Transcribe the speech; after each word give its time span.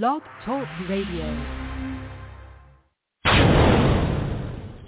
Blog 0.00 0.22
Talk 0.46 0.66
Radio. 0.88 1.26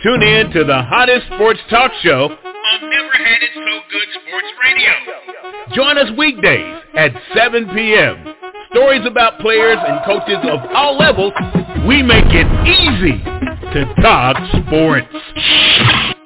Tune 0.03 0.23
in 0.23 0.51
to 0.53 0.65
the 0.65 0.81
hottest 0.81 1.27
sports 1.27 1.61
talk 1.69 1.93
show 2.03 2.31
I've 2.33 2.81
Never 2.81 3.13
Had 3.13 3.43
It 3.43 3.51
So 3.53 3.81
Good 3.91 4.09
Sports 4.15 4.47
Radio. 4.65 5.75
Join 5.75 5.99
us 5.99 6.11
weekdays 6.17 6.81
at 6.97 7.13
7 7.35 7.69
p.m. 7.75 8.35
Stories 8.71 9.05
about 9.07 9.41
players 9.41 9.77
and 9.87 10.03
coaches 10.07 10.39
of 10.45 10.61
all 10.75 10.97
levels. 10.97 11.35
We 11.87 12.03
make 12.03 12.25
it 12.29 12.49
easy 12.67 13.23
to 13.75 13.95
talk 14.01 14.39
sports. 14.65 16.24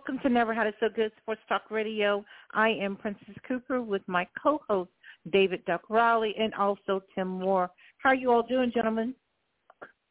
Welcome 0.00 0.22
to 0.22 0.30
Never 0.30 0.54
Had 0.54 0.66
It 0.66 0.76
So 0.80 0.88
Good 0.88 1.12
Sports 1.20 1.42
Talk 1.46 1.70
Radio. 1.70 2.24
I 2.54 2.70
am 2.70 2.96
Princess 2.96 3.34
Cooper 3.46 3.82
with 3.82 4.00
my 4.06 4.26
co-host 4.42 4.88
David 5.30 5.62
Duck 5.66 5.82
Riley 5.90 6.34
and 6.40 6.54
also 6.54 7.02
Tim 7.14 7.28
Moore. 7.28 7.70
How 7.98 8.08
are 8.08 8.14
you 8.14 8.32
all 8.32 8.42
doing, 8.42 8.72
gentlemen? 8.72 9.14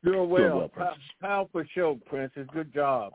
Doing 0.04 0.30
well. 0.30 0.42
Doing 0.42 0.58
well, 0.58 0.68
Pa- 0.68 0.84
Princess. 0.84 1.04
Powerful 1.20 1.64
show, 1.74 2.00
Princess. 2.06 2.46
Good 2.54 2.72
job. 2.72 3.14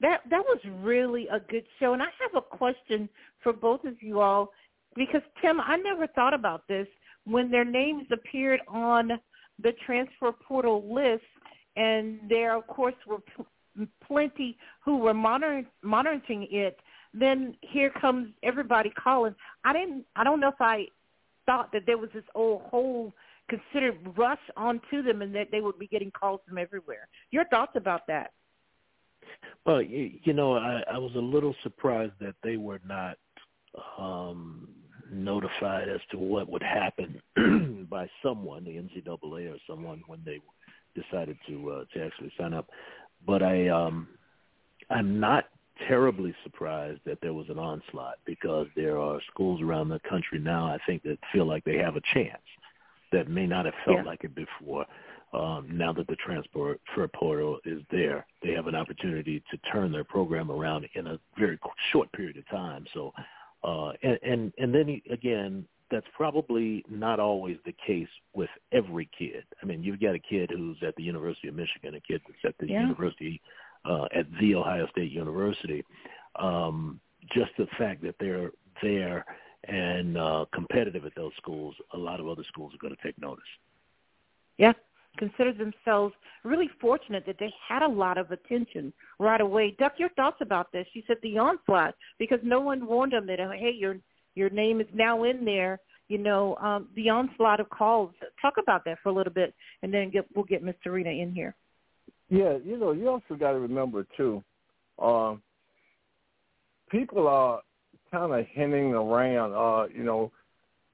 That 0.00 0.22
that 0.28 0.42
was 0.42 0.58
really 0.80 1.28
a 1.28 1.38
good 1.38 1.64
show, 1.78 1.92
and 1.92 2.02
I 2.02 2.06
have 2.20 2.34
a 2.34 2.56
question 2.56 3.08
for 3.40 3.52
both 3.52 3.84
of 3.84 4.02
you 4.02 4.18
all 4.20 4.50
because 4.96 5.22
Tim, 5.40 5.60
I 5.60 5.76
never 5.76 6.08
thought 6.08 6.34
about 6.34 6.66
this 6.66 6.88
when 7.26 7.48
their 7.48 7.64
names 7.64 8.08
appeared 8.10 8.58
on 8.66 9.12
the 9.62 9.70
transfer 9.86 10.32
portal 10.32 10.92
list, 10.92 11.22
and 11.76 12.18
there, 12.28 12.56
of 12.56 12.66
course, 12.66 12.96
were 13.06 13.20
p- 13.20 13.44
plenty 14.06 14.56
who 14.84 14.98
were 14.98 15.14
monitoring 15.14 15.66
monitoring 15.82 16.46
it. 16.50 16.78
Then 17.14 17.56
here 17.60 17.90
comes 18.00 18.30
everybody 18.42 18.90
calling. 18.90 19.34
I 19.64 19.72
didn't. 19.72 20.04
I 20.16 20.24
don't 20.24 20.40
know 20.40 20.48
if 20.48 20.60
I 20.60 20.86
thought 21.46 21.72
that 21.72 21.82
there 21.86 21.98
was 21.98 22.10
this 22.14 22.24
old 22.34 22.62
whole 22.62 23.12
considered 23.48 23.98
rush 24.16 24.40
onto 24.56 25.02
them, 25.02 25.22
and 25.22 25.34
that 25.34 25.48
they 25.50 25.60
would 25.60 25.78
be 25.78 25.86
getting 25.86 26.10
calls 26.10 26.40
from 26.48 26.58
everywhere. 26.58 27.08
Your 27.30 27.44
thoughts 27.46 27.72
about 27.74 28.06
that? 28.06 28.32
Well, 29.66 29.82
you, 29.82 30.12
you 30.24 30.32
know, 30.32 30.54
I, 30.56 30.82
I 30.92 30.98
was 30.98 31.12
a 31.14 31.20
little 31.20 31.54
surprised 31.62 32.14
that 32.20 32.34
they 32.42 32.56
were 32.56 32.80
not 32.86 33.18
um, 33.98 34.68
notified 35.10 35.88
as 35.88 36.00
to 36.10 36.18
what 36.18 36.48
would 36.48 36.62
happen 36.62 37.20
by 37.90 38.08
someone, 38.22 38.64
the 38.64 38.70
NCAA 38.70 39.52
or 39.52 39.58
someone, 39.68 40.02
when 40.06 40.20
they 40.24 40.40
decided 40.94 41.36
to 41.48 41.70
uh, 41.70 41.84
to 41.94 42.04
actually 42.04 42.32
sign 42.38 42.54
up. 42.54 42.68
But 43.26 43.42
I, 43.42 43.68
um, 43.68 44.08
I'm 44.90 45.20
not 45.20 45.44
terribly 45.88 46.34
surprised 46.44 47.00
that 47.06 47.18
there 47.22 47.32
was 47.34 47.48
an 47.48 47.58
onslaught 47.58 48.18
because 48.24 48.66
there 48.76 48.98
are 48.98 49.20
schools 49.32 49.60
around 49.62 49.88
the 49.88 50.00
country 50.00 50.38
now. 50.38 50.66
I 50.66 50.78
think 50.86 51.02
that 51.04 51.18
feel 51.32 51.46
like 51.46 51.64
they 51.64 51.78
have 51.78 51.96
a 51.96 52.02
chance 52.14 52.42
that 53.10 53.28
may 53.28 53.46
not 53.46 53.64
have 53.64 53.74
felt 53.84 53.98
Yeah. 53.98 54.04
like 54.04 54.24
it 54.24 54.34
before 54.34 54.86
um, 55.32 55.66
now 55.76 55.92
that 55.94 56.06
the 56.08 56.16
transfer 56.16 56.76
portal 57.14 57.58
is 57.64 57.82
there, 57.90 58.26
they 58.42 58.52
have 58.52 58.66
an 58.66 58.74
opportunity 58.74 59.42
to 59.50 59.56
turn 59.72 59.90
their 59.90 60.04
program 60.04 60.50
around 60.50 60.86
in 60.94 61.06
a 61.06 61.18
very 61.38 61.58
short 61.90 62.12
period 62.12 62.36
of 62.36 62.46
time. 62.48 62.86
So, 62.92 63.14
uh, 63.64 63.92
and, 64.02 64.18
and 64.22 64.52
and 64.58 64.74
then 64.74 65.00
again, 65.10 65.66
that's 65.92 66.06
probably 66.16 66.84
not 66.90 67.20
always 67.20 67.58
the 67.64 67.74
case 67.86 68.08
with 68.34 68.50
every 68.72 69.08
kid. 69.16 69.44
I 69.62 69.66
mean, 69.66 69.84
you've 69.84 70.00
got 70.00 70.14
a 70.16 70.18
kid 70.18 70.50
who's 70.50 70.78
at 70.84 70.96
the 70.96 71.02
University 71.04 71.46
of 71.48 71.54
Michigan, 71.54 71.94
a 71.94 72.00
kid 72.00 72.20
that's 72.26 72.44
at 72.44 72.58
the 72.58 72.68
Yeah. 72.72 72.80
University 72.82 73.40
uh, 73.84 74.06
at 74.14 74.26
the 74.40 74.54
Ohio 74.56 74.86
State 74.88 75.12
University. 75.12 75.84
Um, 76.36 77.00
just 77.32 77.50
the 77.58 77.66
fact 77.78 78.02
that 78.02 78.16
they're 78.18 78.50
there 78.82 79.24
and 79.68 80.16
uh, 80.18 80.44
competitive 80.52 81.04
at 81.06 81.14
those 81.14 81.32
schools, 81.36 81.74
a 81.94 81.98
lot 81.98 82.18
of 82.18 82.26
other 82.28 82.44
schools 82.48 82.72
are 82.74 82.78
going 82.78 82.96
to 82.96 83.02
take 83.02 83.18
notice. 83.20 83.44
yeah, 84.58 84.72
consider 85.18 85.52
themselves 85.52 86.14
really 86.44 86.68
fortunate 86.80 87.24
that 87.26 87.36
they 87.38 87.52
had 87.68 87.82
a 87.82 87.88
lot 87.88 88.18
of 88.18 88.30
attention 88.30 88.92
right 89.18 89.40
away. 89.40 89.76
Duck, 89.78 89.94
your 89.98 90.08
thoughts 90.10 90.38
about 90.40 90.72
this? 90.72 90.86
You 90.94 91.02
said 91.06 91.18
the 91.22 91.38
onslaught 91.38 91.94
because 92.18 92.40
no 92.42 92.60
one 92.60 92.86
warned 92.86 93.12
them 93.12 93.26
that 93.26 93.38
hey, 93.38 93.74
your 93.76 93.96
your 94.34 94.50
name 94.50 94.80
is 94.80 94.86
now 94.92 95.24
in 95.24 95.44
there. 95.44 95.80
You 96.08 96.18
know, 96.18 96.56
um, 96.56 96.88
the 96.94 97.08
onslaught 97.08 97.60
of 97.60 97.70
calls. 97.70 98.12
Talk 98.40 98.54
about 98.62 98.84
that 98.84 98.98
for 99.02 99.08
a 99.08 99.12
little 99.12 99.32
bit, 99.32 99.54
and 99.82 99.92
then 99.92 100.10
get, 100.10 100.26
we'll 100.34 100.44
get 100.44 100.62
Miss 100.62 100.74
Serena 100.82 101.10
in 101.10 101.32
here. 101.32 101.54
Yeah, 102.28 102.58
you 102.64 102.76
know, 102.76 102.92
you 102.92 103.08
also 103.08 103.34
got 103.38 103.52
to 103.52 103.60
remember 103.60 104.06
too, 104.16 104.42
um, 104.98 105.42
people 106.90 107.26
are 107.28 107.60
kind 108.10 108.32
of 108.32 108.46
hinting 108.50 108.92
around. 108.92 109.52
Uh, 109.54 109.88
you 109.94 110.04
know, 110.04 110.30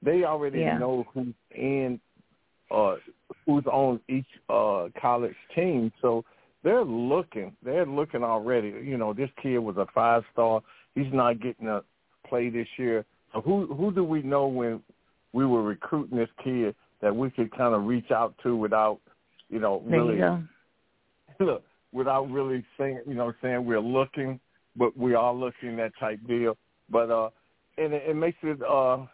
they 0.01 0.23
already 0.23 0.59
Yeah. 0.59 0.77
know 0.77 1.05
who's 1.13 1.33
in, 1.51 1.99
uh, 2.71 2.95
who's 3.45 3.65
on 3.65 3.99
each 4.07 4.27
uh, 4.49 4.87
college 5.01 5.35
team, 5.53 5.91
so 6.01 6.23
they're 6.63 6.83
looking. 6.85 7.55
They're 7.63 7.85
looking 7.85 8.23
already. 8.23 8.69
You 8.69 8.97
know, 8.97 9.13
this 9.13 9.29
kid 9.41 9.59
was 9.59 9.77
a 9.77 9.87
five 9.93 10.23
star. 10.31 10.61
He's 10.95 11.11
not 11.13 11.39
getting 11.41 11.67
a 11.67 11.83
play 12.27 12.49
this 12.49 12.67
year. 12.77 13.05
So 13.33 13.41
who 13.41 13.67
who 13.67 13.91
do 13.91 14.03
we 14.03 14.21
know 14.21 14.47
when 14.47 14.81
we 15.33 15.45
were 15.45 15.63
recruiting 15.63 16.17
this 16.17 16.29
kid 16.43 16.75
that 17.01 17.15
we 17.15 17.29
could 17.29 17.55
kind 17.55 17.73
of 17.73 17.85
reach 17.85 18.11
out 18.11 18.35
to 18.43 18.55
without, 18.55 18.99
you 19.49 19.59
know, 19.59 19.83
There 19.87 20.01
really 20.01 20.17
you 20.17 20.45
look, 21.39 21.63
without 21.91 22.29
really 22.29 22.63
saying, 22.77 23.01
you 23.07 23.13
know, 23.13 23.33
saying 23.41 23.65
we're 23.65 23.79
looking, 23.79 24.39
but 24.75 24.97
we 24.97 25.13
are 25.13 25.33
looking 25.33 25.77
that 25.77 25.91
type 25.99 26.19
deal. 26.27 26.57
But 26.89 27.11
uh, 27.11 27.29
and 27.77 27.93
it, 27.93 28.03
it 28.09 28.15
makes 28.15 28.37
it 28.43 28.59
uh, 28.63 29.05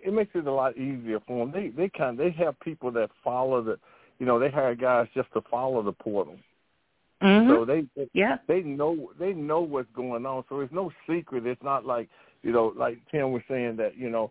it 0.00 0.12
makes 0.12 0.30
it 0.34 0.46
a 0.46 0.52
lot 0.52 0.76
easier 0.76 1.20
for 1.26 1.44
them. 1.44 1.52
They 1.52 1.68
they 1.68 1.88
kind 1.88 2.18
of, 2.18 2.24
they 2.24 2.30
have 2.42 2.58
people 2.60 2.90
that 2.92 3.10
follow 3.22 3.62
the, 3.62 3.78
you 4.18 4.26
know, 4.26 4.38
they 4.38 4.50
hire 4.50 4.74
guys 4.74 5.08
just 5.14 5.32
to 5.34 5.42
follow 5.50 5.82
the 5.82 5.92
portal. 5.92 6.36
Mm-hmm. 7.22 7.50
So 7.50 7.64
they, 7.64 7.84
they 7.96 8.08
yeah, 8.12 8.36
they 8.46 8.60
know 8.60 9.10
they 9.18 9.32
know 9.32 9.60
what's 9.60 9.88
going 9.94 10.26
on. 10.26 10.44
So 10.48 10.60
it's 10.60 10.72
no 10.72 10.90
secret. 11.08 11.46
It's 11.46 11.62
not 11.62 11.84
like 11.84 12.08
you 12.44 12.52
know, 12.52 12.72
like 12.76 12.98
Tim 13.10 13.32
was 13.32 13.42
saying 13.48 13.76
that 13.78 13.96
you 13.96 14.10
know 14.10 14.30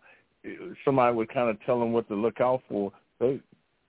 somebody 0.84 1.14
would 1.14 1.32
kind 1.32 1.50
of 1.50 1.58
tell 1.66 1.78
them 1.80 1.92
what 1.92 2.08
to 2.08 2.14
look 2.14 2.40
out 2.40 2.62
for. 2.68 2.92
They, 3.18 3.40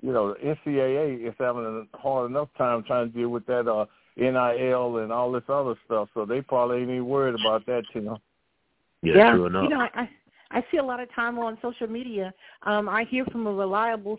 you 0.01 0.11
know, 0.11 0.33
the 0.33 0.55
NCAA 0.67 1.27
is 1.27 1.33
having 1.39 1.87
a 1.93 1.97
hard 1.97 2.29
enough 2.29 2.49
time 2.57 2.83
trying 2.83 3.11
to 3.11 3.17
deal 3.17 3.29
with 3.29 3.45
that 3.45 3.67
uh, 3.67 3.85
NIL 4.17 4.97
and 4.97 5.11
all 5.11 5.31
this 5.31 5.43
other 5.47 5.75
stuff. 5.85 6.09
So 6.13 6.25
they 6.25 6.41
probably 6.41 6.77
ain't 6.77 6.89
even 6.89 7.05
worried 7.05 7.35
about 7.39 7.65
that, 7.67 7.83
Tim. 7.93 8.17
Yeah, 9.01 9.31
true 9.31 9.45
enough. 9.45 9.63
You 9.63 9.69
know, 9.69 9.81
I, 9.81 10.01
I 10.01 10.09
I 10.51 10.65
see 10.71 10.77
a 10.77 10.83
lot 10.83 10.99
of 10.99 11.13
time 11.13 11.37
on 11.37 11.57
social 11.61 11.87
media. 11.87 12.33
Um, 12.63 12.89
I 12.89 13.03
hear 13.09 13.25
from 13.25 13.45
a 13.45 13.53
reliable 13.53 14.17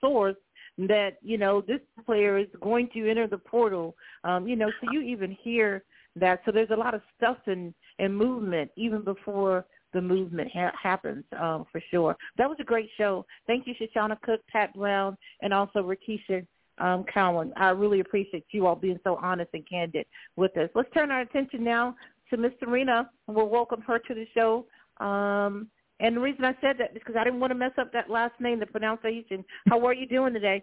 source 0.00 0.36
that 0.78 1.18
you 1.22 1.38
know 1.38 1.60
this 1.60 1.80
player 2.06 2.38
is 2.38 2.46
going 2.60 2.88
to 2.94 3.10
enter 3.10 3.26
the 3.26 3.38
portal. 3.38 3.96
Um, 4.22 4.46
you 4.46 4.54
know, 4.54 4.70
so 4.80 4.92
you 4.92 5.00
even 5.02 5.36
hear 5.42 5.82
that. 6.16 6.42
So 6.44 6.52
there's 6.52 6.70
a 6.70 6.76
lot 6.76 6.94
of 6.94 7.02
stuff 7.16 7.38
and 7.46 7.74
and 7.98 8.16
movement 8.16 8.70
even 8.76 9.02
before 9.02 9.64
the 9.92 10.00
movement 10.00 10.50
ha- 10.52 10.72
happens 10.80 11.24
um, 11.40 11.64
for 11.72 11.82
sure. 11.90 12.16
That 12.36 12.48
was 12.48 12.58
a 12.60 12.64
great 12.64 12.90
show. 12.96 13.24
Thank 13.46 13.66
you, 13.66 13.74
Shoshana 13.74 14.20
Cook, 14.20 14.40
Pat 14.50 14.74
Brown, 14.74 15.16
and 15.40 15.54
also 15.54 15.80
Rakisha 15.82 16.46
um, 16.78 17.04
Cowan. 17.12 17.52
I 17.56 17.70
really 17.70 18.00
appreciate 18.00 18.44
you 18.50 18.66
all 18.66 18.76
being 18.76 18.98
so 19.04 19.18
honest 19.22 19.50
and 19.54 19.68
candid 19.68 20.06
with 20.36 20.56
us. 20.56 20.68
Let's 20.74 20.92
turn 20.92 21.10
our 21.10 21.20
attention 21.20 21.64
now 21.64 21.96
to 22.30 22.36
Miss 22.36 22.52
Serena. 22.60 23.10
We'll 23.26 23.48
welcome 23.48 23.80
her 23.82 23.98
to 23.98 24.14
the 24.14 24.26
show. 24.34 24.66
Um, 25.04 25.68
and 26.00 26.16
the 26.16 26.20
reason 26.20 26.44
I 26.44 26.54
said 26.60 26.76
that 26.78 26.90
is 26.90 26.94
because 26.94 27.16
I 27.18 27.24
didn't 27.24 27.40
want 27.40 27.50
to 27.50 27.56
mess 27.56 27.72
up 27.78 27.92
that 27.92 28.08
last 28.10 28.34
name, 28.40 28.60
the 28.60 28.66
pronunciation. 28.66 29.44
How 29.68 29.84
are 29.86 29.94
you 29.94 30.06
doing 30.06 30.32
today? 30.32 30.62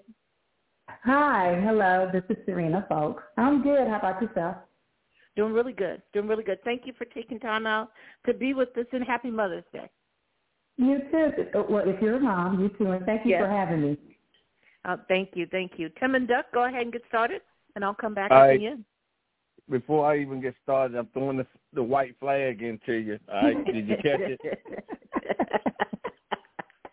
Hi, 1.03 1.59
hello. 1.63 2.09
This 2.13 2.23
is 2.29 2.37
Serena 2.45 2.85
Folks. 2.87 3.23
I'm 3.37 3.61
good. 3.63 3.87
How 3.87 3.97
about 3.97 4.21
yourself? 4.21 4.57
Doing 5.35 5.53
really 5.53 5.73
good. 5.73 6.01
Doing 6.13 6.27
really 6.27 6.43
good. 6.43 6.59
Thank 6.63 6.83
you 6.85 6.93
for 6.97 7.05
taking 7.05 7.39
time 7.39 7.67
out 7.67 7.91
to 8.25 8.33
be 8.33 8.53
with 8.53 8.75
us 8.77 8.85
and 8.93 9.03
happy 9.03 9.29
Mother's 9.29 9.65
Day. 9.73 9.89
You 10.77 10.99
too. 11.11 11.31
Well, 11.69 11.87
if 11.87 12.01
you're 12.01 12.17
a 12.17 12.19
mom, 12.19 12.59
you 12.59 12.69
too, 12.77 12.91
and 12.91 13.05
thank 13.05 13.25
you 13.25 13.31
Yes. 13.31 13.41
for 13.43 13.49
having 13.49 13.81
me. 13.81 13.97
Uh, 14.85 14.97
thank 15.07 15.29
you. 15.35 15.45
Thank 15.47 15.73
you. 15.77 15.89
Tim 15.99 16.15
and 16.15 16.27
Duck, 16.27 16.45
go 16.53 16.65
ahead 16.65 16.81
and 16.81 16.91
get 16.91 17.01
started, 17.07 17.41
and 17.75 17.83
I'll 17.83 17.93
come 17.93 18.13
back 18.13 18.31
All 18.31 18.37
at 18.37 18.47
right. 18.47 18.59
the 18.59 18.67
end. 18.67 18.85
Before 19.69 20.05
I 20.11 20.19
even 20.19 20.41
get 20.41 20.53
started, 20.63 20.95
I'm 20.97 21.07
throwing 21.07 21.37
the 21.37 21.47
the 21.73 21.81
white 21.83 22.15
flag 22.19 22.61
into 22.61 22.93
you. 22.93 23.19
All 23.33 23.41
right, 23.41 23.65
did 23.65 23.87
you 23.87 23.95
catch 23.97 24.19
it? 24.21 24.39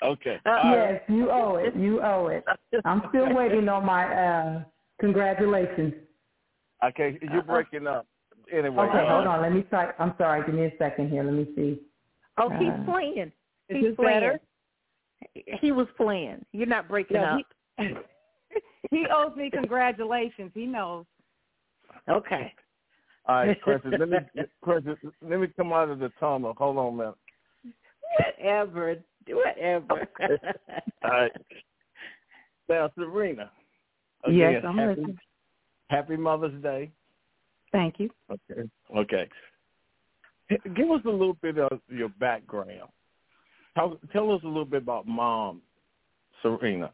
Okay. 0.03 0.37
Uh, 0.45 0.50
All 0.50 0.77
right. 0.77 0.93
yes, 0.95 1.03
you 1.09 1.31
owe 1.31 1.56
it. 1.56 1.77
You 1.77 2.03
owe 2.03 2.27
it. 2.27 2.45
I'm 2.85 3.03
still 3.11 3.33
waiting 3.33 3.69
on 3.69 3.87
my 3.87 4.05
uh 4.12 4.65
congratulations. 5.00 5.95
Okay, 6.85 7.19
you're 7.23 7.43
breaking 7.43 7.87
up. 7.87 8.06
Anyway. 8.52 8.84
Okay, 8.87 8.99
uh, 8.99 9.08
hold 9.08 9.26
on. 9.26 9.43
Let 9.43 9.52
me 9.52 9.62
try. 9.62 9.93
I'm 9.99 10.14
sorry. 10.19 10.44
Give 10.44 10.54
me 10.54 10.66
a 10.66 10.72
second 10.78 11.10
here. 11.10 11.22
Let 11.22 11.32
me 11.34 11.49
see. 11.56 11.81
Oh, 12.38 12.50
he's 12.50 12.69
Uh, 12.69 12.84
playing. 12.84 13.32
Is 13.69 13.76
He's 13.76 13.84
this 13.84 13.96
playing. 13.96 14.20
better? 14.20 14.40
He 15.60 15.72
was 15.72 15.87
playing. 15.96 16.44
You're 16.52 16.66
not 16.66 16.88
breaking 16.88 17.16
Yeah, 17.19 17.37
up. 17.37 17.46
he, 17.78 17.94
he 18.90 19.06
owes 19.12 19.37
me 19.37 19.50
congratulations. 19.50 20.50
He 20.54 20.66
knows. 20.66 21.06
Okay. 22.08 22.52
All 23.26 23.37
right, 23.37 23.60
Precious. 23.62 23.94
let 23.99 24.08
me 24.08 24.19
Precious, 24.62 24.99
let 25.22 25.40
me 25.40 25.46
come 25.56 25.72
out 25.72 25.90
of 25.90 26.00
the 26.00 26.10
tunnel. 26.19 26.54
Hold 26.58 26.78
on, 26.78 26.94
a 26.94 26.96
man. 26.96 27.12
Whatever. 28.19 28.96
Whatever. 29.28 30.08
All 31.04 31.10
right. 31.10 31.32
Now, 32.69 32.90
Serena. 32.96 33.50
Again, 34.25 34.52
yes, 34.52 34.64
I'm 34.66 34.78
happy, 34.78 35.00
listening. 35.00 35.19
Happy 35.88 36.16
Mother's 36.16 36.62
Day. 36.62 36.90
Thank 37.73 37.99
you. 37.99 38.11
Okay. 38.31 38.69
Okay. 38.97 39.29
Give 40.77 40.91
us 40.91 41.01
a 41.07 41.11
little 41.11 41.37
bit 41.41 41.59
of 41.59 41.81
your 41.89 42.11
background. 42.21 42.91
Tell, 43.75 43.99
tell 44.13 44.31
us 44.33 44.43
a 44.45 44.47
little 44.47 44.67
bit 44.67 44.83
about 44.83 45.07
mom, 45.07 45.63
Serena. 46.43 46.93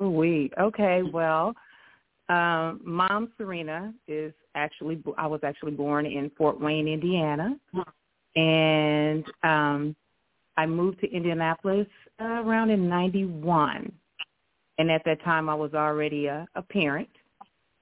We 0.00 0.50
okay. 0.58 1.02
Well, 1.02 1.54
um, 2.30 2.80
mom 2.84 3.32
Serena 3.36 3.92
is 4.08 4.32
actually 4.54 5.02
I 5.18 5.26
was 5.26 5.40
actually 5.42 5.72
born 5.72 6.06
in 6.06 6.30
Fort 6.38 6.58
Wayne, 6.58 6.88
Indiana, 6.88 7.54
and 8.34 9.24
um, 9.42 9.94
I 10.56 10.64
moved 10.64 11.00
to 11.00 11.10
Indianapolis 11.10 11.86
uh, 12.18 12.24
around 12.24 12.70
in 12.70 12.88
'91. 12.88 13.92
And 14.78 14.90
at 14.90 15.02
that 15.04 15.22
time, 15.22 15.50
I 15.50 15.54
was 15.54 15.74
already 15.74 16.26
a, 16.26 16.48
a 16.54 16.62
parent 16.62 17.10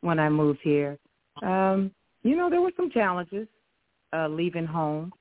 when 0.00 0.18
I 0.18 0.28
moved 0.28 0.58
here. 0.64 0.98
Um, 1.42 1.92
you 2.28 2.36
know, 2.36 2.50
there 2.50 2.60
were 2.60 2.72
some 2.76 2.90
challenges 2.90 3.48
uh, 4.12 4.28
leaving 4.28 4.66
home, 4.66 5.12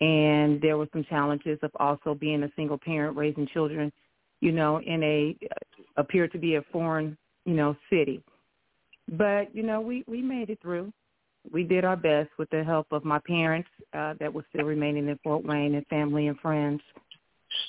and 0.00 0.60
there 0.60 0.76
were 0.76 0.88
some 0.92 1.04
challenges 1.04 1.58
of 1.62 1.70
also 1.76 2.14
being 2.14 2.42
a 2.42 2.50
single 2.56 2.78
parent 2.78 3.16
raising 3.16 3.46
children, 3.46 3.92
you 4.40 4.50
know, 4.50 4.80
in 4.80 5.02
a 5.04 5.36
uh, 5.44 5.82
appeared 5.96 6.32
to 6.32 6.38
be 6.38 6.56
a 6.56 6.62
foreign, 6.72 7.16
you 7.44 7.54
know, 7.54 7.76
city. 7.88 8.22
But 9.16 9.54
you 9.54 9.62
know, 9.62 9.80
we 9.80 10.04
we 10.08 10.20
made 10.20 10.50
it 10.50 10.58
through. 10.60 10.92
We 11.52 11.64
did 11.64 11.84
our 11.84 11.96
best 11.96 12.30
with 12.38 12.50
the 12.50 12.64
help 12.64 12.86
of 12.90 13.04
my 13.04 13.20
parents 13.26 13.68
uh, 13.94 14.14
that 14.18 14.32
were 14.32 14.44
still 14.52 14.64
remaining 14.64 15.08
in 15.08 15.18
Fort 15.22 15.44
Wayne 15.44 15.74
and 15.74 15.86
family 15.86 16.26
and 16.28 16.38
friends. 16.38 16.80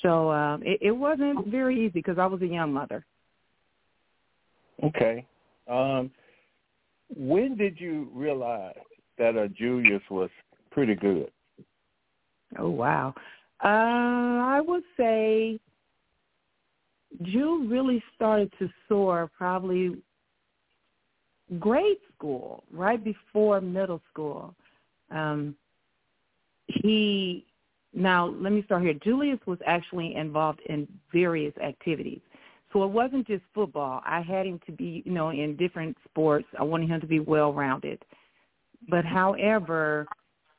So 0.02 0.30
uh, 0.30 0.58
it, 0.62 0.78
it 0.80 0.92
wasn't 0.92 1.46
very 1.48 1.76
easy 1.78 1.90
because 1.90 2.18
I 2.18 2.26
was 2.26 2.40
a 2.42 2.46
young 2.46 2.72
mother. 2.72 3.04
Okay. 4.82 5.26
Um, 5.68 6.10
when 7.08 7.56
did 7.56 7.80
you 7.80 8.08
realize 8.12 8.76
that 9.18 9.36
uh, 9.36 9.48
Julius 9.48 10.02
was 10.10 10.30
pretty 10.70 10.94
good? 10.94 11.30
Oh 12.58 12.70
wow. 12.70 13.14
Uh, 13.62 13.68
I 13.68 14.60
would 14.60 14.82
say 14.96 15.58
Jules 17.22 17.70
really 17.70 18.02
started 18.14 18.52
to 18.58 18.68
soar 18.88 19.30
probably 19.36 19.96
grade 21.58 21.98
school, 22.14 22.64
right 22.72 23.02
before 23.02 23.60
middle 23.60 24.00
school. 24.10 24.54
Um, 25.10 25.54
he 26.66 27.46
now 27.92 28.26
let 28.26 28.52
me 28.52 28.62
start 28.64 28.82
here. 28.82 28.94
Julius 28.94 29.38
was 29.46 29.58
actually 29.66 30.16
involved 30.16 30.60
in 30.66 30.88
various 31.12 31.56
activities. 31.58 32.20
So 32.74 32.82
it 32.82 32.90
wasn't 32.90 33.28
just 33.28 33.44
football. 33.54 34.02
I 34.04 34.20
had 34.20 34.46
him 34.46 34.60
to 34.66 34.72
be, 34.72 35.02
you 35.06 35.12
know, 35.12 35.30
in 35.30 35.54
different 35.56 35.96
sports. 36.04 36.46
I 36.58 36.64
wanted 36.64 36.90
him 36.90 37.00
to 37.00 37.06
be 37.06 37.20
well 37.20 37.52
rounded. 37.52 38.04
But 38.88 39.04
however, 39.04 40.08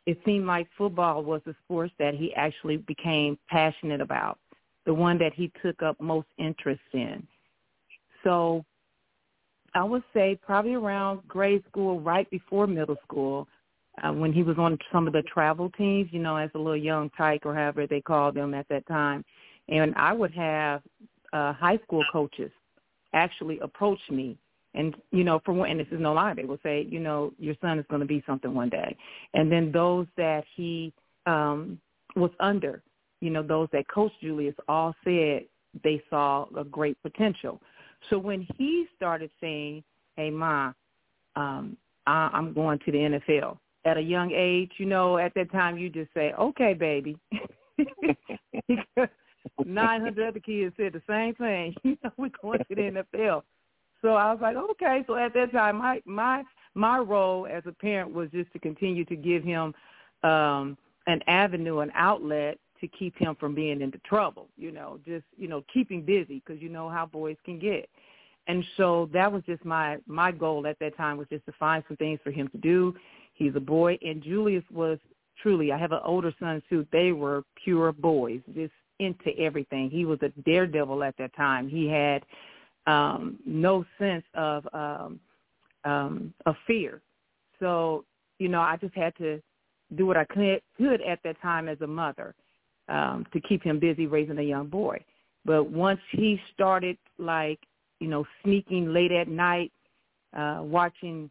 it 0.06 0.18
seemed 0.26 0.46
like 0.46 0.68
football 0.78 1.24
was 1.24 1.42
the 1.46 1.54
sport 1.66 1.92
that 2.00 2.16
he 2.16 2.34
actually 2.36 2.78
became 2.78 3.38
passionate 3.50 4.00
about, 4.00 4.40
the 4.86 4.94
one 4.94 5.18
that 5.18 5.34
he 5.34 5.52
took 5.62 5.84
up 5.84 6.00
most 6.00 6.28
interest 6.38 6.82
in. 6.94 7.28
So 8.24 8.64
I 9.74 9.84
would 9.84 10.04
say 10.14 10.40
probably 10.42 10.76
around 10.76 11.28
grade 11.28 11.66
school, 11.70 12.00
right 12.00 12.30
before 12.30 12.66
middle 12.66 12.98
school, 13.04 13.46
uh, 14.02 14.14
when 14.14 14.32
he 14.32 14.42
was 14.42 14.58
on 14.58 14.78
some 14.92 15.06
of 15.06 15.12
the 15.12 15.22
travel 15.24 15.70
teams, 15.78 16.08
you 16.14 16.20
know, 16.20 16.38
as 16.38 16.50
a 16.56 16.58
little 16.58 16.78
young 16.78 17.10
tyke 17.18 17.46
or 17.46 17.54
however 17.54 17.86
they 17.86 18.00
called 18.00 18.36
them 18.36 18.54
at 18.54 18.68
that 18.70 18.88
time. 18.88 19.26
And 19.68 19.94
I 19.96 20.14
would 20.14 20.34
have 20.34 20.82
uh, 21.36 21.54
high 21.54 21.78
school 21.84 22.04
coaches 22.12 22.52
actually 23.14 23.60
approached 23.60 24.10
me 24.10 24.38
and 24.74 24.96
you 25.12 25.24
know 25.24 25.40
for 25.46 25.54
one 25.54 25.70
and 25.70 25.80
this 25.80 25.88
is 25.92 26.00
no 26.00 26.14
lie 26.14 26.34
they 26.34 26.46
will 26.46 26.60
say 26.64 26.88
you 26.90 27.00
know 27.00 27.34
your 27.38 27.56
son 27.62 27.78
is 27.78 27.86
going 27.90 28.00
to 28.00 28.08
be 28.08 28.24
something 28.26 28.54
one 28.54 28.70
day. 28.70 28.96
And 29.34 29.52
then 29.52 29.72
those 29.72 30.08
that 30.18 30.46
he 30.56 30.94
um 31.26 31.80
was 32.16 32.32
under 32.40 32.82
you 33.22 33.30
know 33.30 33.44
those 33.44 33.68
that 33.74 33.88
coached 33.90 34.20
julius 34.22 34.56
all 34.68 34.96
said 35.04 35.44
they 35.84 36.02
saw 36.10 36.46
a 36.58 36.64
great 36.64 36.98
potential. 37.04 37.62
So 38.10 38.18
when 38.18 38.48
he 38.58 38.88
started 38.96 39.30
saying 39.42 39.84
hey 40.16 40.30
ma 40.30 40.72
um 41.36 41.76
I, 42.08 42.30
i'm 42.34 42.54
going 42.54 42.80
to 42.86 42.92
the 42.92 42.98
nfl 42.98 43.58
at 43.84 43.98
a 43.98 44.02
young 44.02 44.32
age 44.32 44.72
you 44.78 44.86
know 44.86 45.18
at 45.18 45.34
that 45.36 45.52
time 45.52 45.78
you 45.78 45.90
just 45.90 46.14
say 46.14 46.32
okay 46.40 46.74
baby 46.74 47.18
900 49.66 50.28
other 50.28 50.40
kids 50.40 50.76
said 50.78 50.94
the 50.94 51.02
same 51.08 51.36
thing. 51.36 51.76
You 51.84 51.98
know, 52.04 52.12
we're 52.18 52.30
going 52.42 52.60
to 52.60 52.76
the 52.76 53.04
NFL. 53.22 53.44
So 54.02 54.10
I 54.10 54.32
was 54.32 54.40
like, 54.42 54.56
okay. 54.56 55.04
So 55.08 55.16
at 55.16 55.34
that 55.34 55.52
time, 55.52 55.78
my 55.78 56.02
my 56.06 56.44
my 56.74 57.00
role 57.00 57.48
as 57.48 57.64
a 57.66 57.72
parent 57.72 58.14
was 58.14 58.30
just 58.32 58.52
to 58.54 58.60
continue 58.60 59.06
to 59.06 59.16
give 59.16 59.44
him 59.44 59.74
um, 60.24 60.78
an 61.08 61.22
avenue, 61.28 61.80
an 61.80 61.92
outlet 61.96 62.60
to 62.82 62.88
keep 62.88 63.18
him 63.18 63.36
from 63.40 63.56
being 63.56 63.82
into 63.82 63.98
trouble. 64.00 64.50
You 64.58 64.72
know, 64.72 65.00
just 65.06 65.26
you 65.38 65.48
know, 65.48 65.64
keeping 65.74 66.04
busy 66.04 66.44
because 66.46 66.62
you 66.62 66.70
know 66.70 66.90
how 66.90 67.06
boys 67.06 67.38
can 67.46 67.60
get. 67.60 67.90
And 68.48 68.64
so 68.78 69.10
that 69.14 69.32
was 69.32 69.42
just 69.48 69.66
my 69.66 69.98
my 70.06 70.32
goal 70.32 70.68
at 70.68 70.78
that 70.80 70.96
time 70.98 71.18
was 71.18 71.28
just 71.30 71.46
to 71.48 71.54
find 71.54 71.84
some 71.88 71.98
things 71.98 72.20
for 72.24 72.32
him 72.32 72.48
to 72.50 72.58
do. 72.58 72.94
He's 73.34 73.56
a 73.56 73.60
boy, 73.60 73.98
and 74.02 74.22
Julius 74.22 74.64
was 74.72 75.00
truly. 75.42 75.72
I 75.72 75.78
have 75.78 75.92
an 75.92 76.00
older 76.04 76.34
son 76.40 76.62
too. 76.70 76.86
They 76.92 77.12
were 77.12 77.44
pure 77.64 77.92
boys, 77.92 78.42
just 78.54 78.74
into 79.00 79.38
everything. 79.38 79.90
He 79.90 80.06
was 80.06 80.20
a 80.22 80.30
daredevil 80.42 81.04
at 81.04 81.16
that 81.18 81.36
time. 81.36 81.68
He 81.68 81.88
had 81.88 82.24
um, 82.88 83.40
no 83.46 83.86
sense 83.98 84.24
of 84.34 84.68
um, 84.74 85.20
um, 85.84 86.34
of 86.46 86.56
fear. 86.66 87.02
So 87.60 88.06
you 88.40 88.50
know, 88.50 88.62
I 88.62 88.78
just 88.78 88.96
had 88.96 89.16
to 89.18 89.42
do 89.96 90.06
what 90.06 90.18
I 90.18 90.26
could, 90.26 90.62
could 90.78 91.02
at 91.02 91.20
that 91.24 91.42
time 91.42 91.70
as 91.70 91.80
a 91.82 91.88
mother 91.88 92.36
um, 92.90 93.26
to 93.34 93.40
keep 93.40 93.64
him 93.64 93.80
busy 93.80 94.08
raising 94.08 94.38
a 94.40 94.44
young 94.44 94.68
boy. 94.68 95.04
But 95.46 95.70
once 95.70 96.00
he 96.12 96.40
started 96.54 96.98
like 97.18 97.60
you 98.00 98.08
know 98.08 98.26
sneaking 98.44 98.94
late 98.94 99.12
at 99.12 99.28
night, 99.28 99.72
uh, 100.36 100.60
watching 100.62 101.30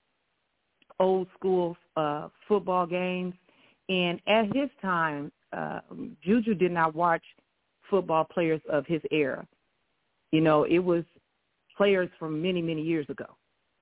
old 1.00 1.26
school 1.38 1.76
uh, 1.96 2.28
football 2.48 2.86
games, 2.86 3.34
and 3.88 4.20
at 4.26 4.46
his 4.54 4.70
time, 4.80 5.30
uh, 5.52 5.80
Juju 6.22 6.54
did 6.54 6.72
not 6.72 6.94
watch 6.94 7.22
football 7.90 8.24
players 8.24 8.60
of 8.68 8.86
his 8.86 9.02
era. 9.10 9.46
You 10.32 10.40
know, 10.40 10.64
it 10.64 10.78
was 10.78 11.04
players 11.76 12.08
from 12.18 12.40
many, 12.42 12.62
many 12.62 12.82
years 12.82 13.08
ago. 13.08 13.26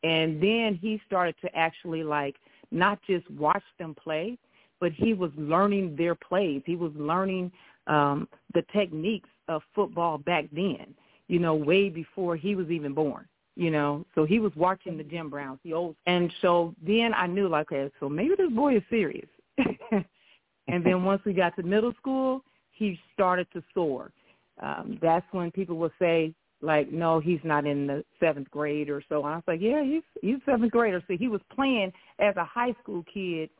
And 0.02 0.42
then 0.42 0.78
he 0.80 1.00
started 1.06 1.34
to 1.42 1.56
actually 1.56 2.02
like 2.02 2.36
not 2.70 2.98
just 3.06 3.30
watch 3.30 3.62
them 3.78 3.94
play, 3.94 4.38
but 4.80 4.92
he 4.92 5.14
was 5.14 5.30
learning 5.36 5.94
their 5.96 6.14
plays. 6.14 6.62
He 6.66 6.74
was 6.74 6.92
learning 6.96 7.52
um, 7.86 8.28
the 8.54 8.64
techniques 8.72 9.28
of 9.48 9.62
football 9.74 10.18
back 10.18 10.46
then, 10.52 10.94
you 11.28 11.38
know, 11.38 11.54
way 11.54 11.88
before 11.88 12.36
he 12.36 12.54
was 12.54 12.68
even 12.70 12.92
born, 12.94 13.26
you 13.56 13.70
know. 13.70 14.04
So 14.14 14.24
he 14.24 14.40
was 14.40 14.52
watching 14.56 14.96
the 14.96 15.04
Jim 15.04 15.30
Browns, 15.30 15.60
the 15.64 15.72
old. 15.72 15.96
And 16.06 16.32
so 16.40 16.74
then 16.84 17.12
I 17.14 17.26
knew 17.26 17.48
like, 17.48 17.70
okay, 17.70 17.92
so 18.00 18.08
maybe 18.08 18.34
this 18.36 18.50
boy 18.50 18.76
is 18.76 18.82
serious. 18.90 19.28
and 19.58 20.84
then 20.84 21.04
once 21.04 21.22
we 21.24 21.32
got 21.32 21.54
to 21.56 21.62
middle 21.62 21.92
school, 22.00 22.42
he 22.72 22.98
started 23.14 23.46
to 23.52 23.62
soar. 23.74 24.12
Um, 24.60 24.98
that's 25.00 25.26
when 25.32 25.50
people 25.50 25.76
will 25.76 25.92
say, 25.98 26.34
like, 26.60 26.92
no, 26.92 27.20
he's 27.20 27.40
not 27.42 27.66
in 27.66 27.86
the 27.86 28.04
seventh 28.20 28.50
grade 28.50 28.88
or 28.88 29.02
so. 29.08 29.24
And 29.24 29.34
I 29.34 29.36
was 29.36 29.44
like, 29.46 29.60
yeah, 29.60 29.82
he's 29.82 30.02
he's 30.20 30.36
seventh 30.46 30.70
grader. 30.70 31.02
So 31.08 31.16
he 31.16 31.28
was 31.28 31.40
playing 31.54 31.92
as 32.18 32.36
a 32.36 32.44
high 32.44 32.74
school 32.82 33.04
kid 33.12 33.50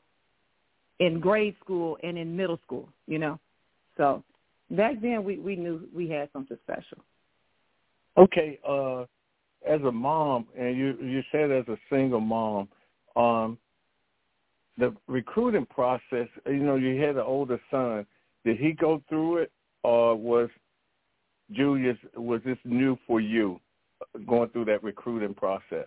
in 1.00 1.18
grade 1.18 1.56
school 1.62 1.98
and 2.02 2.16
in 2.16 2.36
middle 2.36 2.60
school, 2.64 2.88
you 3.06 3.18
know. 3.18 3.40
So 3.96 4.22
back 4.70 5.00
then 5.02 5.24
we 5.24 5.38
we 5.38 5.56
knew 5.56 5.88
we 5.94 6.08
had 6.08 6.28
something 6.32 6.56
special. 6.62 6.98
Okay, 8.16 8.58
uh 8.66 9.02
as 9.68 9.80
a 9.82 9.92
mom 9.92 10.46
and 10.56 10.76
you 10.76 10.96
you 11.02 11.22
said 11.32 11.50
as 11.50 11.66
a 11.68 11.76
single 11.90 12.20
mom, 12.20 12.68
um 13.16 13.58
the 14.78 14.94
recruiting 15.06 15.66
process, 15.66 16.28
you 16.46 16.62
know, 16.62 16.76
you 16.76 17.00
had 17.00 17.16
an 17.16 17.24
older 17.26 17.60
son 17.70 18.06
did 18.44 18.58
he 18.58 18.72
go 18.72 19.02
through 19.08 19.38
it, 19.38 19.52
or 19.82 20.14
was 20.16 20.48
Julius 21.52 21.98
was 22.16 22.40
this 22.44 22.58
new 22.64 22.96
for 23.06 23.20
you, 23.20 23.60
going 24.26 24.48
through 24.50 24.64
that 24.66 24.82
recruiting 24.82 25.34
process? 25.34 25.86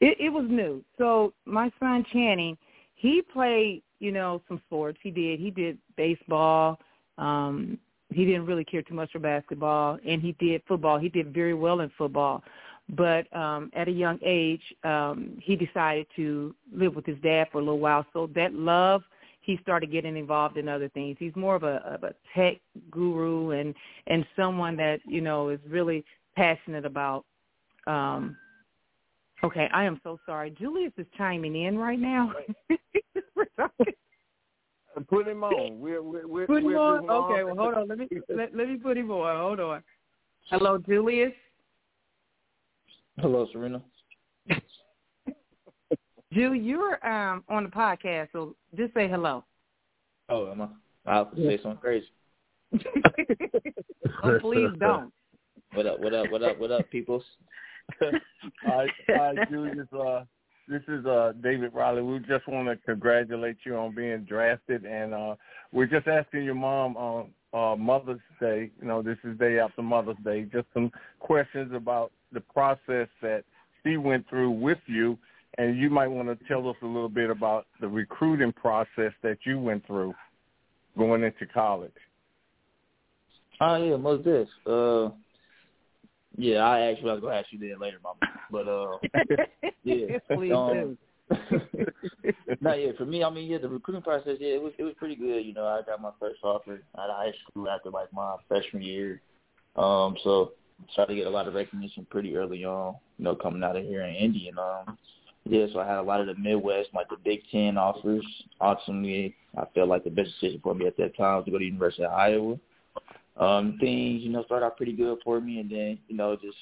It, 0.00 0.16
it 0.18 0.30
was 0.30 0.46
new. 0.48 0.82
So 0.98 1.32
my 1.44 1.70
son 1.78 2.04
Channing, 2.12 2.58
he 2.96 3.22
played, 3.22 3.82
you 4.00 4.10
know, 4.10 4.42
some 4.48 4.60
sports. 4.66 4.98
He 5.02 5.10
did. 5.10 5.38
He 5.38 5.50
did 5.50 5.78
baseball. 5.96 6.80
Um, 7.18 7.78
he 8.12 8.24
didn't 8.24 8.46
really 8.46 8.64
care 8.64 8.82
too 8.82 8.94
much 8.94 9.12
for 9.12 9.20
basketball, 9.20 9.98
and 10.06 10.20
he 10.20 10.32
did 10.32 10.62
football. 10.66 10.98
He 10.98 11.08
did 11.08 11.32
very 11.32 11.54
well 11.54 11.80
in 11.80 11.90
football. 11.96 12.42
but 12.90 13.34
um, 13.34 13.70
at 13.74 13.88
a 13.88 13.92
young 13.92 14.18
age, 14.24 14.62
um, 14.84 15.38
he 15.40 15.56
decided 15.56 16.06
to 16.16 16.54
live 16.74 16.94
with 16.94 17.06
his 17.06 17.18
dad 17.22 17.48
for 17.50 17.58
a 17.58 17.62
little 17.62 17.78
while. 17.78 18.04
So 18.12 18.28
that 18.34 18.52
love, 18.54 19.02
he 19.42 19.58
started 19.60 19.92
getting 19.92 20.16
involved 20.16 20.56
in 20.56 20.68
other 20.68 20.88
things. 20.88 21.16
He's 21.18 21.34
more 21.36 21.54
of 21.54 21.64
a, 21.64 21.82
of 21.84 22.04
a 22.04 22.14
tech 22.34 22.58
guru 22.90 23.50
and 23.50 23.74
and 24.06 24.24
someone 24.34 24.76
that 24.76 25.00
you 25.04 25.20
know 25.20 25.50
is 25.50 25.60
really 25.68 26.04
passionate 26.34 26.86
about. 26.86 27.24
Um, 27.86 28.36
okay, 29.44 29.68
I 29.74 29.84
am 29.84 30.00
so 30.02 30.18
sorry. 30.24 30.50
Julius 30.50 30.92
is 30.96 31.06
chiming 31.18 31.64
in 31.64 31.76
right 31.76 31.98
now. 31.98 32.32
Put 35.08 35.26
him 35.26 35.42
on. 35.42 35.80
We're, 35.80 36.02
we're, 36.02 36.26
we're, 36.26 36.46
put 36.46 36.58
him 36.58 36.64
we're 36.64 36.78
on. 36.78 37.08
Okay, 37.08 37.44
well, 37.44 37.56
hold 37.56 37.74
on. 37.74 37.88
Let 37.88 37.98
me 37.98 38.08
let, 38.28 38.54
let 38.54 38.68
me 38.68 38.76
put 38.76 38.96
him 38.96 39.10
on. 39.10 39.38
Hold 39.38 39.60
on. 39.60 39.82
Hello, 40.50 40.76
Julius. 40.78 41.32
Hello, 43.18 43.46
Serena. 43.52 43.82
Ju, 46.32 46.54
you're 46.54 47.04
um 47.06 47.44
on 47.48 47.64
the 47.64 47.70
podcast, 47.70 48.28
so 48.32 48.54
just 48.76 48.94
say 48.94 49.08
hello. 49.08 49.44
Oh, 50.28 50.50
am 50.50 50.62
I? 50.62 50.68
I'll 51.06 51.30
say 51.36 51.58
something 51.62 51.80
crazy. 51.80 52.06
oh, 54.24 54.38
please 54.40 54.70
don't. 54.78 55.12
What 55.74 55.86
up? 55.86 56.00
What 56.00 56.14
up? 56.14 56.30
What 56.30 56.42
up? 56.42 56.58
What 56.58 56.70
up, 56.70 56.90
peoples? 56.90 57.24
hi, 58.64 58.86
hi, 59.08 59.32
Julius. 59.50 59.86
Uh, 59.92 60.24
this 60.68 60.82
is 60.88 61.04
uh, 61.04 61.32
David 61.42 61.74
Riley. 61.74 62.02
We 62.02 62.18
just 62.20 62.46
want 62.48 62.68
to 62.68 62.76
congratulate 62.86 63.56
you 63.66 63.76
on 63.76 63.94
being 63.94 64.24
drafted, 64.24 64.84
and 64.84 65.12
uh, 65.12 65.34
we're 65.72 65.86
just 65.86 66.06
asking 66.06 66.44
your 66.44 66.54
mom 66.54 66.96
on 66.96 67.30
uh, 67.52 67.76
Mother's 67.76 68.20
Day. 68.40 68.70
You 68.80 68.88
know, 68.88 69.02
this 69.02 69.18
is 69.24 69.38
day 69.38 69.58
after 69.58 69.82
Mother's 69.82 70.16
Day. 70.24 70.44
Just 70.44 70.66
some 70.72 70.90
questions 71.18 71.72
about 71.74 72.12
the 72.32 72.40
process 72.40 73.08
that 73.20 73.44
she 73.82 73.96
went 73.96 74.28
through 74.28 74.50
with 74.50 74.78
you, 74.86 75.18
and 75.58 75.78
you 75.78 75.90
might 75.90 76.08
want 76.08 76.28
to 76.28 76.44
tell 76.46 76.68
us 76.68 76.76
a 76.82 76.86
little 76.86 77.08
bit 77.08 77.30
about 77.30 77.66
the 77.80 77.88
recruiting 77.88 78.52
process 78.52 79.12
that 79.22 79.38
you 79.44 79.58
went 79.58 79.86
through 79.86 80.14
going 80.96 81.22
into 81.22 81.46
college. 81.52 81.92
Oh 83.60 83.76
yeah, 83.76 83.96
most 83.96 84.24
this. 84.24 84.48
Uh, 84.66 85.10
yeah, 86.36 86.58
I 86.58 86.80
actually 86.90 87.10
I 87.10 87.14
was 87.14 87.22
gonna 87.22 87.36
ask 87.36 87.46
you 87.50 87.58
that 87.58 87.80
later, 87.80 87.98
Mama. 88.02 88.18
But 88.50 88.68
uh, 88.68 88.98
yeah, 89.84 90.18
please 90.34 90.52
um, 90.52 90.72
do. 90.72 90.98
no, 92.60 92.74
yeah, 92.74 92.92
for 92.98 93.04
me, 93.04 93.22
I 93.22 93.30
mean, 93.30 93.50
yeah, 93.50 93.58
the 93.58 93.68
recruiting 93.68 94.02
process, 94.02 94.36
yeah, 94.40 94.54
it 94.54 94.62
was 94.62 94.72
it 94.78 94.82
was 94.82 94.94
pretty 94.98 95.16
good. 95.16 95.44
You 95.44 95.54
know, 95.54 95.66
I 95.66 95.82
got 95.82 96.00
my 96.00 96.10
first 96.18 96.40
offer 96.42 96.82
out 96.98 97.10
of 97.10 97.16
high 97.16 97.32
school 97.48 97.68
after 97.68 97.90
like 97.90 98.12
my 98.12 98.36
freshman 98.48 98.82
year. 98.82 99.20
Um, 99.76 100.16
so 100.24 100.52
started 100.92 101.14
to 101.14 101.18
get 101.18 101.26
a 101.26 101.30
lot 101.30 101.46
of 101.46 101.54
recognition 101.54 102.06
pretty 102.10 102.36
early 102.36 102.64
on. 102.64 102.96
You 103.18 103.24
know, 103.24 103.34
coming 103.34 103.62
out 103.62 103.76
of 103.76 103.84
here 103.84 104.02
in 104.02 104.14
Indy, 104.14 104.48
and 104.48 104.58
um, 104.58 104.98
yeah, 105.44 105.66
so 105.72 105.80
I 105.80 105.86
had 105.86 105.98
a 105.98 106.02
lot 106.02 106.20
of 106.20 106.26
the 106.26 106.34
Midwest, 106.34 106.90
like 106.94 107.08
the 107.08 107.16
Big 107.24 107.40
Ten 107.50 107.76
offers. 107.76 108.24
Ultimately, 108.60 109.34
I 109.56 109.64
felt 109.74 109.88
like 109.88 110.04
the 110.04 110.10
best 110.10 110.30
decision 110.40 110.60
for 110.62 110.74
me 110.74 110.86
at 110.86 110.96
that 110.96 111.16
time 111.16 111.36
was 111.36 111.44
to 111.46 111.50
go 111.50 111.58
to 111.58 111.62
the 111.62 111.66
University 111.66 112.04
of 112.04 112.12
Iowa 112.12 112.58
um, 113.36 113.78
things, 113.80 114.22
you 114.22 114.30
know, 114.30 114.44
started 114.44 114.66
out 114.66 114.76
pretty 114.76 114.92
good 114.92 115.18
for 115.24 115.40
me, 115.40 115.60
and 115.60 115.70
then, 115.70 115.98
you 116.08 116.16
know, 116.16 116.36
just 116.36 116.56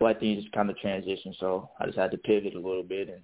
like 0.00 0.20
things 0.20 0.42
just 0.42 0.54
kind 0.54 0.70
of 0.70 0.76
transitioned. 0.76 1.38
So 1.38 1.70
I 1.80 1.86
just 1.86 1.98
had 1.98 2.10
to 2.12 2.18
pivot 2.18 2.54
a 2.54 2.60
little 2.60 2.82
bit, 2.82 3.08
and 3.08 3.20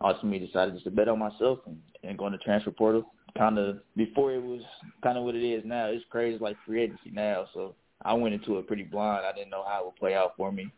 ultimately 0.00 0.46
decided 0.46 0.74
just 0.74 0.84
to 0.84 0.90
bet 0.90 1.08
on 1.08 1.18
myself 1.18 1.58
and, 1.66 1.78
and 2.02 2.18
go 2.18 2.26
in 2.26 2.38
transfer 2.42 2.70
portal. 2.70 3.04
Kind 3.38 3.58
of 3.58 3.78
before 3.96 4.32
it 4.32 4.42
was 4.42 4.62
kind 5.04 5.16
of 5.16 5.24
what 5.24 5.36
it 5.36 5.46
is 5.46 5.62
now. 5.64 5.86
It's 5.86 6.04
crazy 6.10 6.38
like 6.38 6.56
free 6.66 6.82
agency 6.82 7.10
now. 7.12 7.46
So 7.54 7.76
I 8.02 8.12
went 8.14 8.34
into 8.34 8.58
it 8.58 8.66
pretty 8.66 8.82
blind. 8.82 9.24
I 9.24 9.32
didn't 9.32 9.50
know 9.50 9.64
how 9.64 9.82
it 9.82 9.84
would 9.84 9.96
play 9.96 10.14
out 10.14 10.32
for 10.36 10.50
me. 10.50 10.72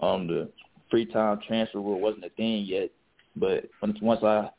Um, 0.00 0.26
the 0.26 0.48
free 0.90 1.06
time 1.06 1.40
transfer 1.46 1.78
rule 1.78 2.00
wasn't 2.00 2.24
a 2.24 2.30
thing 2.30 2.64
yet, 2.64 2.90
but 3.36 3.64
once 3.80 4.22
I 4.22 4.50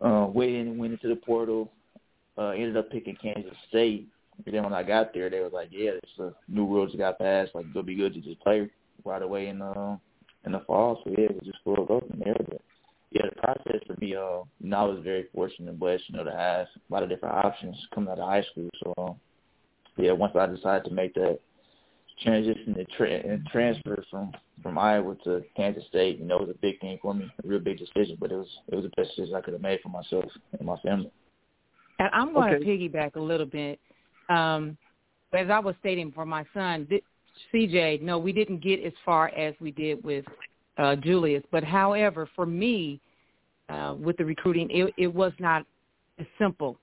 uh, 0.00 0.26
went 0.26 0.52
and 0.52 0.78
went 0.78 0.92
into 0.92 1.08
the 1.08 1.16
portal, 1.16 1.72
uh, 2.36 2.48
ended 2.50 2.76
up 2.76 2.90
picking 2.90 3.16
Kansas 3.16 3.54
State 3.68 4.08
and 4.44 4.54
then 4.54 4.64
when 4.64 4.72
I 4.72 4.82
got 4.82 5.14
there, 5.14 5.30
they 5.30 5.40
was 5.40 5.52
like, 5.52 5.68
"Yeah, 5.70 5.92
it's 6.02 6.18
a 6.18 6.32
new 6.48 6.66
rules 6.66 6.92
that 6.92 6.98
got 6.98 7.18
passed. 7.18 7.54
Like, 7.54 7.66
it'll 7.70 7.82
be 7.82 7.94
good 7.94 8.14
to 8.14 8.20
just 8.20 8.40
play 8.40 8.68
right 9.04 9.22
away 9.22 9.48
in 9.48 9.60
the 9.60 9.66
uh, 9.66 9.96
in 10.44 10.52
the 10.52 10.60
fall." 10.60 11.00
So 11.04 11.10
yeah, 11.10 11.26
it 11.26 11.34
was 11.34 11.44
just 11.44 11.62
full 11.64 11.84
go 11.84 12.00
from 12.00 12.20
there. 12.24 12.36
But 12.48 12.60
yeah, 13.10 13.26
the 13.26 13.40
process 13.40 13.80
for 13.86 13.94
me, 14.00 14.16
uh, 14.16 14.42
you 14.60 14.70
know, 14.70 14.76
I 14.76 14.84
was 14.84 15.04
very 15.04 15.26
fortunate 15.34 15.70
and 15.70 15.78
blessed, 15.78 16.04
you 16.08 16.16
know, 16.16 16.24
to 16.24 16.32
have 16.32 16.66
a 16.66 16.92
lot 16.92 17.02
of 17.02 17.08
different 17.08 17.36
options 17.36 17.76
coming 17.94 18.10
out 18.10 18.18
of 18.18 18.28
high 18.28 18.44
school. 18.50 18.68
So 18.82 18.94
um, 18.98 19.14
yeah, 19.96 20.12
once 20.12 20.34
I 20.36 20.46
decided 20.46 20.84
to 20.88 20.94
make 20.94 21.14
that 21.14 21.38
transition 22.24 22.74
and, 22.76 22.86
tra- 22.96 23.10
and 23.10 23.46
transfer 23.46 24.04
from 24.10 24.32
from 24.62 24.78
Iowa 24.78 25.14
to 25.24 25.42
Kansas 25.56 25.84
State, 25.88 26.18
you 26.18 26.24
know, 26.24 26.36
it 26.36 26.48
was 26.48 26.56
a 26.56 26.60
big 26.60 26.80
thing 26.80 26.98
for 27.02 27.12
me, 27.12 27.30
a 27.44 27.46
real 27.46 27.60
big 27.60 27.78
decision. 27.78 28.16
But 28.18 28.32
it 28.32 28.36
was 28.36 28.48
it 28.68 28.74
was 28.74 28.84
the 28.84 28.90
best 28.96 29.14
decision 29.14 29.34
I 29.34 29.40
could 29.40 29.52
have 29.52 29.62
made 29.62 29.80
for 29.82 29.90
myself 29.90 30.24
and 30.58 30.66
my 30.66 30.76
family. 30.78 31.10
And 31.98 32.08
I'm 32.12 32.32
going 32.32 32.52
Okay. 32.52 32.64
to 32.64 32.70
piggyback 32.70 33.16
a 33.16 33.20
little 33.20 33.46
bit. 33.46 33.78
Um, 34.28 34.76
as 35.32 35.50
I 35.50 35.58
was 35.58 35.74
stating 35.80 36.12
for 36.12 36.24
my 36.24 36.44
son, 36.54 36.86
th- 36.88 37.04
CJ, 37.52 38.00
no, 38.00 38.18
we 38.18 38.32
didn't 38.32 38.62
get 38.62 38.82
as 38.82 38.92
far 39.04 39.28
as 39.28 39.54
we 39.60 39.70
did 39.70 40.02
with 40.02 40.24
uh, 40.78 40.96
Julius. 40.96 41.42
But 41.50 41.64
however, 41.64 42.28
for 42.34 42.46
me, 42.46 43.00
uh, 43.68 43.96
with 43.98 44.16
the 44.16 44.24
recruiting, 44.24 44.68
it, 44.70 44.94
it 44.96 45.12
was 45.12 45.32
not 45.38 45.66
as 46.18 46.26
simple 46.38 46.78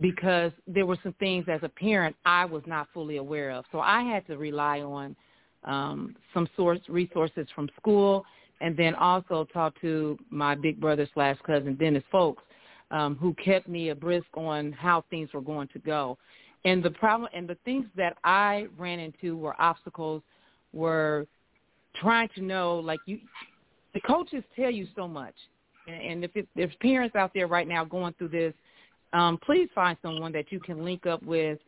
because 0.00 0.52
there 0.66 0.86
were 0.86 0.98
some 1.02 1.14
things 1.14 1.46
as 1.48 1.60
a 1.62 1.68
parent 1.68 2.14
I 2.24 2.44
was 2.44 2.62
not 2.66 2.88
fully 2.92 3.16
aware 3.16 3.50
of. 3.50 3.64
So 3.72 3.80
I 3.80 4.02
had 4.02 4.26
to 4.26 4.36
rely 4.36 4.80
on 4.80 5.16
um, 5.64 6.14
some 6.34 6.48
source 6.56 6.80
resources 6.88 7.46
from 7.54 7.68
school, 7.80 8.24
and 8.60 8.76
then 8.76 8.94
also 8.94 9.46
talk 9.52 9.78
to 9.80 10.18
my 10.30 10.54
big 10.54 10.80
brother 10.80 11.08
slash 11.14 11.36
cousin 11.46 11.74
Dennis 11.74 12.04
Folks, 12.10 12.42
um, 12.90 13.16
who 13.16 13.34
kept 13.34 13.68
me 13.68 13.90
abreast 13.90 14.26
on 14.34 14.72
how 14.72 15.04
things 15.10 15.32
were 15.32 15.40
going 15.40 15.68
to 15.68 15.78
go. 15.78 16.16
And 16.64 16.82
the 16.82 16.90
problem 16.90 17.30
and 17.34 17.48
the 17.48 17.56
things 17.64 17.86
that 17.96 18.16
I 18.24 18.66
ran 18.78 18.98
into 18.98 19.36
were 19.36 19.54
obstacles 19.60 20.22
were 20.72 21.26
trying 22.00 22.28
to 22.34 22.42
know 22.42 22.78
like 22.78 23.00
you 23.06 23.18
the 23.94 24.00
coaches 24.00 24.44
tell 24.54 24.70
you 24.70 24.86
so 24.94 25.08
much. 25.08 25.34
And, 25.88 26.24
if 26.24 26.34
it, 26.34 26.48
there's 26.56 26.74
parents 26.82 27.14
out 27.14 27.30
there 27.32 27.46
right 27.46 27.66
now 27.66 27.84
going 27.84 28.12
through 28.18 28.28
this, 28.28 28.52
um, 29.12 29.38
please 29.44 29.68
find 29.74 29.96
someone 30.02 30.32
that 30.32 30.50
you 30.50 30.60
can 30.60 30.84
link 30.84 31.06
up 31.06 31.22
with 31.22 31.58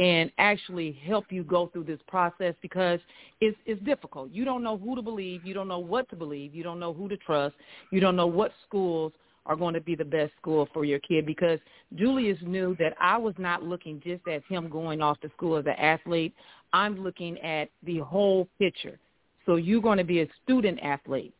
and 0.00 0.30
actually 0.38 0.98
help 1.04 1.26
you 1.30 1.42
go 1.42 1.68
through 1.68 1.84
this 1.84 2.00
process 2.06 2.54
because 2.62 3.00
it's 3.40 3.56
it's 3.66 3.82
difficult. 3.84 4.30
You 4.30 4.44
don't 4.44 4.62
know 4.62 4.78
who 4.78 4.94
to 4.94 5.02
believe, 5.02 5.44
you 5.44 5.54
don't 5.54 5.68
know 5.68 5.80
what 5.80 6.08
to 6.10 6.16
believe, 6.16 6.54
you 6.54 6.62
don't 6.62 6.78
know 6.78 6.92
who 6.92 7.08
to 7.08 7.16
trust, 7.16 7.54
you 7.90 8.00
don't 8.00 8.16
know 8.16 8.26
what 8.26 8.52
schools 8.66 9.12
are 9.46 9.56
going 9.56 9.74
to 9.74 9.80
be 9.80 9.94
the 9.94 10.04
best 10.04 10.32
school 10.40 10.68
for 10.72 10.84
your 10.84 10.98
kid 11.00 11.24
because 11.26 11.58
Julius 11.94 12.38
knew 12.42 12.76
that 12.78 12.94
I 13.00 13.16
was 13.16 13.34
not 13.38 13.62
looking 13.62 14.00
just 14.04 14.26
at 14.28 14.42
him 14.44 14.68
going 14.68 15.00
off 15.00 15.18
to 15.20 15.30
school 15.30 15.56
as 15.56 15.64
an 15.64 15.72
athlete. 15.72 16.34
I'm 16.72 17.02
looking 17.02 17.38
at 17.38 17.70
the 17.82 17.98
whole 17.98 18.46
picture. 18.58 18.98
So 19.46 19.56
you're 19.56 19.80
going 19.80 19.98
to 19.98 20.04
be 20.04 20.20
a 20.20 20.28
student 20.44 20.78
athlete. 20.82 21.32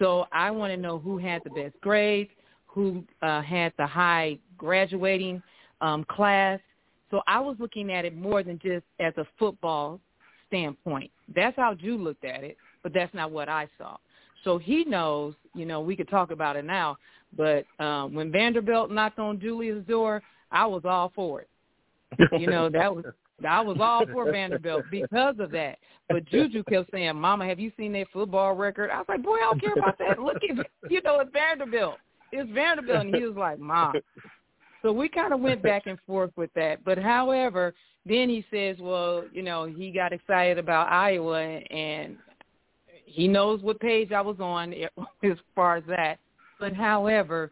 So 0.00 0.26
I 0.32 0.50
want 0.50 0.72
to 0.72 0.76
know 0.76 0.98
who 0.98 1.18
had 1.18 1.42
the 1.44 1.50
best 1.50 1.80
grades, 1.80 2.30
who 2.72 3.04
uh, 3.22 3.42
had 3.42 3.72
the 3.78 3.86
high 3.86 4.38
graduating 4.56 5.42
um, 5.80 6.04
class. 6.04 6.60
So 7.10 7.22
I 7.26 7.40
was 7.40 7.56
looking 7.58 7.92
at 7.92 8.04
it 8.04 8.16
more 8.16 8.42
than 8.42 8.58
just 8.62 8.84
as 9.00 9.12
a 9.16 9.26
football 9.38 10.00
standpoint. 10.48 11.10
That's 11.34 11.56
how 11.56 11.74
Jew 11.74 11.96
looked 11.96 12.24
at 12.24 12.44
it, 12.44 12.56
but 12.82 12.92
that's 12.92 13.12
not 13.14 13.30
what 13.30 13.48
I 13.48 13.68
saw. 13.78 13.96
So 14.44 14.58
he 14.58 14.84
knows, 14.84 15.34
you 15.54 15.66
know, 15.66 15.80
we 15.80 15.96
could 15.96 16.08
talk 16.08 16.30
about 16.30 16.56
it 16.56 16.64
now, 16.64 16.96
but 17.36 17.64
um, 17.78 18.14
when 18.14 18.32
Vanderbilt 18.32 18.90
knocked 18.90 19.18
on 19.18 19.40
Julius' 19.40 19.84
door, 19.86 20.22
I 20.50 20.66
was 20.66 20.82
all 20.84 21.12
for 21.14 21.42
it. 21.42 21.48
You 22.38 22.46
know, 22.46 22.68
that 22.70 22.94
was 22.94 23.04
I 23.46 23.60
was 23.60 23.78
all 23.80 24.04
for 24.12 24.30
Vanderbilt 24.30 24.84
because 24.90 25.36
of 25.38 25.50
that. 25.52 25.78
But 26.08 26.24
Juju 26.26 26.64
kept 26.64 26.90
saying, 26.90 27.16
"Mama, 27.16 27.46
have 27.46 27.60
you 27.60 27.72
seen 27.76 27.92
their 27.92 28.06
football 28.12 28.54
record?" 28.54 28.90
I 28.90 28.98
was 28.98 29.06
like, 29.08 29.22
"Boy, 29.22 29.36
I 29.36 29.50
don't 29.50 29.60
care 29.60 29.72
about 29.74 29.98
that. 29.98 30.18
Look 30.18 30.36
at 30.36 30.90
you 30.90 31.00
know, 31.02 31.20
it's 31.20 31.30
Vanderbilt. 31.32 31.96
It's 32.32 32.50
Vanderbilt." 32.50 33.06
And 33.06 33.14
he 33.14 33.24
was 33.24 33.36
like, 33.36 33.58
"Mom." 33.58 33.94
So 34.82 34.92
we 34.92 35.08
kind 35.08 35.32
of 35.32 35.40
went 35.40 35.62
back 35.62 35.86
and 35.86 35.98
forth 36.06 36.30
with 36.36 36.50
that. 36.54 36.82
But 36.84 36.98
however, 36.98 37.74
then 38.06 38.28
he 38.28 38.44
says, 38.50 38.76
"Well, 38.80 39.24
you 39.32 39.42
know, 39.42 39.64
he 39.64 39.90
got 39.90 40.12
excited 40.12 40.58
about 40.58 40.90
Iowa, 40.90 41.40
and 41.40 42.16
he 43.04 43.28
knows 43.28 43.60
what 43.60 43.78
page 43.80 44.12
I 44.12 44.20
was 44.20 44.40
on 44.40 44.74
as 45.22 45.36
far 45.54 45.76
as 45.76 45.84
that." 45.86 46.18
But 46.58 46.74
however, 46.74 47.50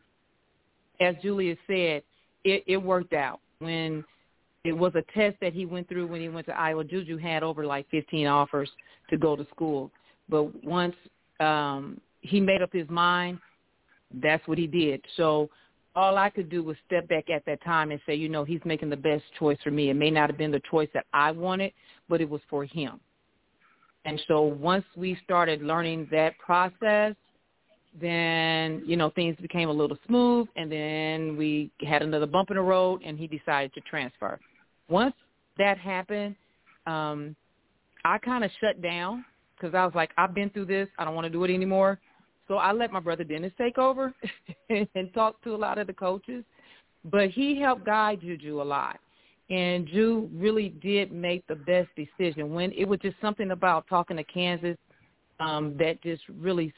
as 1.00 1.16
Julius 1.23 1.58
said, 1.66 2.02
it, 2.44 2.64
it 2.66 2.76
worked 2.76 3.12
out 3.12 3.40
when 3.58 4.04
it 4.64 4.73
was 4.73 4.92
a 4.94 5.02
test 5.12 5.37
that 5.40 5.52
he 5.52 5.66
went 5.66 5.88
through 5.88 6.06
when 6.06 6.20
he 6.20 6.28
went 6.28 6.47
to 6.47 6.58
Iowa. 6.58 6.85
Juju 6.85 7.16
had 7.16 7.42
over 7.42 7.64
like 7.64 7.88
15 7.90 8.26
offers 8.26 8.70
to 9.11 9.16
go 9.16 9.37
to 9.37 9.47
school, 9.50 9.90
but 10.28 10.64
once 10.64 10.94
um, 11.40 12.00
he 12.20 12.40
made 12.40 12.62
up 12.62 12.73
his 12.73 12.88
mind, 12.88 13.38
that's 14.14 14.46
what 14.46 14.58
he 14.58 14.66
did. 14.66 15.04
So 15.16 15.48
all 15.94 16.16
I 16.16 16.30
could 16.30 16.48
do 16.48 16.62
was 16.62 16.76
step 16.86 17.08
back 17.08 17.30
at 17.30 17.44
that 17.46 17.62
time 17.64 17.90
and 17.90 18.00
say, 18.06 18.14
you 18.14 18.28
know, 18.28 18.44
he's 18.44 18.60
making 18.64 18.90
the 18.90 18.96
best 18.96 19.24
choice 19.38 19.58
for 19.64 19.70
me. 19.70 19.90
It 19.90 19.94
may 19.94 20.10
not 20.10 20.30
have 20.30 20.38
been 20.38 20.52
the 20.52 20.62
choice 20.70 20.88
that 20.94 21.06
I 21.12 21.30
wanted, 21.30 21.72
but 22.08 22.20
it 22.20 22.28
was 22.28 22.40
for 22.48 22.64
him. 22.64 23.00
And 24.04 24.20
so 24.28 24.42
once 24.42 24.84
we 24.96 25.18
started 25.24 25.62
learning 25.62 26.08
that 26.10 26.38
process, 26.38 27.14
then 28.00 28.82
you 28.86 28.96
know 28.96 29.10
things 29.10 29.36
became 29.40 29.68
a 29.68 29.72
little 29.72 29.98
smooth, 30.06 30.46
and 30.56 30.70
then 30.70 31.36
we 31.36 31.70
had 31.86 32.02
another 32.02 32.26
bump 32.26 32.50
in 32.50 32.56
the 32.56 32.62
road, 32.62 33.02
and 33.04 33.18
he 33.18 33.26
decided 33.26 33.72
to 33.74 33.80
transfer. 33.82 34.38
Once 34.88 35.14
that 35.58 35.78
happened, 35.78 36.36
um, 36.86 37.34
I 38.04 38.18
kind 38.18 38.44
of 38.44 38.50
shut 38.60 38.80
down 38.80 39.24
because 39.56 39.74
I 39.74 39.84
was 39.84 39.94
like, 39.94 40.10
I've 40.16 40.34
been 40.34 40.50
through 40.50 40.66
this. 40.66 40.88
I 40.98 41.04
don't 41.04 41.14
want 41.14 41.26
to 41.26 41.30
do 41.30 41.44
it 41.44 41.52
anymore. 41.52 41.98
So 42.49 42.55
I 42.57 42.73
let 42.73 42.90
my 42.90 43.00
brother 43.00 43.25
Dennis 43.25 43.52
take 43.59 43.78
over 43.78 44.12
and 44.71 45.12
talk 45.14 45.43
to 45.45 45.55
a 45.55 45.57
lot 45.57 45.78
of 45.78 45.87
the 45.87 45.93
coaches. 45.93 46.45
But 47.05 47.31
he 47.31 47.61
helped 47.61 47.87
guide 47.87 48.21
Juju 48.21 48.61
a 48.61 48.64
lot. 48.64 48.99
And 49.50 49.87
Ju 49.87 50.28
really 50.35 50.71
did 50.71 51.12
make 51.12 51.47
the 51.47 51.55
best 51.55 51.88
decision. 51.97 52.52
When 52.52 52.73
it 52.73 52.87
was 52.87 52.99
just 53.00 53.17
something 53.21 53.52
about 53.52 53.87
talking 53.88 54.17
to 54.17 54.25
Kansas 54.25 54.76
um, 55.40 55.76
that 55.78 56.02
just 56.02 56.23
really 56.40 56.73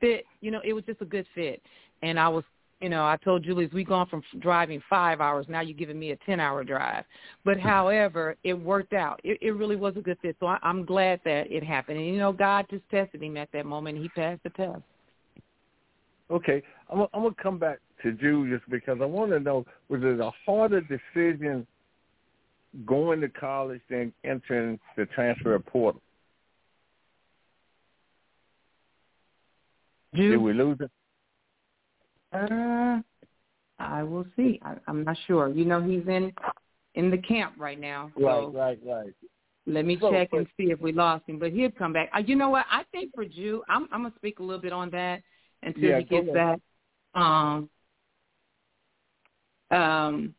fit. 0.00 0.24
You 0.40 0.50
know, 0.50 0.60
it 0.64 0.72
was 0.72 0.84
just 0.84 1.00
a 1.00 1.04
good 1.04 1.26
fit. 1.34 1.60
And 2.02 2.18
I 2.18 2.28
was 2.28 2.44
you 2.80 2.88
know, 2.88 3.02
I 3.04 3.16
told 3.24 3.42
Julius 3.42 3.72
we 3.72 3.82
gone 3.82 4.06
from 4.06 4.22
driving 4.38 4.80
five 4.88 5.20
hours. 5.20 5.46
Now 5.48 5.62
you're 5.62 5.76
giving 5.76 5.98
me 5.98 6.12
a 6.12 6.16
ten 6.24 6.38
hour 6.38 6.62
drive. 6.62 7.04
But 7.44 7.56
mm-hmm. 7.58 7.68
however, 7.68 8.36
it 8.44 8.54
worked 8.54 8.92
out. 8.92 9.20
It, 9.24 9.38
it 9.40 9.50
really 9.50 9.74
was 9.74 9.96
a 9.96 10.00
good 10.00 10.16
fit. 10.22 10.36
So 10.38 10.46
I, 10.46 10.58
I'm 10.62 10.84
glad 10.84 11.20
that 11.24 11.50
it 11.50 11.64
happened. 11.64 11.98
And 11.98 12.06
you 12.06 12.18
know, 12.18 12.32
God 12.32 12.66
just 12.70 12.88
tested 12.88 13.22
him 13.22 13.36
at 13.36 13.48
that 13.52 13.66
moment. 13.66 13.96
and 13.96 14.04
He 14.04 14.08
passed 14.10 14.42
the 14.44 14.50
test. 14.50 14.82
Okay, 16.30 16.62
I'm, 16.90 17.00
I'm 17.14 17.22
gonna 17.22 17.34
come 17.42 17.58
back 17.58 17.78
to 18.02 18.12
Julius 18.12 18.60
because 18.68 18.98
I 19.00 19.06
want 19.06 19.30
to 19.32 19.40
know 19.40 19.64
was 19.88 20.00
it 20.02 20.20
a 20.20 20.30
harder 20.44 20.82
decision 20.82 21.66
going 22.84 23.20
to 23.20 23.28
college 23.28 23.80
than 23.88 24.12
entering 24.24 24.78
the 24.96 25.06
transfer 25.06 25.58
portal? 25.58 26.02
Did 30.14 30.38
we 30.38 30.52
lose 30.52 30.78
it? 30.80 30.90
Uh, 32.32 33.00
I 33.78 34.02
will 34.02 34.26
see. 34.36 34.60
I, 34.62 34.74
I'm 34.86 35.04
not 35.04 35.16
sure. 35.26 35.48
You 35.48 35.64
know, 35.64 35.82
he's 35.82 36.06
in 36.06 36.32
in 36.94 37.10
the 37.10 37.18
camp 37.18 37.54
right 37.58 37.78
now. 37.78 38.10
So 38.18 38.52
right, 38.54 38.78
right, 38.84 39.04
right. 39.04 39.14
Let 39.66 39.84
me 39.84 39.98
so, 40.00 40.10
check 40.10 40.30
and 40.32 40.46
see 40.56 40.70
if 40.70 40.80
we 40.80 40.92
lost 40.92 41.24
him, 41.26 41.38
but 41.38 41.52
he'll 41.52 41.70
come 41.70 41.92
back. 41.92 42.10
Uh, 42.14 42.20
you 42.20 42.36
know 42.36 42.48
what? 42.48 42.64
I 42.70 42.84
think 42.90 43.14
for 43.14 43.24
Ju, 43.24 43.62
I'm, 43.68 43.86
I'm 43.92 44.02
gonna 44.02 44.14
speak 44.16 44.38
a 44.38 44.42
little 44.42 44.60
bit 44.60 44.72
on 44.72 44.90
that 44.90 45.22
until 45.62 45.82
yeah, 45.82 45.98
he 45.98 46.04
gets 46.04 46.28
back. 46.32 46.60
Um, 47.14 47.68
um, 49.70 50.34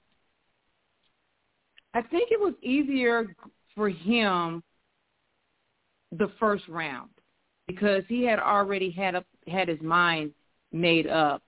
I 1.94 2.02
think 2.02 2.32
it 2.32 2.40
was 2.40 2.54
easier 2.62 3.36
for 3.76 3.90
him 3.90 4.64
the 6.12 6.32
first 6.40 6.68
round 6.68 7.10
because 7.68 8.04
he 8.08 8.24
had 8.24 8.40
already 8.40 8.90
had 8.90 9.16
up 9.16 9.26
had 9.48 9.68
his 9.68 9.82
mind 9.82 10.32
made 10.72 11.08
up 11.08 11.44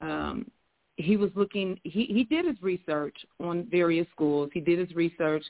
um, 0.00 0.50
he 0.96 1.16
was 1.16 1.30
looking. 1.34 1.78
He 1.84 2.04
he 2.06 2.24
did 2.24 2.44
his 2.44 2.60
research 2.62 3.16
on 3.40 3.66
various 3.70 4.06
schools. 4.12 4.50
He 4.52 4.60
did 4.60 4.78
his 4.78 4.94
research 4.94 5.44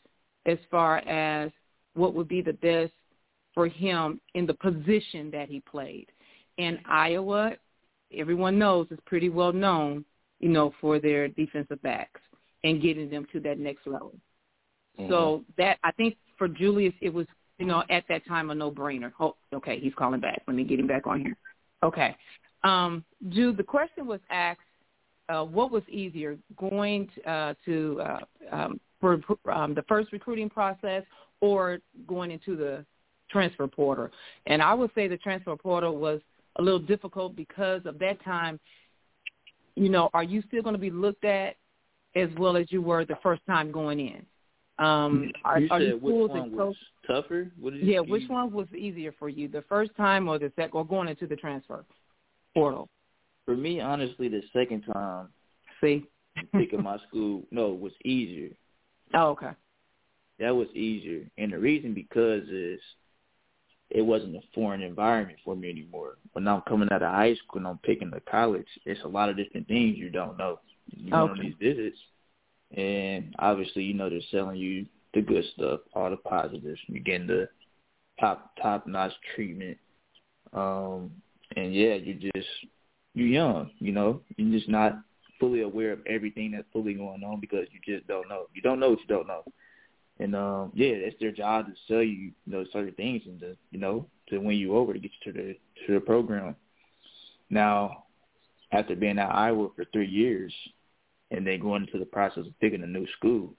as 0.47 0.59
far 0.71 0.99
as 0.99 1.51
what 1.95 2.15
would 2.15 2.29
be 2.29 2.43
the 2.43 2.53
best 2.53 2.93
for 3.55 3.67
him 3.67 4.21
in 4.35 4.47
the 4.47 4.55
position 4.55 5.31
that 5.33 5.49
he 5.49 5.61
played. 5.61 6.07
And 6.61 6.79
Iowa, 6.87 7.53
everyone 8.15 8.59
knows, 8.59 8.87
is 8.91 8.99
pretty 9.07 9.31
well 9.31 9.53
known, 9.53 10.05
you 10.41 10.51
know, 10.51 10.75
for 10.81 10.99
their 10.99 11.29
defensive 11.29 11.81
backs 11.83 12.21
and 12.65 12.83
getting 12.83 13.09
them 13.09 13.27
to 13.33 13.41
that 13.41 13.59
next 13.59 13.87
level. 13.87 14.13
Mm-hmm. 14.99 15.11
So 15.11 15.43
that 15.57 15.79
I 15.85 15.93
think 15.93 16.17
for 16.37 16.49
Julius, 16.49 16.95
it 17.01 17.13
was 17.13 17.27
you 17.59 17.67
know 17.67 17.83
at 17.89 18.05
that 18.09 18.27
time 18.27 18.51
a 18.51 18.55
no-brainer. 18.55 19.13
Oh, 19.19 19.37
okay, 19.55 19.81
he's 19.81 19.95
calling 19.97 20.21
back. 20.21 20.43
Let 20.47 20.57
me 20.57 20.65
get 20.65 20.81
him 20.81 20.87
back 20.87 21.07
on 21.07 21.21
here. 21.21 21.37
Okay, 21.83 22.15
um, 22.63 23.05
Jude, 23.31 23.57
the 23.57 23.63
question 23.63 24.07
was 24.07 24.21
asked, 24.31 24.61
uh, 25.29 25.45
what 25.45 25.71
was 25.71 25.83
easier, 25.89 26.37
going 26.59 27.09
to, 27.15 27.31
uh, 27.31 27.55
to 27.65 28.03
uh, 28.03 28.19
um, 28.53 28.81
for 29.01 29.21
um, 29.51 29.75
the 29.75 29.85
first 29.89 30.13
recruiting 30.13 30.51
process 30.51 31.05
or 31.41 31.79
going 32.07 32.31
into 32.31 32.57
the 32.57 32.85
transfer 33.31 33.67
portal? 33.67 34.09
And 34.47 34.61
I 34.61 34.75
would 34.75 34.91
say 34.95 35.09
the 35.09 35.17
transfer 35.17 35.57
portal 35.57 35.97
was 35.97 36.21
a 36.57 36.63
little 36.63 36.81
difficult 36.81 37.37
because 37.37 37.83
of 37.87 37.99
that 37.99 38.23
time. 38.25 38.59
You 39.77 39.89
know, 39.89 40.11
are 40.15 40.25
you 40.25 40.43
still 40.49 40.63
going 40.63 40.75
to 40.75 40.81
be 40.81 40.91
looked 40.91 41.25
at 41.25 41.57
as 42.17 42.29
well 42.39 42.57
as 42.57 42.71
you 42.71 42.83
were 42.83 43.05
the 43.05 43.19
first 43.23 43.43
time 43.47 43.71
going 43.71 44.01
in? 44.01 44.27
Um, 44.85 45.31
are, 45.45 45.61
you 45.61 45.69
are 45.71 45.81
said 45.81 45.89
you 45.89 45.99
which 45.99 46.31
one 46.31 46.53
was 46.53 46.75
tougher? 47.07 47.51
yeah, 47.83 48.01
which 48.01 48.29
one 48.29 48.51
was 48.51 48.67
easier 48.77 49.15
for 49.19 49.29
you, 49.29 49.47
the 49.47 49.63
first 49.69 49.95
time 49.97 50.29
or 50.29 50.39
the 50.39 50.51
second, 50.57 50.71
or 50.73 50.87
going 50.87 51.09
into 51.09 51.27
the 51.27 51.37
transfer? 51.37 51.85
portal? 52.55 52.89
For 53.45 53.57
me, 53.57 53.81
honestly, 53.81 54.29
the 54.29 54.43
second 54.53 54.83
time. 54.93 55.29
See. 55.81 56.05
picking 56.53 56.83
my 56.83 56.99
school, 57.09 57.43
no, 57.51 57.69
was 57.71 57.93
easier. 58.05 58.51
Oh, 59.15 59.31
okay. 59.31 59.51
That 60.39 60.55
was 60.55 60.69
easier, 60.75 61.27
and 61.37 61.53
the 61.53 61.59
reason 61.59 61.93
because 61.93 62.45
is 62.49 62.81
it 63.91 64.03
wasn't 64.03 64.37
a 64.37 64.41
foreign 64.55 64.83
environment 64.83 65.39
for 65.45 65.57
me 65.57 65.71
anymore. 65.71 66.17
When 66.33 66.47
I'm 66.47 66.63
coming 66.63 66.89
out 66.93 67.03
of 67.03 67.13
high 67.13 67.35
school 67.35 67.59
and 67.59 67.67
I'm 67.67 67.79
picking 67.79 68.11
the 68.11 68.21
college, 68.21 68.67
it's 68.85 69.03
a 69.05 69.09
lot 69.09 69.29
of 69.29 69.37
different 69.37 69.69
things 69.69 69.99
you 69.99 70.11
don't 70.11 70.39
know. 70.39 70.61
You 70.87 71.11
go 71.11 71.23
okay. 71.23 71.33
on 71.33 71.41
these 71.41 71.55
visits, 71.61 71.99
and 72.77 73.35
obviously, 73.39 73.83
you 73.83 73.95
know, 73.95 74.09
they're 74.09 74.21
selling 74.31 74.57
you 74.57 74.87
the 75.15 75.23
good 75.23 75.45
stuff, 75.55 75.81
all 75.95 76.11
the 76.11 76.17
positives. 76.17 76.81
You're 76.87 77.03
getting 77.03 77.27
the 77.27 77.49
top 78.19 78.53
top 78.61 78.87
notch 78.87 79.13
treatment. 79.35 79.79
Um, 80.53 81.11
and 81.57 81.75
yeah, 81.75 81.95
you 81.95 82.15
just 82.15 82.49
you're 83.15 83.27
young, 83.27 83.71
you 83.79 83.93
know, 83.93 84.21
you're 84.37 84.57
just 84.57 84.69
not 84.69 85.01
fully 85.39 85.63
aware 85.63 85.93
of 85.93 86.01
everything 86.07 86.53
that's 86.53 86.67
fully 86.73 86.95
going 86.95 87.25
on 87.25 87.41
because 87.41 87.67
you 87.73 87.81
just 87.95 88.07
don't 88.07 88.29
know. 88.29 88.47
You 88.55 88.63
don't 88.63 88.79
know 88.79 88.91
what 88.91 89.01
you 89.01 89.07
don't 89.07 89.27
know. 89.27 89.43
And 90.21 90.37
um 90.37 90.71
yeah, 90.75 90.89
it's 90.89 91.19
their 91.19 91.33
job 91.33 91.67
to 91.67 91.73
sell 91.89 92.03
you, 92.03 92.13
you 92.13 92.33
know, 92.47 92.65
certain 92.73 92.95
things 92.95 93.23
and 93.27 93.41
to 93.41 93.57
you 93.71 93.81
know, 93.81 94.07
to 94.29 94.39
win 94.39 94.57
you 94.57 94.77
over 94.77 94.93
to 94.93 94.99
get 94.99 95.11
you 95.25 95.33
to 95.33 95.39
the 95.39 95.57
to 95.87 95.95
the 95.95 96.01
program. 96.01 96.55
Now, 97.49 98.05
after 98.71 98.95
being 98.95 99.19
at 99.19 99.35
Iowa 99.35 99.71
for 99.75 99.85
three 99.87 100.07
years 100.07 100.55
and 101.31 101.45
then 101.47 101.61
going 101.61 101.87
into 101.87 101.99
the 101.99 102.05
process 102.05 102.47
of 102.47 102.61
picking 102.61 102.83
a 102.83 102.87
new 102.87 103.07
school, 103.17 103.55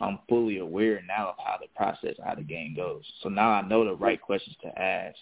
I'm 0.00 0.18
fully 0.28 0.58
aware 0.58 1.02
now 1.08 1.30
of 1.30 1.34
how 1.44 1.56
the 1.60 1.68
process, 1.74 2.14
how 2.24 2.34
the 2.34 2.42
game 2.42 2.74
goes. 2.76 3.04
So 3.22 3.28
now 3.28 3.50
I 3.50 3.62
know 3.62 3.84
the 3.84 3.94
right 3.94 4.20
questions 4.20 4.56
to 4.62 4.78
ask. 4.80 5.16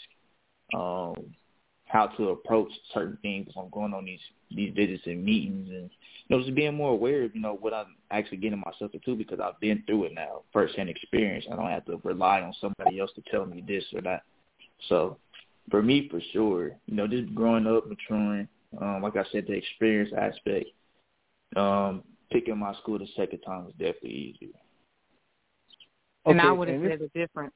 Um, 0.75 1.35
how 1.91 2.07
to 2.07 2.29
approach 2.29 2.71
certain 2.95 3.19
things 3.21 3.49
when 3.55 3.65
I'm 3.67 3.71
going 3.71 3.93
on 3.93 4.05
these 4.05 4.21
these 4.51 4.73
visits 4.75 5.03
and 5.07 5.25
meetings 5.25 5.69
and 5.71 5.91
you 6.29 6.37
know 6.37 6.43
just 6.43 6.55
being 6.55 6.75
more 6.75 6.93
aware 6.93 7.25
of 7.25 7.35
you 7.35 7.41
know 7.41 7.57
what 7.61 7.75
I'm 7.75 7.97
actually 8.11 8.39
getting 8.39 8.63
myself 8.65 8.93
into 8.95 9.17
because 9.17 9.41
I've 9.41 9.59
been 9.61 9.83
through 9.87 10.05
it 10.05 10.15
now 10.15 10.43
first 10.53 10.77
hand 10.77 10.89
experience. 10.89 11.47
I 11.51 11.57
don't 11.57 11.71
have 11.71 11.85
to 11.87 12.01
rely 12.05 12.41
on 12.43 12.55
somebody 12.61 13.01
else 13.01 13.11
to 13.17 13.23
tell 13.31 13.45
me 13.45 13.65
this 13.67 13.85
or 13.93 14.03
that. 14.03 14.23
So 14.89 15.19
for 15.71 15.83
me, 15.83 16.09
for 16.09 16.21
sure, 16.33 16.77
you 16.87 16.95
know, 16.95 17.07
just 17.07 17.35
growing 17.35 17.67
up, 17.67 17.87
maturing, 17.87 18.49
um, 18.81 19.03
like 19.03 19.17
I 19.17 19.25
said, 19.31 19.47
the 19.47 19.55
experience 19.55 20.13
aspect, 20.17 20.67
um, 21.57 22.03
picking 22.31 22.59
my 22.59 22.75
school 22.75 22.99
the 22.99 23.07
second 23.17 23.41
time 23.41 23.65
was 23.65 23.75
definitely 23.79 24.37
easier. 24.37 24.55
And 26.27 26.41
I 26.41 26.53
would 26.53 26.69
have 26.69 26.81
said 26.83 27.01
the 27.01 27.19
difference. 27.19 27.55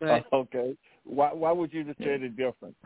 But, 0.00 0.26
okay. 0.32 0.76
Why 1.04 1.32
why 1.32 1.52
would 1.52 1.72
you 1.72 1.84
have 1.86 1.96
said 2.02 2.22
the 2.22 2.28
difference? 2.28 2.76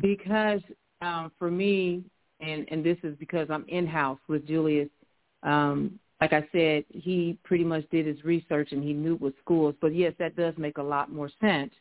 Because 0.00 0.60
um, 1.02 1.32
for 1.38 1.50
me, 1.50 2.04
and 2.40 2.66
and 2.70 2.84
this 2.84 2.98
is 3.02 3.16
because 3.18 3.48
I'm 3.50 3.64
in 3.68 3.86
house 3.86 4.18
with 4.28 4.46
Julius. 4.46 4.88
Um, 5.42 5.98
like 6.20 6.32
I 6.32 6.46
said, 6.52 6.84
he 6.90 7.38
pretty 7.44 7.64
much 7.64 7.88
did 7.90 8.06
his 8.06 8.22
research 8.24 8.72
and 8.72 8.84
he 8.84 8.92
knew 8.92 9.16
what 9.16 9.32
schools. 9.42 9.74
But 9.80 9.94
yes, 9.94 10.12
that 10.18 10.36
does 10.36 10.52
make 10.58 10.76
a 10.76 10.82
lot 10.82 11.10
more 11.10 11.30
sense 11.40 11.72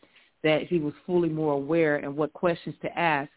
that 0.43 0.63
he 0.63 0.79
was 0.79 0.93
fully 1.05 1.27
more 1.27 1.53
aware 1.53 1.97
and 1.97 2.15
what 2.15 2.31
questions 2.31 2.75
to 2.81 2.97
ask. 2.97 3.29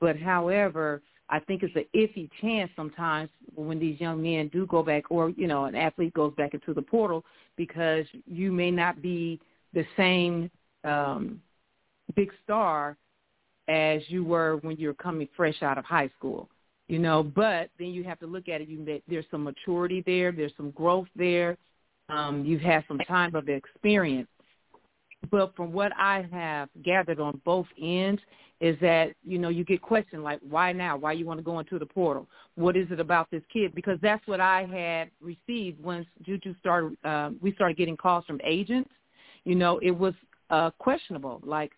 But 0.00 0.16
however, 0.16 1.02
I 1.28 1.40
think 1.40 1.64
it's 1.64 1.74
an 1.74 1.86
iffy 1.94 2.30
chance 2.40 2.70
sometimes 2.76 3.28
when 3.56 3.80
these 3.80 4.00
young 4.00 4.22
men 4.22 4.48
do 4.48 4.66
go 4.66 4.82
back, 4.82 5.10
or 5.10 5.30
you 5.30 5.48
know, 5.48 5.64
an 5.64 5.74
athlete 5.74 6.14
goes 6.14 6.32
back 6.36 6.54
into 6.54 6.72
the 6.72 6.82
portal 6.82 7.24
because 7.56 8.06
you 8.26 8.52
may 8.52 8.70
not 8.70 9.02
be 9.02 9.40
the 9.72 9.84
same 9.96 10.48
um, 10.84 11.40
big 12.14 12.30
star 12.44 12.96
as 13.68 14.02
you 14.08 14.24
were 14.24 14.56
when 14.58 14.76
you're 14.76 14.94
coming 14.94 15.28
fresh 15.36 15.62
out 15.62 15.78
of 15.78 15.84
high 15.84 16.10
school 16.16 16.48
you 16.88 16.98
know 16.98 17.22
but 17.22 17.70
then 17.78 17.88
you 17.88 18.04
have 18.04 18.18
to 18.18 18.26
look 18.26 18.48
at 18.48 18.60
it 18.60 18.68
you 18.68 19.00
there's 19.08 19.24
some 19.30 19.44
maturity 19.44 20.02
there 20.06 20.32
there's 20.32 20.52
some 20.56 20.70
growth 20.70 21.08
there 21.16 21.56
um 22.08 22.44
you've 22.44 22.60
had 22.60 22.84
some 22.88 22.98
time 22.98 23.34
of 23.34 23.48
experience. 23.48 24.28
But 25.30 25.56
from 25.56 25.72
what 25.72 25.92
i 25.96 26.26
have 26.30 26.68
gathered 26.84 27.20
on 27.20 27.40
both 27.44 27.66
ends 27.80 28.20
is 28.60 28.76
that 28.80 29.12
you 29.24 29.38
know 29.38 29.48
you 29.48 29.64
get 29.64 29.82
questioned 29.82 30.22
like 30.22 30.40
why 30.48 30.72
now? 30.72 30.96
Why 30.96 31.12
you 31.12 31.26
want 31.26 31.38
to 31.38 31.44
go 31.44 31.58
into 31.58 31.78
the 31.78 31.86
portal? 31.86 32.28
What 32.54 32.76
is 32.76 32.86
it 32.90 33.00
about 33.00 33.30
this 33.30 33.42
kid? 33.52 33.74
Because 33.74 33.98
that's 34.02 34.26
what 34.26 34.40
i 34.40 34.64
had 34.64 35.10
received 35.20 35.82
once 35.82 36.06
juju 36.22 36.54
started 36.60 36.96
uh, 37.04 37.30
we 37.40 37.52
started 37.54 37.76
getting 37.76 37.96
calls 37.96 38.24
from 38.24 38.40
agents. 38.44 38.90
You 39.44 39.56
know 39.56 39.78
it 39.78 39.90
was 39.90 40.14
uh, 40.50 40.70
questionable. 40.78 41.40
Like, 41.42 41.72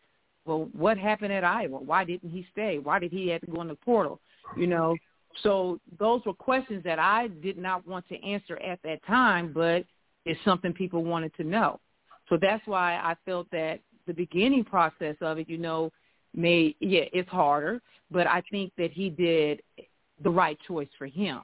well, 0.49 0.69
what 0.73 0.97
happened 0.97 1.33
at 1.33 1.45
Iowa? 1.45 1.79
Why 1.79 2.05
didn't 2.05 2.31
he 2.31 2.47
stay? 2.51 2.79
Why 2.79 2.99
did 2.99 3.13
he 3.13 3.29
have 3.29 3.43
to 3.43 3.47
go 3.49 3.61
in 3.61 3.69
the 3.69 3.75
portal? 3.75 4.19
You 4.57 4.67
know, 4.67 4.97
so 5.43 5.79
those 5.99 6.23
were 6.25 6.33
questions 6.33 6.83
that 6.85 6.99
I 6.99 7.29
did 7.29 7.59
not 7.59 7.87
want 7.87 8.09
to 8.09 8.25
answer 8.25 8.59
at 8.61 8.81
that 8.83 9.05
time, 9.07 9.53
but 9.53 9.85
it's 10.25 10.41
something 10.47 10.73
people 10.73 11.05
wanted 11.05 11.35
to 11.37 11.45
know. 11.45 11.81
So 12.31 12.39
that's 12.41 12.67
why 12.67 12.95
I 12.95 13.15
felt 13.27 13.51
that 13.51 13.81
the 14.07 14.15
beginning 14.15 14.65
process 14.65 15.17
of 15.21 15.39
it, 15.39 15.51
you 15.51 15.59
know, 15.59 15.91
may 16.35 16.75
yeah, 16.81 17.05
it's 17.13 17.29
harder, 17.29 17.83
but 18.11 18.27
I 18.27 18.43
think 18.51 18.73
that 18.79 18.91
he 18.91 19.11
did 19.11 19.61
the 20.23 20.31
right 20.31 20.59
choice 20.67 20.89
for 20.97 21.07
him. 21.07 21.43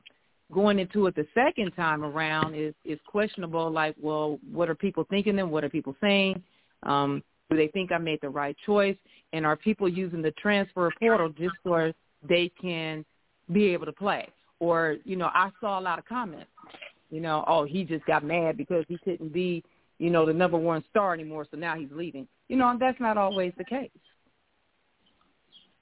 Going 0.53 0.79
into 0.79 1.07
it 1.07 1.15
the 1.15 1.27
second 1.35 1.73
time 1.73 2.05
around 2.05 2.55
is 2.55 2.75
is 2.87 2.99
questionable. 3.07 3.71
Like, 3.71 3.97
well, 4.01 4.39
what 4.51 4.71
are 4.71 4.75
people 4.75 5.07
thinking? 5.11 5.39
And 5.39 5.51
what 5.51 5.63
are 5.63 5.69
people 5.69 5.95
saying? 6.01 6.43
Um, 6.85 7.23
do 7.51 7.57
they 7.57 7.69
think 7.69 7.93
I 7.93 7.99
made 7.99 8.21
the 8.23 8.29
right 8.29 8.57
choice? 8.65 8.97
And 9.33 9.45
are 9.45 9.57
people 9.57 9.89
using 9.89 10.23
the 10.23 10.31
transfer 10.33 10.91
portal 10.99 11.29
just 11.31 11.55
so 11.65 11.93
they 12.27 12.51
can 12.61 13.05
be 13.53 13.67
able 13.67 13.87
to 13.87 13.93
play? 13.93 14.29
Or 14.61 14.97
you 15.05 15.17
know, 15.17 15.31
I 15.33 15.51
saw 15.61 15.79
a 15.79 15.83
lot 15.83 15.99
of 15.99 16.05
comments. 16.05 16.51
You 17.11 17.21
know, 17.21 17.45
oh, 17.47 17.65
he 17.65 17.85
just 17.85 18.05
got 18.07 18.25
mad 18.25 18.57
because 18.57 18.85
he 18.89 18.99
couldn't 19.05 19.33
be, 19.33 19.63
you 19.99 20.11
know, 20.11 20.27
the 20.27 20.33
number 20.33 20.57
one 20.57 20.83
star 20.91 21.15
anymore, 21.15 21.47
so 21.51 21.57
now 21.57 21.77
he's 21.77 21.91
leaving. 21.93 22.27
You 22.49 22.57
know, 22.57 22.69
and 22.71 22.81
that's 22.81 23.01
not 23.01 23.17
always 23.17 23.53
the 23.57 23.65
case. 23.65 23.91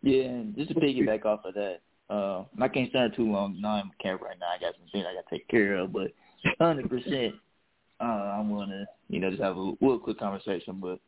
Yeah, 0.03 0.25
and 0.25 0.57
just 0.57 0.71
to 0.71 0.75
piggyback 0.75 1.25
off 1.25 1.45
of 1.45 1.55
that, 1.55 1.79
uh, 2.11 2.45
I 2.61 2.69
can't 2.69 2.91
stand 2.91 3.15
too 3.15 3.31
long. 3.31 3.61
No, 3.61 3.69
I'm 3.69 3.91
camp 4.03 4.21
right 4.21 4.37
now. 4.39 4.47
I 4.55 4.59
got 4.59 4.75
some 4.75 4.89
things 4.91 5.07
I 5.09 5.15
got 5.15 5.29
to 5.29 5.39
take 5.39 5.49
care 5.49 5.77
of, 5.77 5.93
but 5.93 6.13
hundred 6.61 6.91
percent, 6.91 7.35
uh, 8.01 8.05
I'm 8.05 8.51
gonna, 8.51 8.85
you 9.09 9.21
know, 9.21 9.31
just 9.31 9.43
have 9.43 9.57
a 9.57 9.73
real 9.81 9.99
quick 9.99 10.19
conversation. 10.19 10.81
But 10.81 10.99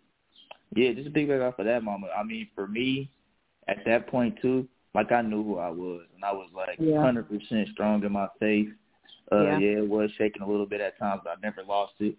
yeah, 0.74 0.92
just 0.92 1.06
to 1.06 1.10
piggyback 1.10 1.46
off 1.46 1.58
of 1.58 1.66
that 1.66 1.84
moment. 1.84 2.12
I 2.16 2.22
mean, 2.22 2.48
for 2.54 2.66
me, 2.66 3.10
at 3.68 3.78
that 3.86 4.06
point 4.08 4.38
too, 4.40 4.68
like 4.94 5.12
I 5.12 5.22
knew 5.22 5.42
who 5.42 5.58
I 5.58 5.70
was, 5.70 6.02
and 6.14 6.24
I 6.24 6.32
was 6.32 6.48
like 6.54 6.78
hundred 6.78 7.26
yeah. 7.30 7.38
percent 7.38 7.68
strong 7.72 8.04
in 8.04 8.12
my 8.12 8.28
faith. 8.38 8.68
Uh, 9.32 9.42
yeah. 9.42 9.58
yeah, 9.58 9.78
it 9.78 9.88
was 9.88 10.10
shaking 10.18 10.42
a 10.42 10.48
little 10.48 10.66
bit 10.66 10.80
at 10.80 10.98
times, 10.98 11.22
but 11.24 11.30
I 11.30 11.40
never 11.42 11.64
lost 11.64 11.94
it, 12.00 12.14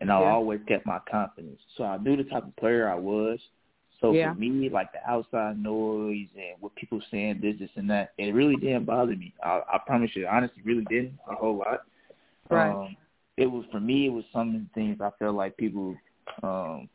and 0.00 0.10
I 0.10 0.20
yeah. 0.20 0.30
always 0.30 0.60
kept 0.66 0.86
my 0.86 0.98
confidence. 1.10 1.60
So 1.76 1.84
I 1.84 1.98
knew 1.98 2.16
the 2.16 2.24
type 2.24 2.44
of 2.44 2.56
player 2.56 2.88
I 2.88 2.96
was. 2.96 3.38
So 4.00 4.12
yeah. 4.12 4.32
for 4.32 4.38
me, 4.38 4.68
like 4.68 4.92
the 4.92 4.98
outside 5.10 5.62
noise 5.62 6.28
and 6.34 6.60
what 6.60 6.74
people 6.76 7.00
saying 7.10 7.40
this, 7.40 7.56
this, 7.58 7.70
and 7.76 7.88
that, 7.90 8.12
it 8.18 8.34
really 8.34 8.56
didn't 8.56 8.84
bother 8.84 9.16
me. 9.16 9.32
I, 9.42 9.62
I 9.72 9.78
promise 9.86 10.10
you, 10.14 10.26
honestly, 10.26 10.62
really 10.64 10.84
didn't 10.90 11.18
a 11.30 11.34
whole 11.34 11.56
lot. 11.56 11.80
Right. 12.50 12.70
Um, 12.70 12.96
it 13.36 13.46
was 13.46 13.64
for 13.72 13.80
me. 13.80 14.06
It 14.06 14.10
was 14.10 14.24
some 14.32 14.54
of 14.54 14.60
the 14.60 14.68
things 14.74 15.00
I 15.00 15.10
felt 15.18 15.34
like 15.34 15.56
people 15.56 15.94
um, 16.42 16.88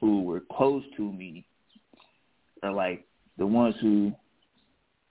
who 0.00 0.22
were 0.22 0.42
close 0.52 0.82
to 0.96 1.12
me 1.12 1.44
are 2.62 2.72
like 2.72 3.04
the 3.36 3.46
ones 3.46 3.74
who, 3.80 4.12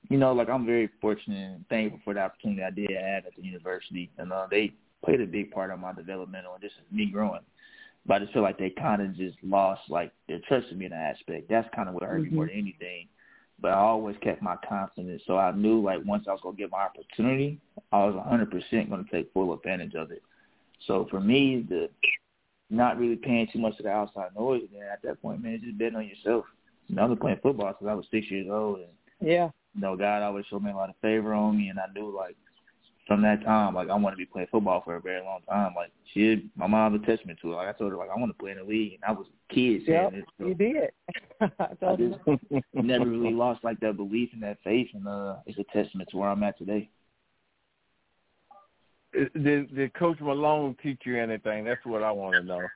you 0.10 0.18
know, 0.18 0.34
like 0.34 0.50
I'm 0.50 0.66
very 0.66 0.90
fortunate 1.02 1.56
and 1.56 1.68
thankful 1.68 2.00
for 2.04 2.14
the 2.14 2.22
opportunity 2.22 2.64
I 2.64 2.72
did 2.72 2.92
have 2.92 3.26
at 3.26 3.36
the 3.36 3.44
university, 3.44 4.10
and 4.18 4.32
uh, 4.32 4.48
they 4.50 4.74
played 5.04 5.22
a 5.22 5.26
big 5.26 5.52
part 5.52 5.72
of 5.72 5.80
my 5.80 5.94
developmental 5.94 6.54
and 6.54 6.62
just 6.62 6.76
me 6.92 7.06
growing. 7.06 7.42
But 8.06 8.16
I 8.16 8.20
just 8.20 8.34
feel 8.34 8.42
like 8.42 8.58
they 8.58 8.70
kind 8.70 9.02
of 9.02 9.16
just 9.16 9.38
lost 9.44 9.82
like 9.90 10.12
their 10.28 10.40
trust 10.48 10.68
in 10.72 10.78
me 10.78 10.86
in 10.86 10.92
that 10.92 11.16
aspect. 11.16 11.50
That's 11.50 11.68
kind 11.76 11.90
of 11.90 11.96
what 11.96 12.04
hurt 12.04 12.22
mm-hmm. 12.22 12.32
me 12.32 12.36
more 12.36 12.48
than 12.48 12.56
anything. 12.56 13.08
But 13.60 13.72
I 13.72 13.80
always 13.80 14.16
kept 14.22 14.42
my 14.42 14.56
confidence, 14.68 15.24
so 15.26 15.38
I 15.38 15.52
knew 15.52 15.82
like 15.82 16.06
once 16.06 16.26
I 16.28 16.32
was 16.32 16.42
gonna 16.44 16.56
get 16.56 16.72
my 16.72 16.82
opportunity, 16.84 17.60
I 17.92 18.06
was 18.06 18.14
100% 18.14 18.90
gonna 18.90 19.04
take 19.12 19.34
full 19.34 19.52
advantage 19.52 19.96
of 19.96 20.12
it. 20.12 20.22
So 20.86 21.08
for 21.10 21.20
me, 21.20 21.66
the 21.68 21.90
not 22.70 23.00
really 23.00 23.16
paying 23.16 23.48
too 23.52 23.60
much 23.60 23.78
to 23.78 23.84
the 23.84 23.90
outside 23.90 24.30
noise, 24.38 24.64
then 24.72 24.84
at 24.84 25.02
that 25.04 25.22
point, 25.22 25.42
man, 25.42 25.62
just 25.64 25.78
betting 25.78 25.96
on 25.96 26.08
yourself. 26.08 26.46
You 26.88 26.96
know, 26.96 27.04
I've 27.04 27.10
been 27.10 27.18
playing 27.18 27.40
football 27.42 27.74
since 27.80 27.90
I 27.90 27.94
was 27.94 28.06
six 28.12 28.30
years 28.30 28.48
old, 28.50 28.80
and 28.80 29.30
yeah, 29.30 29.50
you 29.76 29.82
know, 29.82 29.96
God 29.96 30.24
always 30.24 30.46
showed 30.50 30.64
me 30.64 30.72
a 30.72 30.76
lot 30.76 30.90
of 30.90 30.96
favor 31.02 31.34
on 31.34 31.58
me, 31.58 31.70
and 31.70 31.80
I 31.80 31.86
knew 31.94 32.16
like 32.16 32.36
from 33.08 33.22
that 33.22 33.44
time, 33.44 33.74
like 33.74 33.90
I 33.90 33.96
want 33.96 34.14
to 34.14 34.18
be 34.18 34.26
playing 34.26 34.50
football 34.52 34.82
for 34.84 34.96
a 34.96 35.02
very 35.02 35.24
long 35.24 35.40
time. 35.50 35.74
Like 35.76 35.92
she, 36.14 36.50
my 36.56 36.68
mom's 36.68 37.02
a 37.02 37.06
testament 37.06 37.40
to 37.42 37.54
it. 37.54 37.56
Like 37.56 37.70
I 37.70 37.78
told 37.78 37.92
her, 37.92 37.98
like 37.98 38.10
I 38.10 38.20
want 38.20 38.32
to 38.32 38.38
play 38.38 38.52
in 38.52 38.58
the 38.58 38.64
league, 38.64 38.94
and 38.94 39.04
I 39.08 39.12
was 39.12 39.28
a 39.28 39.54
kid 39.54 39.84
saying 39.86 39.88
yep, 39.88 40.12
this. 40.14 40.24
So 40.38 40.48
you 40.48 40.54
did. 40.56 40.92
I 41.42 41.96
just 41.96 42.20
never 42.74 43.06
really 43.06 43.34
lost 43.34 43.64
like 43.64 43.80
that 43.80 43.98
belief 43.98 44.30
and 44.34 44.44
that 44.44 44.58
faith, 44.64 44.90
and 44.94 45.08
uh, 45.08 45.38
it's 45.46 45.58
a 45.58 45.64
testament 45.74 46.10
to 46.12 46.18
where 46.18 46.30
I'm 46.30 46.44
at 46.44 46.58
today. 46.58 46.90
Did 49.14 49.74
did 49.74 49.94
Coach 49.94 50.20
Malone 50.20 50.76
teach 50.84 51.02
you 51.06 51.18
anything? 51.18 51.66
That's 51.66 51.86
what 51.86 52.04
I 52.04 52.12
want 52.12 52.36
to 52.36 52.44
know. 52.44 52.68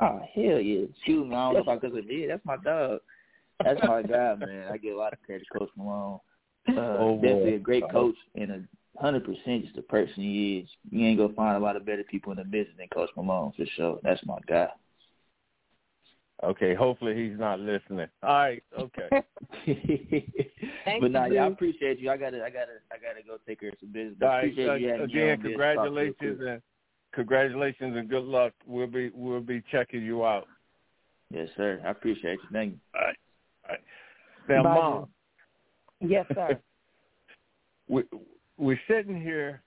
Oh 0.00 0.20
hell 0.34 0.60
yeah! 0.60 0.86
Shoot, 1.04 1.26
I 1.26 1.30
don't 1.30 1.54
know 1.54 1.58
if 1.58 1.68
I 1.68 1.76
could 1.76 2.08
did. 2.08 2.30
That's 2.30 2.44
my 2.44 2.56
dog. 2.56 3.00
That's 3.64 3.80
my 3.82 4.02
guy, 4.02 4.34
man. 4.38 4.68
I 4.72 4.76
give 4.76 4.94
a 4.94 4.98
lot 4.98 5.12
of 5.12 5.22
credit 5.22 5.46
to 5.52 5.58
Coach 5.58 5.70
Malone. 5.76 6.20
Uh, 6.68 6.72
oh, 6.98 7.20
definitely 7.22 7.54
a 7.54 7.58
great 7.58 7.88
coach 7.90 8.16
and 8.34 8.50
a 8.50 9.00
hundred 9.00 9.24
percent 9.24 9.62
just 9.62 9.76
the 9.76 9.82
person 9.82 10.14
he 10.16 10.58
is. 10.58 10.68
You 10.90 11.06
ain't 11.06 11.18
gonna 11.18 11.32
find 11.34 11.56
a 11.56 11.64
lot 11.64 11.76
of 11.76 11.86
better 11.86 12.04
people 12.04 12.32
in 12.32 12.38
the 12.38 12.44
business 12.44 12.74
than 12.78 12.88
Coach 12.88 13.10
Malone 13.16 13.52
for 13.56 13.66
sure. 13.76 13.98
That's 14.02 14.24
my 14.26 14.38
guy. 14.48 14.68
Okay, 16.44 16.74
hopefully 16.74 17.14
he's 17.14 17.38
not 17.38 17.60
listening. 17.60 18.08
All 18.22 18.28
right, 18.30 18.62
okay. 18.78 19.08
Thank 20.84 21.00
but 21.00 21.10
nah, 21.10 21.26
yeah, 21.26 21.44
I 21.44 21.46
appreciate 21.46 21.98
you. 21.98 22.10
I 22.10 22.16
gotta, 22.16 22.44
I 22.44 22.50
gotta, 22.50 22.78
I 22.92 22.96
gotta 22.96 23.22
go 23.26 23.38
take 23.46 23.60
care 23.60 23.70
of 23.70 23.76
some 23.80 23.92
business. 23.92 24.18
All 24.22 24.28
right, 24.28 24.58
uh, 24.58 25.02
again, 25.04 25.40
congratulations 25.40 26.40
and 26.40 26.62
congratulations 27.14 27.96
and 27.96 28.08
good 28.08 28.24
luck. 28.24 28.52
We'll 28.66 28.86
be, 28.86 29.10
we'll 29.14 29.40
be 29.40 29.62
checking 29.72 30.02
you 30.02 30.26
out. 30.26 30.46
Yes, 31.30 31.48
sir. 31.56 31.80
I 31.84 31.90
appreciate 31.90 32.38
you. 32.42 32.48
Thank 32.52 32.72
you. 32.74 32.78
All 32.94 33.00
right, 33.00 33.16
all 33.64 33.70
right. 33.70 33.80
Now, 34.48 34.62
Bye. 34.62 34.74
mom. 34.74 35.08
Yes, 36.00 36.26
sir. 36.34 36.60
we, 37.88 38.02
we're 38.58 38.80
sitting 38.88 39.20
here. 39.20 39.62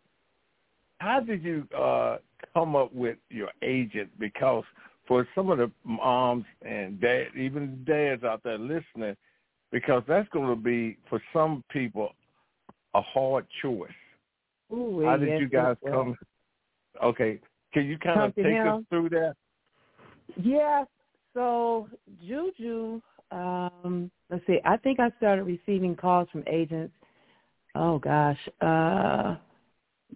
How 0.99 1.19
did 1.19 1.43
you 1.43 1.67
uh, 1.75 2.17
come 2.53 2.75
up 2.75 2.93
with 2.93 3.17
your 3.29 3.49
agent? 3.63 4.11
Because 4.19 4.63
for 5.09 5.27
some 5.35 5.49
of 5.49 5.57
the 5.57 5.69
moms 5.83 6.45
and 6.61 7.01
dad, 7.01 7.27
even 7.35 7.83
dads 7.85 8.23
out 8.23 8.41
there 8.43 8.57
listening, 8.57 9.17
because 9.71 10.03
that's 10.07 10.29
going 10.29 10.47
to 10.47 10.55
be 10.55 10.97
for 11.09 11.21
some 11.33 11.63
people 11.69 12.13
a 12.93 13.01
hard 13.01 13.45
choice. 13.61 13.89
Ooh, 14.71 15.03
How 15.03 15.17
did 15.17 15.29
yes, 15.29 15.41
you 15.41 15.49
guys 15.49 15.75
yes, 15.83 15.91
come? 15.91 16.15
Okay, 17.03 17.41
can 17.73 17.87
you 17.87 17.97
kind 17.97 18.21
of 18.21 18.35
take 18.35 18.59
us 18.59 18.83
through 18.89 19.09
that? 19.09 19.35
Yeah. 20.37 20.85
So 21.33 21.89
Juju, 22.25 23.01
um, 23.31 24.09
let's 24.29 24.45
see. 24.45 24.59
I 24.63 24.77
think 24.77 24.99
I 24.99 25.11
started 25.17 25.43
receiving 25.43 25.95
calls 25.95 26.29
from 26.31 26.43
agents 26.47 26.93
oh 27.75 27.99
gosh, 27.99 28.37
uh 28.61 29.35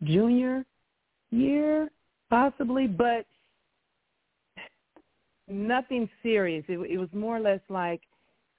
junior 0.03 0.65
year 1.31 1.89
possibly, 2.29 2.87
but 2.87 3.25
nothing 5.53 6.09
serious. 6.21 6.63
It, 6.67 6.79
it 6.79 6.97
was 6.97 7.09
more 7.13 7.37
or 7.37 7.39
less 7.39 7.61
like 7.69 8.01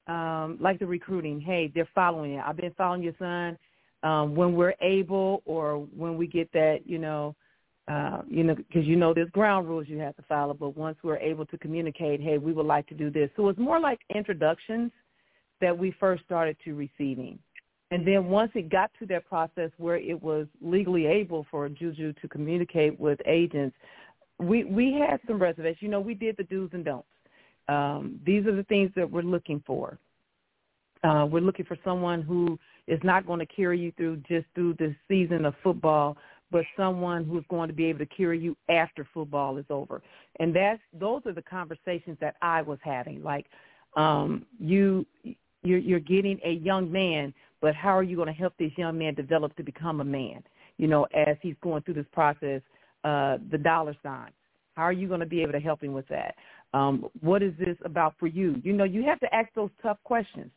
um 0.07 0.59
like 0.61 0.79
the 0.79 0.87
recruiting. 0.87 1.41
Hey, 1.41 1.71
they're 1.75 1.89
following 1.95 2.35
you. 2.35 2.43
I've 2.45 2.57
been 2.57 2.75
following 2.77 3.03
your 3.03 3.15
son. 3.19 3.59
Um, 4.03 4.35
when 4.35 4.55
we're 4.55 4.75
able, 4.83 5.43
or 5.47 5.79
when 5.97 6.19
we 6.19 6.27
get 6.27 6.53
that, 6.53 6.81
you 6.85 6.99
know, 6.99 7.35
uh, 7.89 8.21
you 8.29 8.45
know, 8.45 8.55
because 8.55 8.85
you 8.87 8.97
know 8.97 9.15
there's 9.15 9.31
ground 9.31 9.67
rules 9.67 9.87
you 9.89 9.99
have 9.99 10.15
to 10.17 10.23
follow. 10.23 10.53
But 10.53 10.77
once 10.77 10.99
we're 11.03 11.17
able 11.17 11.47
to 11.47 11.57
communicate, 11.57 12.21
hey, 12.21 12.37
we 12.37 12.53
would 12.53 12.67
like 12.67 12.87
to 12.89 12.95
do 12.95 13.11
this. 13.11 13.31
So 13.35 13.49
it's 13.49 13.59
more 13.59 13.81
like 13.81 14.01
introductions 14.15 14.93
that 15.61 15.77
we 15.77 15.95
first 15.99 16.23
started 16.25 16.57
to 16.65 16.75
receiving. 16.75 17.39
And 17.91 18.07
then 18.07 18.27
once 18.27 18.51
it 18.55 18.71
got 18.71 18.91
to 18.99 19.07
that 19.07 19.27
process 19.27 19.71
where 19.79 19.97
it 19.97 20.21
was 20.21 20.47
legally 20.61 21.07
able 21.07 21.47
for 21.51 21.69
Juju 21.69 22.13
to 22.15 22.29
communicate 22.29 22.99
with 22.99 23.21
agents, 23.27 23.77
we 24.39 24.65
we 24.65 24.93
had 24.93 25.21
some 25.27 25.41
reservations. 25.41 25.83
You 25.83 25.89
know, 25.89 26.01
we 26.01 26.15
did 26.15 26.37
the 26.37 26.45
do's 26.45 26.71
and 26.73 26.85
don'ts. 26.85 27.07
Um, 27.69 28.21
these 28.27 28.47
are 28.47 28.55
the 28.55 28.65
things 28.65 28.91
that 28.97 29.11
we're 29.11 29.23
looking 29.23 29.63
for. 29.67 29.99
Uh, 31.03 31.27
we're 31.31 31.41
looking 31.41 31.67
for 31.67 31.79
someone 31.85 32.23
who 32.23 32.59
is 32.87 33.01
not 33.03 33.27
going 33.27 33.39
to 33.39 33.47
carry 33.47 33.79
you 33.79 33.93
through 33.97 34.17
just 34.29 34.47
through 34.55 34.75
the 34.75 34.95
season 35.09 35.45
of 35.45 35.55
football, 35.63 36.17
but 36.51 36.65
someone 36.77 37.25
who's 37.25 37.45
going 37.49 37.69
to 37.69 37.75
be 37.75 37.87
able 37.87 37.99
to 37.99 38.07
carry 38.07 38.39
you 38.39 38.57
after 38.69 39.07
football 39.13 39.57
is 39.57 39.67
over. 39.71 40.03
And 40.41 40.55
that's 40.55 40.81
those 40.99 41.23
are 41.27 41.33
the 41.33 41.43
conversations 41.43 42.19
that 42.21 42.37
I 42.43 42.63
was 42.63 42.79
having. 42.83 43.23
Like 43.23 43.47
um, 43.97 44.45
you, 44.59 45.07
you're, 45.63 45.79
you're 45.79 46.01
getting 46.01 46.39
a 46.45 46.53
young 46.53 46.91
man 46.91 47.33
but 47.65 47.75
how 47.75 47.97
are 47.97 48.03
you 48.03 48.15
going 48.15 48.29
to 48.29 48.35
help 48.35 48.53
this 48.59 48.73
young 48.77 48.99
man 48.99 49.15
develop 49.15 49.57
to 49.57 49.63
become 49.63 50.03
a 50.03 50.05
man? 50.05 50.45
You 50.77 50.87
know, 50.87 51.07
as 51.15 51.39
he's 51.41 51.55
going 51.63 51.83
through 51.83 51.95
this 51.95 52.05
process, 52.13 52.61
uh, 53.05 53.39
the 53.51 53.59
dollar 53.59 53.97
sign. 54.03 54.31
How 54.75 54.83
are 54.83 54.93
you 54.93 55.07
going 55.07 55.21
to 55.21 55.27
be 55.27 55.43
able 55.43 55.53
to 55.53 55.61
help 55.61 55.83
him 55.83 55.93
with 55.93 56.09
that? 56.09 56.35
Um, 56.73 57.07
what 57.21 57.43
is 57.43 57.53
this 57.59 57.77
about 57.85 58.15
for 58.19 58.27
you? 58.27 58.61
You 58.65 58.73
know, 58.73 58.85
you 58.85 59.05
have 59.05 59.21
to 59.21 59.33
ask 59.33 59.49
those 59.55 59.71
tough 59.83 59.99
questions 60.03 60.51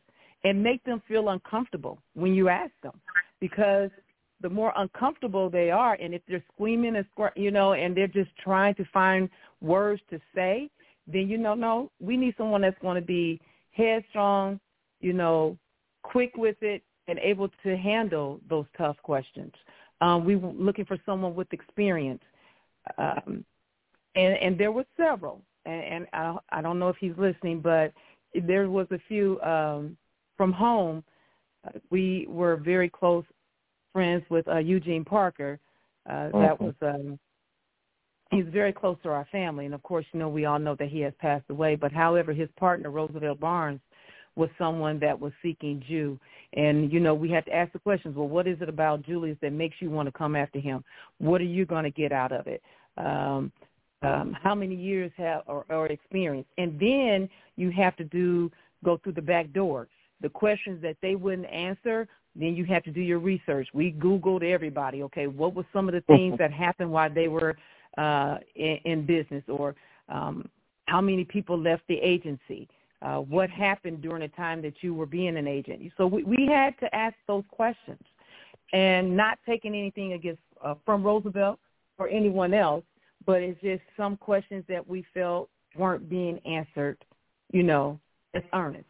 and 0.44 0.62
make 0.62 0.82
them 0.84 1.02
feel 1.06 1.28
uncomfortable 1.28 1.98
when 2.14 2.34
you 2.34 2.48
ask 2.48 2.72
them, 2.82 3.00
because 3.40 3.90
the 4.40 4.48
more 4.48 4.72
uncomfortable 4.76 5.50
they 5.50 5.70
are, 5.70 5.94
and 5.94 6.14
if 6.14 6.22
they're 6.28 6.44
screaming 6.54 6.96
and 6.96 7.04
you 7.36 7.50
know, 7.50 7.72
and 7.72 7.96
they're 7.96 8.06
just 8.06 8.30
trying 8.42 8.74
to 8.76 8.84
find 8.92 9.28
words 9.60 10.00
to 10.10 10.20
say, 10.34 10.70
then 11.06 11.28
you 11.28 11.38
know, 11.38 11.54
no, 11.54 11.90
we 12.00 12.16
need 12.16 12.34
someone 12.36 12.60
that's 12.60 12.78
going 12.80 12.94
to 13.00 13.06
be 13.06 13.40
headstrong, 13.72 14.60
you 15.00 15.12
know, 15.12 15.56
quick 16.02 16.32
with 16.36 16.56
it, 16.60 16.82
and 17.08 17.18
able 17.20 17.48
to 17.62 17.76
handle 17.76 18.40
those 18.48 18.66
tough 18.76 18.96
questions. 19.02 19.52
Um, 20.00 20.24
we 20.24 20.36
were 20.36 20.52
looking 20.52 20.84
for 20.84 20.98
someone 21.04 21.34
with 21.34 21.52
experience, 21.52 22.22
um, 22.96 23.44
and 24.14 24.34
and 24.36 24.58
there 24.58 24.72
were 24.72 24.84
several. 24.96 25.42
And, 25.66 25.84
and 25.84 26.06
I 26.12 26.36
I 26.50 26.62
don't 26.62 26.78
know 26.78 26.88
if 26.88 26.96
he's 26.98 27.16
listening, 27.18 27.60
but 27.60 27.92
there 28.46 28.68
was 28.70 28.86
a 28.90 28.98
few 29.08 29.40
um, 29.42 29.96
from 30.36 30.52
home. 30.52 31.04
Uh, 31.66 31.78
we 31.90 32.26
were 32.28 32.56
very 32.56 32.88
close 32.88 33.24
friends 33.92 34.24
with 34.30 34.46
uh, 34.48 34.58
Eugene 34.58 35.04
Parker. 35.04 35.58
Uh, 36.08 36.30
that 36.32 36.58
was 36.60 36.74
um, 36.82 37.18
he's 38.30 38.46
very 38.50 38.72
close 38.72 38.96
to 39.02 39.10
our 39.10 39.26
family, 39.30 39.66
and 39.66 39.74
of 39.74 39.82
course, 39.82 40.06
you 40.12 40.20
know, 40.20 40.28
we 40.28 40.44
all 40.44 40.58
know 40.58 40.74
that 40.76 40.88
he 40.88 41.00
has 41.00 41.12
passed 41.18 41.44
away. 41.50 41.74
But 41.74 41.92
however, 41.92 42.32
his 42.32 42.48
partner 42.58 42.90
Roosevelt 42.90 43.40
Barnes 43.40 43.80
was 44.36 44.48
someone 44.56 45.00
that 45.00 45.18
was 45.18 45.32
seeking 45.42 45.82
Ju, 45.88 46.18
and 46.54 46.92
you 46.92 47.00
know, 47.00 47.14
we 47.14 47.30
had 47.30 47.44
to 47.46 47.54
ask 47.54 47.72
the 47.72 47.78
questions. 47.78 48.16
Well, 48.16 48.28
what 48.28 48.46
is 48.46 48.60
it 48.60 48.68
about 48.68 49.02
Julius 49.04 49.36
that 49.42 49.52
makes 49.52 49.76
you 49.80 49.90
want 49.90 50.06
to 50.06 50.12
come 50.12 50.36
after 50.36 50.60
him? 50.60 50.84
What 51.18 51.40
are 51.40 51.44
you 51.44 51.66
going 51.66 51.84
to 51.84 51.90
get 51.90 52.12
out 52.12 52.32
of 52.32 52.46
it? 52.46 52.62
Um, 52.98 53.52
um, 54.02 54.36
how 54.40 54.54
many 54.54 54.76
years 54.76 55.10
have 55.16 55.42
or, 55.46 55.64
or 55.70 55.86
experience, 55.86 56.46
and 56.56 56.78
then 56.78 57.28
you 57.56 57.70
have 57.70 57.96
to 57.96 58.04
do 58.04 58.50
go 58.84 58.96
through 58.98 59.14
the 59.14 59.22
back 59.22 59.52
door. 59.52 59.88
The 60.20 60.28
questions 60.28 60.80
that 60.82 60.96
they 61.02 61.14
wouldn't 61.16 61.48
answer, 61.48 62.06
then 62.36 62.54
you 62.54 62.64
have 62.66 62.84
to 62.84 62.92
do 62.92 63.00
your 63.00 63.18
research. 63.18 63.68
We 63.74 63.92
Googled 63.92 64.44
everybody. 64.44 65.02
Okay, 65.04 65.26
what 65.26 65.54
were 65.54 65.66
some 65.72 65.88
of 65.88 65.94
the 65.94 66.02
things 66.02 66.38
that 66.38 66.52
happened 66.52 66.90
while 66.90 67.12
they 67.12 67.28
were 67.28 67.56
uh, 67.96 68.36
in, 68.54 68.78
in 68.84 69.06
business, 69.06 69.42
or 69.48 69.74
um, 70.08 70.48
how 70.86 71.00
many 71.00 71.24
people 71.24 71.58
left 71.58 71.82
the 71.88 71.96
agency? 71.96 72.68
Uh, 73.02 73.18
what 73.18 73.48
happened 73.50 74.02
during 74.02 74.22
the 74.22 74.28
time 74.36 74.60
that 74.62 74.74
you 74.80 74.94
were 74.94 75.06
being 75.06 75.36
an 75.36 75.46
agent? 75.46 75.80
So 75.96 76.06
we, 76.06 76.22
we 76.22 76.46
had 76.46 76.78
to 76.80 76.92
ask 76.94 77.16
those 77.26 77.44
questions, 77.50 78.02
and 78.72 79.16
not 79.16 79.38
taking 79.44 79.74
anything 79.74 80.12
against 80.12 80.40
uh, 80.64 80.74
from 80.84 81.02
Roosevelt 81.02 81.58
or 81.98 82.08
anyone 82.08 82.54
else, 82.54 82.84
but 83.28 83.42
it's 83.42 83.60
just 83.60 83.82
some 83.94 84.16
questions 84.16 84.64
that 84.70 84.88
we 84.88 85.04
felt 85.12 85.50
weren't 85.76 86.08
being 86.08 86.40
answered, 86.46 86.96
you 87.52 87.62
know, 87.62 88.00
as 88.34 88.42
earnest. 88.54 88.86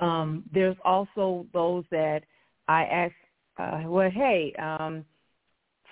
Um, 0.00 0.42
there's 0.52 0.76
also 0.84 1.46
those 1.52 1.84
that 1.92 2.22
I 2.66 2.82
asked, 2.86 3.14
uh, 3.56 3.82
well, 3.86 4.10
hey, 4.10 4.52
um, 4.58 5.04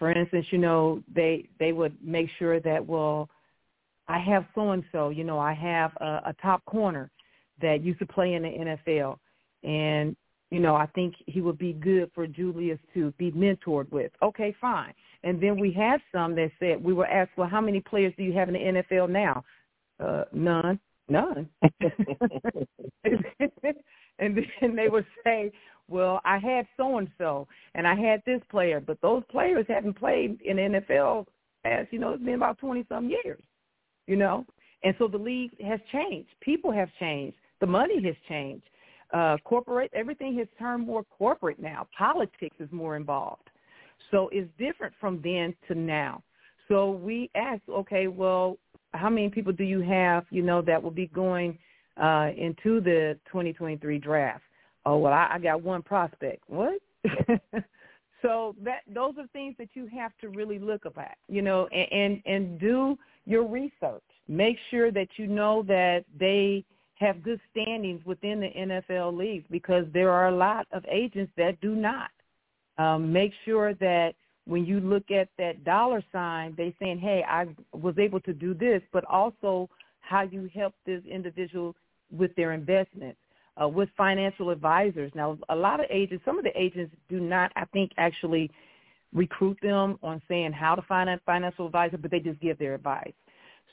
for 0.01 0.11
instance, 0.11 0.47
you 0.51 0.59
know, 0.59 1.01
they 1.15 1.49
they 1.61 1.71
would 1.71 1.97
make 2.03 2.29
sure 2.41 2.59
that 2.59 2.85
well, 2.85 3.31
I 4.09 4.19
have 4.19 4.47
so 4.57 4.73
and 4.73 4.83
so, 4.91 5.11
you 5.11 5.23
know, 5.23 5.39
I 5.39 5.53
have 5.53 5.93
a, 6.01 6.23
a 6.27 6.35
top 6.43 6.65
corner 6.65 7.09
that 7.63 7.85
used 7.85 8.01
to 8.01 8.07
play 8.07 8.35
in 8.35 8.43
the 8.43 8.49
NFL, 8.49 9.17
and 9.63 10.17
you 10.51 10.59
know, 10.59 10.75
I 10.75 10.87
think 10.87 11.15
he 11.27 11.41
would 11.41 11.59
be 11.59 11.73
good 11.73 12.11
for 12.17 12.27
Julius 12.27 12.81
to 12.95 13.13
be 13.13 13.31
mentored 13.31 13.91
with. 13.93 14.11
Okay, 14.23 14.57
fine. 14.61 14.93
And 15.27 15.43
then 15.43 15.59
we 15.59 15.73
had 15.73 16.01
some 16.13 16.37
that 16.37 16.53
said 16.61 16.83
we 16.83 16.93
were 16.93 17.09
asked, 17.09 17.33
well, 17.37 17.49
how 17.49 17.61
many 17.61 17.81
players 17.81 18.15
do 18.17 18.23
you 18.23 18.33
have 18.35 18.49
in 18.49 18.55
the 18.55 18.61
NFL 18.61 19.11
now? 19.11 19.45
Uh, 19.99 20.23
none, 20.33 20.79
none. 21.09 21.49
and 23.03 23.25
then 24.21 24.77
they 24.77 24.89
would 24.89 25.05
say, 25.25 25.51
well, 25.89 26.21
I 26.25 26.39
had 26.39 26.69
so 26.77 26.99
and 26.99 27.09
so, 27.19 27.49
and 27.75 27.89
I 27.89 27.97
had 27.97 28.23
this 28.25 28.41
player, 28.53 28.81
but 28.81 29.01
those 29.01 29.25
players 29.29 29.67
haven't 29.69 29.99
played 29.99 30.41
in 30.43 30.59
the 30.59 30.81
NFL 30.81 31.27
as 31.65 31.87
you 31.91 31.99
know 31.99 32.11
it's 32.11 32.23
been 32.23 32.35
about 32.35 32.59
twenty 32.59 32.87
some 32.89 33.09
years, 33.09 33.43
you 34.07 34.15
know, 34.15 34.47
and 34.85 34.95
so 34.97 35.09
the 35.09 35.19
league 35.19 35.51
has 35.61 35.81
changed. 35.91 36.29
People 36.41 36.71
have 36.71 36.89
changed. 37.01 37.37
The 37.61 37.67
money 37.67 38.01
has 38.05 38.15
changed. 38.29 38.69
Uh, 39.13 39.39
corporate 39.45 39.91
everything 39.93 40.39
has 40.39 40.47
turned 40.57 40.87
more 40.87 41.03
corporate 41.05 41.59
now. 41.59 41.89
Politics 41.99 42.57
is 42.61 42.71
more 42.71 42.97
involved, 42.97 43.46
so 44.11 44.29
it's 44.33 44.51
different 44.59 44.95
from 45.01 45.21
then 45.23 45.55
to 45.69 45.75
now. 45.75 46.23
So 46.69 46.91
we 46.91 47.31
asked, 47.35 47.63
okay, 47.69 48.07
well, 48.09 48.59
how 48.93 49.09
many 49.09 49.29
people 49.29 49.53
do 49.53 49.65
you 49.65 49.81
have, 49.81 50.25
you 50.31 50.43
know, 50.43 50.63
that 50.63 50.83
will 50.83 50.91
be 50.91 51.07
going 51.09 51.59
uh, 52.01 52.31
into 52.37 52.81
the 52.81 53.19
2023 53.31 53.99
draft? 53.99 54.43
oh 54.87 54.97
well 54.97 55.13
I, 55.13 55.29
I 55.35 55.39
got 55.39 55.63
one 55.63 55.83
prospect. 55.83 56.43
What? 56.47 56.81
so 58.23 58.57
that 58.65 58.81
those 58.93 59.15
are 59.19 59.27
things 59.33 59.55
that 59.59 59.69
you 59.75 59.87
have 59.89 60.13
to 60.23 60.29
really 60.31 60.59
look 60.59 60.87
at, 60.87 61.19
you 61.29 61.43
know, 61.43 61.67
and, 61.67 61.93
and 61.93 62.23
and 62.25 62.61
do 62.61 62.97
your 63.27 63.47
research. 63.47 64.03
Make 64.29 64.57
sure 64.71 64.91
that 64.93 65.09
you 65.17 65.27
know 65.27 65.63
that 65.65 66.05
they 66.19 66.65
have 66.95 67.23
good 67.23 67.41
standings 67.51 68.03
within 68.07 68.41
the 68.41 68.49
NFL 68.57 69.17
leagues 69.17 69.45
because 69.51 69.85
there 69.93 70.11
are 70.11 70.29
a 70.29 70.35
lot 70.35 70.67
of 70.73 70.83
agents 70.91 71.31
that 71.37 71.61
do 71.61 71.75
not. 71.75 72.11
Um, 72.79 73.13
make 73.13 73.33
sure 73.45 73.75
that 73.75 74.15
when 74.47 74.65
you 74.65 74.81
look 74.81 75.11
at 75.11 75.29
that 75.39 75.65
dollar 75.65 76.03
sign, 76.13 76.55
they 76.57 76.75
saying, 76.81 76.99
"Hey, 76.99 77.25
I 77.27 77.47
was 77.73 77.99
able 77.99 78.21
to 78.21 78.33
do 78.33 78.55
this," 78.55 78.83
but 78.93 79.05
also 79.05 79.69
how 80.01 80.23
you 80.23 80.49
help 80.55 80.75
this 80.85 81.05
individual 81.05 81.75
with 82.11 82.35
their 82.37 82.53
investments 82.53 83.19
uh, 83.61 83.69
with 83.69 83.89
financial 83.97 84.51
advisors. 84.51 85.11
Now, 85.15 85.39
a 85.49 85.57
lot 85.57 85.81
of 85.81 85.87
agents, 85.91 86.25
some 86.25 86.39
of 86.39 86.45
the 86.45 86.59
agents 86.61 86.95
do 87.09 87.21
not, 87.21 87.53
I 87.57 87.65
think, 87.67 87.93
actually 87.97 88.51
recruit 89.13 89.59
them 89.63 89.99
on 90.03 90.21
saying 90.29 90.53
how 90.53 90.75
to 90.75 90.83
find 90.83 91.09
a 91.09 91.19
financial 91.25 91.67
advisor, 91.67 91.97
but 91.97 92.11
they 92.11 92.21
just 92.21 92.41
give 92.41 92.59
their 92.59 92.75
advice. 92.75 93.13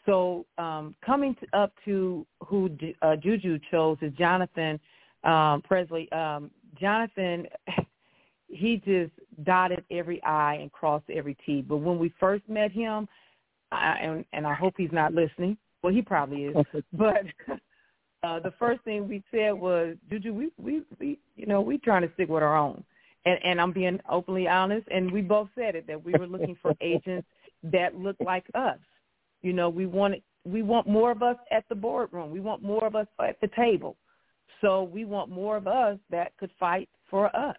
So 0.05 0.45
um, 0.57 0.95
coming 1.05 1.35
to, 1.35 1.57
up 1.57 1.73
to 1.85 2.25
who 2.47 2.69
uh, 3.01 3.15
Juju 3.15 3.59
chose 3.71 3.97
is 4.01 4.13
Jonathan 4.13 4.79
um, 5.23 5.61
Presley. 5.61 6.11
Um, 6.11 6.51
Jonathan, 6.79 7.47
he 8.53 8.77
just 8.77 9.11
dotted 9.45 9.83
every 9.91 10.21
I 10.23 10.55
and 10.55 10.71
crossed 10.71 11.09
every 11.09 11.35
T. 11.45 11.61
But 11.61 11.77
when 11.77 11.99
we 11.99 12.13
first 12.19 12.47
met 12.47 12.71
him, 12.71 13.07
I, 13.71 13.97
and, 14.01 14.25
and 14.33 14.47
I 14.47 14.53
hope 14.53 14.75
he's 14.77 14.91
not 14.91 15.13
listening. 15.13 15.57
Well, 15.81 15.93
he 15.93 16.01
probably 16.01 16.45
is. 16.45 16.55
but 16.93 17.23
uh, 18.23 18.39
the 18.39 18.53
first 18.59 18.81
thing 18.83 19.07
we 19.07 19.23
said 19.31 19.51
was, 19.51 19.95
Juju, 20.09 20.33
we, 20.33 20.49
we, 20.57 20.81
we, 20.99 21.19
you 21.35 21.45
know, 21.45 21.61
we 21.61 21.77
trying 21.77 22.03
to 22.03 22.13
stick 22.13 22.29
with 22.29 22.43
our 22.43 22.57
own. 22.57 22.83
And, 23.25 23.39
and 23.43 23.61
I'm 23.61 23.71
being 23.71 23.99
openly 24.09 24.47
honest, 24.47 24.87
and 24.91 25.11
we 25.11 25.21
both 25.21 25.47
said 25.55 25.75
it, 25.75 25.87
that 25.87 26.03
we 26.03 26.13
were 26.13 26.27
looking 26.27 26.57
for 26.61 26.73
agents 26.81 27.27
that 27.63 27.95
look 27.95 28.17
like 28.19 28.45
us. 28.53 28.79
You 29.41 29.53
know, 29.53 29.69
we 29.69 29.85
want 29.85 30.15
we 30.45 30.61
want 30.61 30.87
more 30.87 31.11
of 31.11 31.23
us 31.23 31.37
at 31.51 31.63
the 31.69 31.75
boardroom. 31.75 32.31
We 32.31 32.41
want 32.41 32.61
more 32.61 32.85
of 32.85 32.95
us 32.95 33.07
at 33.25 33.39
the 33.39 33.49
table. 33.55 33.95
So 34.59 34.83
we 34.83 35.05
want 35.05 35.29
more 35.29 35.55
of 35.55 35.67
us 35.67 35.97
that 36.09 36.35
could 36.37 36.51
fight 36.59 36.89
for 37.09 37.33
us. 37.35 37.55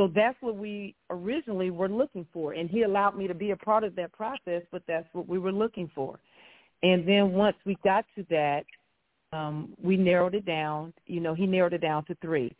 So 0.00 0.10
that's 0.14 0.38
what 0.40 0.56
we 0.56 0.94
originally 1.10 1.70
were 1.70 1.90
looking 1.90 2.26
for. 2.32 2.54
And 2.54 2.70
he 2.70 2.84
allowed 2.84 3.18
me 3.18 3.28
to 3.28 3.34
be 3.34 3.50
a 3.50 3.56
part 3.56 3.84
of 3.84 3.94
that 3.96 4.10
process, 4.12 4.62
but 4.72 4.82
that's 4.88 5.06
what 5.12 5.28
we 5.28 5.38
were 5.38 5.52
looking 5.52 5.90
for. 5.94 6.18
And 6.82 7.06
then 7.06 7.34
once 7.34 7.56
we 7.66 7.76
got 7.84 8.06
to 8.16 8.24
that, 8.30 8.64
um, 9.34 9.74
we 9.78 9.98
narrowed 9.98 10.34
it 10.34 10.46
down. 10.46 10.94
You 11.04 11.20
know, 11.20 11.34
he 11.34 11.46
narrowed 11.46 11.74
it 11.74 11.82
down 11.82 12.06
to 12.06 12.14
three. 12.22 12.50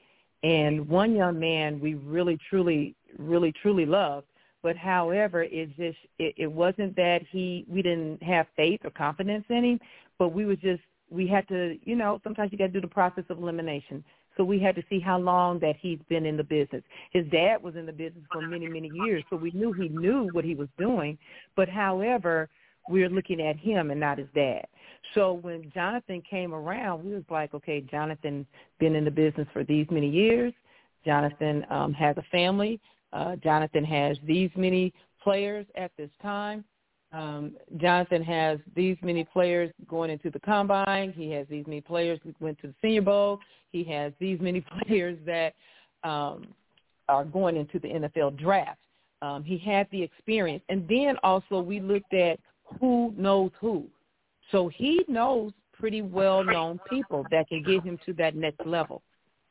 And 0.42 0.86
one 0.86 1.16
young 1.16 1.40
man 1.40 1.80
we 1.80 1.94
really, 1.94 2.38
truly, 2.50 2.94
really, 3.16 3.54
truly 3.62 3.86
loved. 3.86 4.26
But 4.62 4.76
however, 4.76 5.44
it 5.44 5.74
just 5.78 5.96
it, 6.18 6.34
it 6.36 6.52
wasn't 6.52 6.94
that 6.96 7.20
he 7.32 7.64
we 7.66 7.80
didn't 7.80 8.22
have 8.22 8.48
faith 8.54 8.80
or 8.84 8.90
confidence 8.90 9.46
in 9.48 9.64
him, 9.64 9.80
but 10.18 10.34
we 10.34 10.44
was 10.44 10.58
just 10.58 10.82
we 11.08 11.26
had 11.26 11.48
to 11.48 11.78
you 11.84 11.96
know 11.96 12.20
sometimes 12.22 12.52
you 12.52 12.58
got 12.58 12.66
to 12.66 12.72
do 12.72 12.82
the 12.82 12.86
process 12.86 13.24
of 13.30 13.38
elimination. 13.38 14.04
So 14.36 14.44
we 14.44 14.58
had 14.58 14.74
to 14.76 14.82
see 14.88 15.00
how 15.00 15.18
long 15.18 15.58
that 15.60 15.76
he's 15.80 15.98
been 16.08 16.24
in 16.24 16.36
the 16.36 16.44
business. 16.44 16.82
His 17.12 17.26
dad 17.26 17.62
was 17.62 17.76
in 17.76 17.86
the 17.86 17.92
business 17.92 18.24
for 18.32 18.40
many, 18.42 18.68
many 18.68 18.90
years, 19.04 19.24
so 19.28 19.36
we 19.36 19.50
knew 19.52 19.72
he 19.72 19.88
knew 19.88 20.28
what 20.32 20.44
he 20.44 20.54
was 20.54 20.68
doing. 20.78 21.18
But 21.56 21.68
however, 21.68 22.48
we 22.88 23.00
we're 23.00 23.10
looking 23.10 23.40
at 23.40 23.56
him 23.56 23.90
and 23.90 24.00
not 24.00 24.18
his 24.18 24.28
dad. 24.34 24.66
So 25.14 25.34
when 25.34 25.70
Jonathan 25.72 26.22
came 26.28 26.54
around, 26.54 27.04
we 27.04 27.14
was 27.14 27.24
like, 27.30 27.54
okay, 27.54 27.80
Jonathan 27.80 28.46
been 28.78 28.94
in 28.94 29.04
the 29.04 29.10
business 29.10 29.48
for 29.52 29.64
these 29.64 29.86
many 29.90 30.08
years. 30.08 30.52
Jonathan 31.04 31.66
um, 31.70 31.92
has 31.92 32.16
a 32.16 32.22
family. 32.30 32.80
Uh, 33.12 33.36
Jonathan 33.36 33.84
has 33.84 34.16
these 34.24 34.50
many 34.56 34.92
players 35.22 35.66
at 35.76 35.90
this 35.96 36.10
time. 36.22 36.64
Um, 37.12 37.56
Jonathan 37.78 38.22
has 38.22 38.58
these 38.76 38.96
many 39.02 39.24
players 39.24 39.70
going 39.88 40.10
into 40.10 40.30
the 40.30 40.38
combine. 40.40 41.12
He 41.12 41.30
has 41.32 41.46
these 41.48 41.66
many 41.66 41.80
players 41.80 42.20
who 42.22 42.32
went 42.40 42.60
to 42.60 42.68
the 42.68 42.74
Senior 42.80 43.02
Bowl. 43.02 43.40
He 43.72 43.82
has 43.84 44.12
these 44.20 44.40
many 44.40 44.60
players 44.86 45.18
that 45.26 45.54
um, 46.04 46.46
are 47.08 47.24
going 47.24 47.56
into 47.56 47.78
the 47.78 47.88
NFL 47.88 48.38
draft. 48.38 48.78
Um, 49.22 49.44
he 49.44 49.58
had 49.58 49.86
the 49.90 50.02
experience, 50.02 50.62
and 50.68 50.88
then 50.88 51.16
also 51.22 51.60
we 51.60 51.80
looked 51.80 52.14
at 52.14 52.38
who 52.80 53.12
knows 53.16 53.50
who. 53.60 53.84
So 54.50 54.68
he 54.68 55.04
knows 55.08 55.52
pretty 55.72 56.02
well-known 56.02 56.78
people 56.88 57.26
that 57.30 57.48
can 57.48 57.62
get 57.62 57.82
him 57.82 57.98
to 58.06 58.12
that 58.14 58.34
next 58.34 58.64
level 58.64 59.02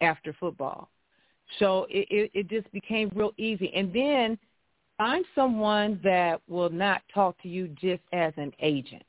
after 0.02 0.34
football. 0.40 0.90
So 1.58 1.88
it, 1.90 2.08
it, 2.10 2.32
it 2.34 2.50
just 2.50 2.72
became 2.72 3.12
real 3.16 3.32
easy. 3.38 3.72
And 3.74 3.94
then 3.94 4.38
find 5.00 5.26
someone 5.34 6.00
that 6.04 6.42
will 6.48 6.70
not 6.70 7.02
talk 7.12 7.42
to 7.42 7.48
you 7.48 7.70
just 7.70 8.04
as 8.14 8.34
an 8.36 8.52
agent. 8.60 9.02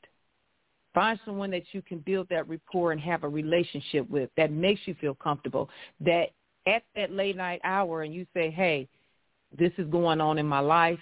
Find 0.94 1.18
someone 1.24 1.50
that 1.50 1.64
you 1.72 1.82
can 1.82 1.98
build 1.98 2.28
that 2.30 2.48
rapport 2.48 2.92
and 2.92 3.00
have 3.00 3.24
a 3.24 3.28
relationship 3.28 4.08
with 4.08 4.30
that 4.36 4.52
makes 4.52 4.80
you 4.86 4.94
feel 5.00 5.14
comfortable. 5.14 5.68
That 6.00 6.28
at 6.66 6.84
that 6.94 7.10
late 7.10 7.36
night 7.36 7.60
hour 7.64 8.02
and 8.02 8.14
you 8.14 8.24
say, 8.32 8.50
hey, 8.50 8.88
this 9.58 9.72
is 9.78 9.86
going 9.88 10.20
on 10.20 10.38
in 10.38 10.46
my 10.46 10.60
life. 10.60 10.98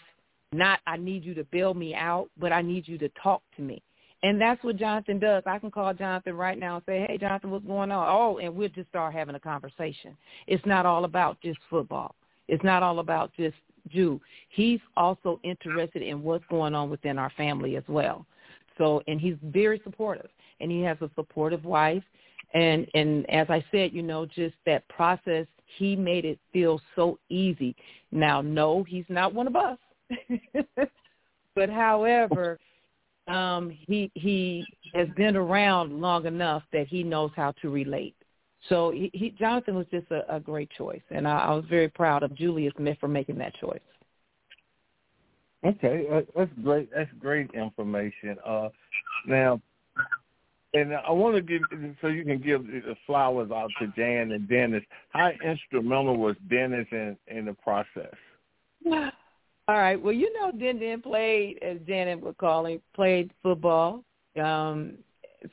Not 0.52 0.80
I 0.86 0.96
need 0.96 1.22
you 1.22 1.34
to 1.34 1.44
bail 1.44 1.74
me 1.74 1.94
out, 1.94 2.30
but 2.38 2.52
I 2.52 2.62
need 2.62 2.88
you 2.88 2.96
to 2.98 3.10
talk 3.22 3.42
to 3.56 3.62
me. 3.62 3.82
And 4.22 4.40
that's 4.40 4.62
what 4.64 4.78
Jonathan 4.78 5.18
does. 5.18 5.42
I 5.46 5.58
can 5.58 5.70
call 5.70 5.92
Jonathan 5.92 6.34
right 6.34 6.58
now 6.58 6.76
and 6.76 6.84
say, 6.86 7.04
hey, 7.06 7.18
Jonathan, 7.18 7.50
what's 7.50 7.66
going 7.66 7.92
on? 7.92 8.06
Oh, 8.08 8.38
and 8.38 8.54
we'll 8.54 8.70
just 8.70 8.88
start 8.88 9.12
having 9.12 9.34
a 9.34 9.40
conversation. 9.40 10.16
It's 10.46 10.64
not 10.64 10.86
all 10.86 11.04
about 11.04 11.40
just 11.42 11.58
football. 11.68 12.14
It's 12.48 12.64
not 12.64 12.82
all 12.82 13.00
about 13.00 13.30
just 13.36 13.54
Ju. 13.88 14.20
He's 14.48 14.80
also 14.96 15.40
interested 15.42 16.02
in 16.02 16.22
what's 16.22 16.44
going 16.50 16.74
on 16.74 16.90
within 16.90 17.18
our 17.18 17.30
family 17.36 17.76
as 17.76 17.84
well. 17.88 18.26
So, 18.76 19.02
and 19.08 19.20
he's 19.20 19.36
very 19.42 19.80
supportive, 19.84 20.30
and 20.60 20.70
he 20.70 20.82
has 20.82 20.96
a 21.00 21.10
supportive 21.14 21.64
wife. 21.64 22.02
And 22.54 22.86
and 22.94 23.28
as 23.28 23.48
I 23.50 23.64
said, 23.70 23.92
you 23.92 24.02
know, 24.02 24.24
just 24.24 24.54
that 24.64 24.86
process, 24.88 25.46
he 25.76 25.96
made 25.96 26.24
it 26.24 26.38
feel 26.52 26.80
so 26.96 27.18
easy. 27.28 27.74
Now, 28.10 28.40
no, 28.40 28.84
he's 28.84 29.04
not 29.08 29.34
one 29.34 29.46
of 29.46 29.56
us, 29.56 29.78
but 31.54 31.68
however, 31.68 32.58
um, 33.26 33.76
he 33.86 34.10
he 34.14 34.64
has 34.94 35.08
been 35.16 35.36
around 35.36 36.00
long 36.00 36.26
enough 36.26 36.62
that 36.72 36.86
he 36.88 37.02
knows 37.02 37.30
how 37.36 37.52
to 37.60 37.68
relate. 37.68 38.14
So 38.68 38.90
he, 38.90 39.10
he 39.14 39.30
Jonathan 39.30 39.74
was 39.76 39.86
just 39.90 40.10
a, 40.10 40.34
a 40.34 40.40
great 40.40 40.70
choice, 40.76 41.02
and 41.10 41.26
I, 41.28 41.38
I 41.38 41.54
was 41.54 41.64
very 41.68 41.88
proud 41.88 42.22
of 42.22 42.34
Julius 42.34 42.74
Smith 42.76 42.98
for 43.00 43.08
making 43.08 43.38
that 43.38 43.54
choice. 43.54 43.80
Okay, 45.64 46.06
uh, 46.12 46.20
that's 46.36 46.50
great. 46.62 46.90
That's 46.94 47.10
great 47.18 47.50
information. 47.52 48.36
Uh, 48.44 48.68
now, 49.26 49.60
and 50.74 50.94
I 50.94 51.10
want 51.10 51.36
to 51.36 51.42
give 51.42 51.62
so 52.00 52.08
you 52.08 52.24
can 52.24 52.40
give 52.40 52.66
the 52.66 52.96
flowers 53.06 53.50
out 53.50 53.70
to 53.80 53.86
Jan 53.96 54.32
and 54.32 54.48
Dennis. 54.48 54.82
How 55.10 55.30
instrumental 55.44 56.16
was 56.16 56.36
Dennis 56.50 56.86
in 56.90 57.16
in 57.28 57.44
the 57.46 57.54
process? 57.54 58.14
All 58.86 59.76
right. 59.76 60.00
Well, 60.00 60.14
you 60.14 60.32
know, 60.34 60.50
Den 60.50 60.78
Den 60.78 61.02
played, 61.02 61.58
as 61.62 61.78
Janet 61.86 62.20
would 62.20 62.38
call 62.38 62.66
him, 62.66 62.80
played 62.94 63.30
football. 63.42 64.04
Um, 64.40 64.94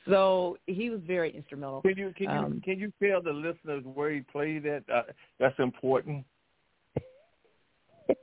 so 0.08 0.58
he 0.66 0.90
was 0.90 1.00
very 1.06 1.34
instrumental. 1.34 1.82
Can 1.82 1.96
you 1.96 2.12
can 2.16 2.24
you 2.24 2.30
um, 2.30 2.60
can 2.64 2.78
you 2.78 2.92
tell 3.02 3.22
the 3.22 3.32
listeners 3.32 3.84
where 3.84 4.10
he 4.10 4.20
played 4.20 4.66
at? 4.66 4.82
Uh, 4.92 5.02
that's 5.38 5.58
important. 5.58 6.24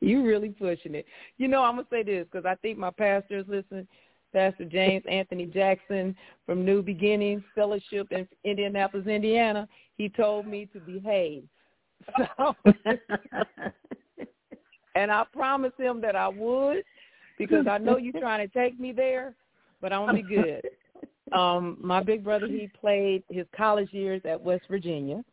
you 0.00 0.24
really 0.24 0.50
pushing 0.50 0.94
it. 0.94 1.06
You 1.38 1.48
know, 1.48 1.62
I'm 1.62 1.76
gonna 1.76 1.86
say 1.90 2.02
this 2.02 2.26
because 2.30 2.46
I 2.46 2.54
think 2.56 2.78
my 2.78 2.90
pastors 2.90 3.46
listen. 3.48 3.88
Pastor 4.32 4.64
James 4.66 5.04
Anthony 5.08 5.46
Jackson 5.46 6.14
from 6.44 6.64
New 6.64 6.82
Beginnings 6.82 7.42
Fellowship 7.54 8.08
in 8.10 8.28
Indianapolis, 8.44 9.06
Indiana. 9.06 9.66
He 9.96 10.10
told 10.10 10.46
me 10.46 10.68
to 10.72 10.80
behave. 10.80 11.44
So, 12.38 12.54
and 14.94 15.10
I 15.10 15.24
promised 15.32 15.78
him 15.78 16.00
that 16.02 16.14
I 16.14 16.28
would 16.28 16.84
because 17.38 17.66
I 17.66 17.78
know 17.78 17.96
you're 17.96 18.20
trying 18.20 18.46
to 18.46 18.52
take 18.52 18.78
me 18.78 18.92
there, 18.92 19.34
but 19.80 19.92
I'm 19.92 20.06
gonna 20.06 20.22
be 20.22 20.22
good. 20.22 20.62
Um, 21.32 21.76
my 21.80 22.02
big 22.02 22.22
brother, 22.22 22.46
he 22.46 22.70
played 22.80 23.22
his 23.28 23.46
college 23.56 23.92
years 23.92 24.22
at 24.24 24.40
West 24.40 24.64
Virginia. 24.70 25.24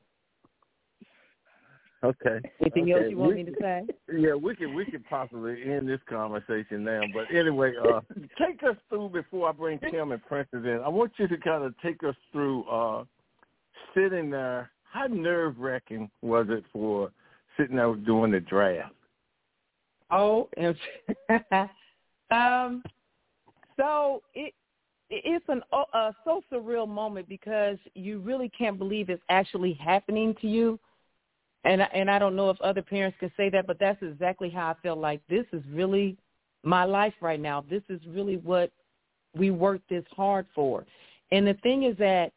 Okay. 2.03 2.39
Anything 2.59 2.83
okay. 2.83 2.91
else 2.91 3.03
you 3.09 3.17
want 3.17 3.35
we, 3.35 3.43
me 3.43 3.51
to 3.51 3.55
say? 3.61 3.83
Yeah, 4.13 4.33
we 4.35 4.55
could 4.55 4.73
we 4.73 4.85
could 4.85 5.05
possibly 5.05 5.63
end 5.63 5.87
this 5.87 6.01
conversation 6.07 6.83
now. 6.83 7.01
But 7.13 7.33
anyway, 7.35 7.73
uh, 7.81 8.01
take 8.37 8.61
us 8.63 8.75
through 8.89 9.09
before 9.09 9.49
I 9.49 9.53
bring 9.53 9.79
Tim 9.89 10.11
and 10.11 10.23
Princess 10.25 10.59
in. 10.65 10.81
I 10.83 10.89
want 10.89 11.13
you 11.17 11.27
to 11.27 11.37
kind 11.37 11.63
of 11.63 11.73
take 11.81 12.03
us 12.03 12.15
through 12.31 12.63
uh, 12.65 13.05
sitting 13.95 14.29
there. 14.29 14.69
How 14.83 15.07
nerve 15.07 15.57
wracking 15.57 16.11
was 16.21 16.47
it 16.49 16.63
for 16.71 17.09
sitting 17.57 17.77
there 17.77 17.95
doing 17.95 18.31
the 18.31 18.41
draft? 18.41 18.93
Oh, 20.11 20.49
um, 22.31 22.83
so 23.77 24.21
it 24.33 24.53
it's 25.09 25.45
an 25.47 25.61
so 26.23 26.41
surreal 26.51 26.87
moment 26.87 27.27
because 27.29 27.77
you 27.93 28.19
really 28.19 28.49
can't 28.49 28.79
believe 28.79 29.09
it's 29.09 29.21
actually 29.29 29.73
happening 29.73 30.35
to 30.41 30.47
you 30.47 30.79
and 31.65 31.81
and 31.93 32.09
I 32.09 32.19
don't 32.19 32.35
know 32.35 32.49
if 32.49 32.59
other 32.61 32.81
parents 32.81 33.17
can 33.19 33.31
say 33.37 33.49
that, 33.49 33.67
but 33.67 33.79
that's 33.79 34.01
exactly 34.01 34.49
how 34.49 34.69
I 34.69 34.75
feel 34.81 34.95
like 34.95 35.21
this 35.29 35.45
is 35.53 35.63
really 35.71 36.17
my 36.63 36.83
life 36.83 37.13
right 37.21 37.39
now. 37.39 37.63
This 37.69 37.83
is 37.89 38.01
really 38.07 38.37
what 38.37 38.71
we 39.35 39.49
worked 39.49 39.89
this 39.89 40.03
hard 40.15 40.45
for. 40.53 40.85
And 41.31 41.47
the 41.47 41.55
thing 41.55 41.83
is 41.83 41.97
that 41.97 42.31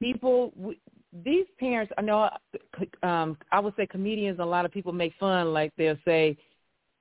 people, 0.00 0.52
these 1.24 1.46
parents, 1.58 1.92
I 1.96 2.02
know, 2.02 2.28
um, 3.02 3.38
I 3.52 3.60
would 3.60 3.74
say 3.76 3.86
comedians. 3.86 4.38
A 4.40 4.44
lot 4.44 4.64
of 4.64 4.72
people 4.72 4.92
make 4.92 5.14
fun, 5.18 5.52
like 5.52 5.72
they'll 5.78 5.96
say, 6.04 6.36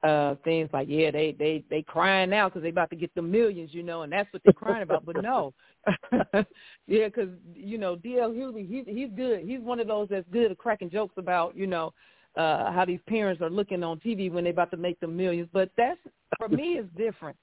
uh 0.03 0.35
things 0.43 0.69
like 0.73 0.87
yeah 0.89 1.09
they 1.11 1.35
they 1.39 1.63
they 1.69 1.81
crying 1.81 2.29
now 2.29 2.49
because 2.49 2.61
they 2.61 2.69
about 2.69 2.89
to 2.89 2.95
get 2.95 3.13
the 3.15 3.21
millions 3.21 3.73
you 3.73 3.83
know 3.83 4.01
and 4.01 4.11
that's 4.11 4.31
what 4.33 4.41
they're 4.43 4.53
crying 4.53 4.83
about. 4.83 5.05
But 5.05 5.21
no. 5.21 5.53
Yeah 6.85 7.05
because 7.05 7.29
you 7.55 7.77
know 7.77 7.95
DL 7.95 8.35
Hughley 8.35 8.67
he's 8.67 8.85
he's 8.85 9.09
good. 9.15 9.41
He's 9.41 9.61
one 9.61 9.79
of 9.79 9.87
those 9.87 10.09
that's 10.09 10.27
good 10.31 10.51
at 10.51 10.57
cracking 10.57 10.89
jokes 10.89 11.13
about 11.17 11.55
you 11.55 11.67
know 11.67 11.93
uh 12.35 12.71
how 12.71 12.83
these 12.85 12.99
parents 13.07 13.41
are 13.41 13.49
looking 13.49 13.83
on 13.83 13.99
tv 13.99 14.31
when 14.31 14.43
they're 14.43 14.51
about 14.51 14.71
to 14.71 14.77
make 14.77 14.99
the 14.99 15.07
millions. 15.07 15.47
But 15.53 15.69
that's 15.77 15.99
for 16.37 16.49
me 16.49 16.73
is 16.73 16.85
different 16.97 17.37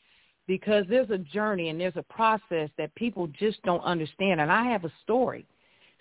because 0.46 0.85
there's 0.90 1.11
a 1.11 1.18
journey 1.18 1.70
and 1.70 1.81
there's 1.81 1.96
a 1.96 2.03
process 2.03 2.68
that 2.77 2.94
people 2.96 3.27
just 3.29 3.62
don't 3.62 3.83
understand. 3.85 4.40
And 4.40 4.53
i 4.53 4.64
have 4.64 4.85
a 4.85 4.92
story 5.03 5.46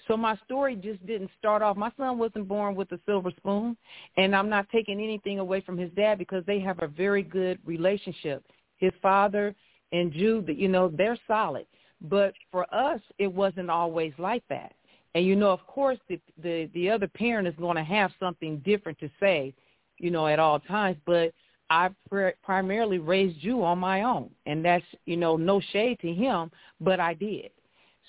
so 0.10 0.18
my 0.18 0.36
story 0.44 0.76
just 0.76 1.06
didn't 1.06 1.30
start 1.38 1.62
off. 1.62 1.78
My 1.78 1.92
son 1.96 2.18
wasn't 2.18 2.48
born 2.48 2.76
with 2.76 2.92
a 2.92 3.00
silver 3.06 3.32
spoon, 3.38 3.78
and 4.18 4.36
I'm 4.36 4.50
not 4.50 4.68
taking 4.72 5.00
anything 5.00 5.38
away 5.38 5.62
from 5.62 5.78
his 5.78 5.92
dad 5.92 6.18
because 6.18 6.44
they 6.48 6.60
have 6.62 6.82
a 6.82 6.88
very 6.88 7.22
good 7.22 7.60
relationship. 7.64 8.44
His 8.78 8.92
father 9.04 9.54
and 9.92 10.12
Jude, 10.12 10.50
you 10.58 10.68
know, 10.68 10.90
they're 10.90 11.18
solid. 11.28 11.68
But 12.02 12.34
for 12.52 12.66
us, 12.74 13.00
it 13.20 13.32
wasn't 13.32 13.70
always 13.70 14.14
like 14.18 14.44
that. 14.50 14.74
And 15.14 15.26
you 15.26 15.36
know, 15.36 15.52
of 15.52 15.66
course, 15.68 16.00
the 16.08 16.20
the, 16.42 16.70
the 16.74 16.90
other 16.90 17.08
parent 17.08 17.48
is 17.48 17.56
going 17.60 17.76
to 17.76 17.84
have 17.84 18.12
something 18.20 18.58
different 18.66 18.98
to 19.00 19.12
say, 19.20 19.54
you 20.00 20.10
know, 20.10 20.26
at 20.26 20.40
all 20.40 20.60
times. 20.60 20.98
But 21.06 21.34
I 21.70 21.90
pr- 22.10 22.30
primarily 22.42 22.98
raised 22.98 23.44
you 23.44 23.64
on 23.64 23.78
my 23.78 24.02
own, 24.04 24.32
and 24.48 24.66
that's 24.66 24.86
you 25.06 25.18
know 25.18 25.38
no 25.38 25.62
shade 25.72 26.00
to 26.02 26.12
him, 26.12 26.50
but 26.82 27.00
I 27.00 27.14
did. 27.14 27.52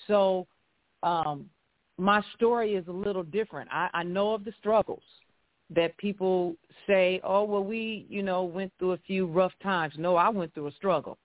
So 0.07 0.47
um, 1.03 1.49
my 2.01 2.23
story 2.35 2.73
is 2.73 2.87
a 2.87 2.91
little 2.91 3.21
different. 3.21 3.69
I, 3.71 3.87
I 3.93 4.03
know 4.03 4.33
of 4.33 4.43
the 4.43 4.53
struggles 4.59 5.03
that 5.69 5.95
people 5.97 6.55
say, 6.87 7.21
"Oh, 7.23 7.43
well, 7.43 7.63
we, 7.63 8.07
you 8.09 8.23
know, 8.23 8.43
went 8.43 8.73
through 8.79 8.93
a 8.93 8.97
few 9.05 9.27
rough 9.27 9.53
times." 9.61 9.93
No, 9.97 10.15
I 10.15 10.29
went 10.29 10.53
through 10.53 10.67
a 10.67 10.71
struggle, 10.71 11.19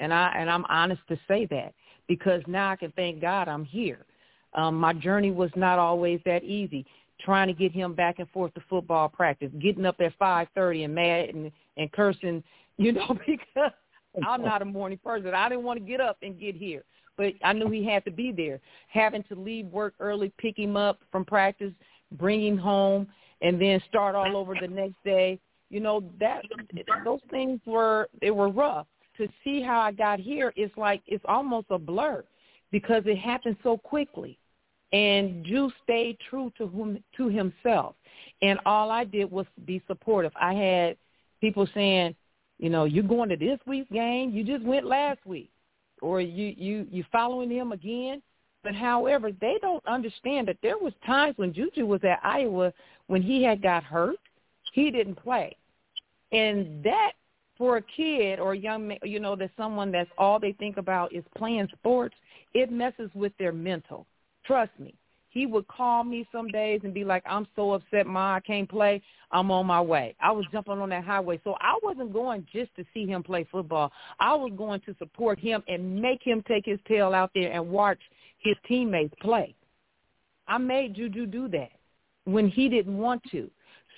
and 0.00 0.12
I 0.12 0.34
and 0.36 0.50
I'm 0.50 0.64
honest 0.68 1.00
to 1.08 1.18
say 1.28 1.46
that 1.46 1.74
because 2.08 2.42
now 2.48 2.70
I 2.70 2.76
can 2.76 2.92
thank 2.92 3.20
God 3.20 3.46
I'm 3.46 3.64
here. 3.64 4.04
Um, 4.54 4.74
my 4.74 4.92
journey 4.92 5.30
was 5.30 5.50
not 5.54 5.78
always 5.78 6.20
that 6.26 6.42
easy. 6.42 6.84
Trying 7.20 7.46
to 7.46 7.54
get 7.54 7.70
him 7.72 7.94
back 7.94 8.18
and 8.18 8.28
forth 8.30 8.52
to 8.54 8.62
football 8.68 9.08
practice, 9.08 9.50
getting 9.60 9.86
up 9.86 10.00
at 10.00 10.18
5:30 10.18 10.86
and 10.86 10.94
mad 10.94 11.28
and 11.28 11.52
and 11.76 11.92
cursing, 11.92 12.42
you 12.78 12.90
know, 12.90 13.16
because 13.26 13.70
I'm 14.26 14.42
not 14.42 14.60
a 14.60 14.64
morning 14.64 14.98
person. 14.98 15.34
I 15.34 15.48
didn't 15.48 15.64
want 15.64 15.78
to 15.78 15.86
get 15.86 16.00
up 16.00 16.16
and 16.22 16.38
get 16.38 16.56
here 16.56 16.82
but 17.16 17.32
I 17.42 17.52
knew 17.52 17.70
he 17.70 17.84
had 17.84 18.04
to 18.04 18.10
be 18.10 18.32
there. 18.32 18.60
Having 18.88 19.24
to 19.24 19.34
leave 19.34 19.66
work 19.66 19.94
early, 20.00 20.32
pick 20.38 20.58
him 20.58 20.76
up 20.76 21.00
from 21.10 21.24
practice, 21.24 21.72
bring 22.12 22.46
him 22.46 22.58
home, 22.58 23.06
and 23.42 23.60
then 23.60 23.80
start 23.88 24.14
all 24.14 24.36
over 24.36 24.54
the 24.60 24.68
next 24.68 24.96
day. 25.04 25.38
You 25.70 25.80
know 25.80 26.04
that 26.20 26.42
those 27.04 27.20
things 27.30 27.60
were 27.66 28.08
they 28.20 28.30
were 28.30 28.48
rough. 28.48 28.86
To 29.16 29.26
see 29.42 29.62
how 29.62 29.80
I 29.80 29.92
got 29.92 30.20
here 30.20 30.52
is 30.56 30.70
like 30.76 31.00
it's 31.06 31.24
almost 31.26 31.68
a 31.70 31.78
blur 31.78 32.22
because 32.70 33.02
it 33.06 33.16
happened 33.16 33.56
so 33.62 33.78
quickly. 33.78 34.38
And 34.92 35.44
Drew 35.44 35.70
stayed 35.82 36.18
true 36.30 36.52
to 36.58 36.68
whom 36.68 37.02
to 37.16 37.28
himself, 37.28 37.96
and 38.42 38.58
all 38.64 38.90
I 38.90 39.04
did 39.04 39.30
was 39.30 39.46
be 39.64 39.82
supportive. 39.88 40.32
I 40.40 40.54
had 40.54 40.96
people 41.40 41.66
saying, 41.74 42.14
you 42.58 42.70
know, 42.70 42.84
you're 42.84 43.02
going 43.02 43.28
to 43.30 43.36
this 43.36 43.58
week's 43.66 43.90
game. 43.90 44.30
You 44.30 44.44
just 44.44 44.64
went 44.64 44.86
last 44.86 45.18
week 45.26 45.50
or 46.00 46.20
you 46.20 46.54
you 46.56 46.86
you 46.90 47.04
following 47.10 47.50
him 47.50 47.72
again. 47.72 48.22
But 48.62 48.74
however, 48.74 49.30
they 49.40 49.58
don't 49.60 49.84
understand 49.86 50.48
that 50.48 50.56
there 50.62 50.78
was 50.78 50.92
times 51.04 51.38
when 51.38 51.52
Juju 51.52 51.86
was 51.86 52.00
at 52.02 52.18
Iowa 52.24 52.72
when 53.06 53.22
he 53.22 53.42
had 53.42 53.62
got 53.62 53.84
hurt, 53.84 54.18
he 54.72 54.90
didn't 54.90 55.16
play, 55.16 55.56
and 56.32 56.82
that 56.82 57.12
for 57.56 57.78
a 57.78 57.82
kid 57.82 58.38
or 58.38 58.52
a 58.52 58.58
young 58.58 58.88
man, 58.88 58.98
you 59.02 59.20
know, 59.20 59.36
that 59.36 59.50
someone 59.56 59.90
that's 59.90 60.10
all 60.18 60.38
they 60.38 60.52
think 60.52 60.76
about 60.76 61.12
is 61.12 61.24
playing 61.36 61.68
sports, 61.78 62.14
it 62.54 62.70
messes 62.70 63.10
with 63.14 63.32
their 63.38 63.52
mental. 63.52 64.06
Trust 64.44 64.72
me. 64.78 64.94
He 65.36 65.44
would 65.44 65.68
call 65.68 66.02
me 66.02 66.26
some 66.32 66.48
days 66.48 66.80
and 66.82 66.94
be 66.94 67.04
like, 67.04 67.22
I'm 67.26 67.46
so 67.54 67.72
upset, 67.74 68.06
Ma, 68.06 68.36
I 68.36 68.40
can't 68.40 68.66
play. 68.66 69.02
I'm 69.30 69.50
on 69.50 69.66
my 69.66 69.82
way. 69.82 70.16
I 70.18 70.32
was 70.32 70.46
jumping 70.50 70.78
on 70.78 70.88
that 70.88 71.04
highway. 71.04 71.38
So 71.44 71.56
I 71.60 71.78
wasn't 71.82 72.14
going 72.14 72.46
just 72.50 72.74
to 72.76 72.86
see 72.94 73.04
him 73.04 73.22
play 73.22 73.46
football. 73.52 73.92
I 74.18 74.34
was 74.34 74.50
going 74.56 74.80
to 74.86 74.96
support 74.98 75.38
him 75.38 75.62
and 75.68 76.00
make 76.00 76.22
him 76.22 76.42
take 76.48 76.64
his 76.64 76.78
tail 76.88 77.12
out 77.12 77.32
there 77.34 77.52
and 77.52 77.68
watch 77.68 77.98
his 78.38 78.54
teammates 78.66 79.12
play. 79.20 79.54
I 80.48 80.56
made 80.56 80.94
Juju 80.94 81.26
do 81.26 81.48
that 81.48 81.72
when 82.24 82.48
he 82.48 82.70
didn't 82.70 82.96
want 82.96 83.22
to. 83.32 83.50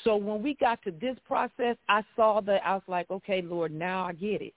So 0.02 0.16
when 0.16 0.42
we 0.42 0.54
got 0.54 0.82
to 0.82 0.90
this 0.90 1.16
process, 1.24 1.76
I 1.88 2.02
saw 2.16 2.40
that 2.40 2.62
I 2.66 2.74
was 2.74 2.82
like, 2.88 3.08
okay, 3.12 3.42
Lord, 3.42 3.72
now 3.72 4.06
I 4.06 4.12
get 4.12 4.42
it. 4.42 4.54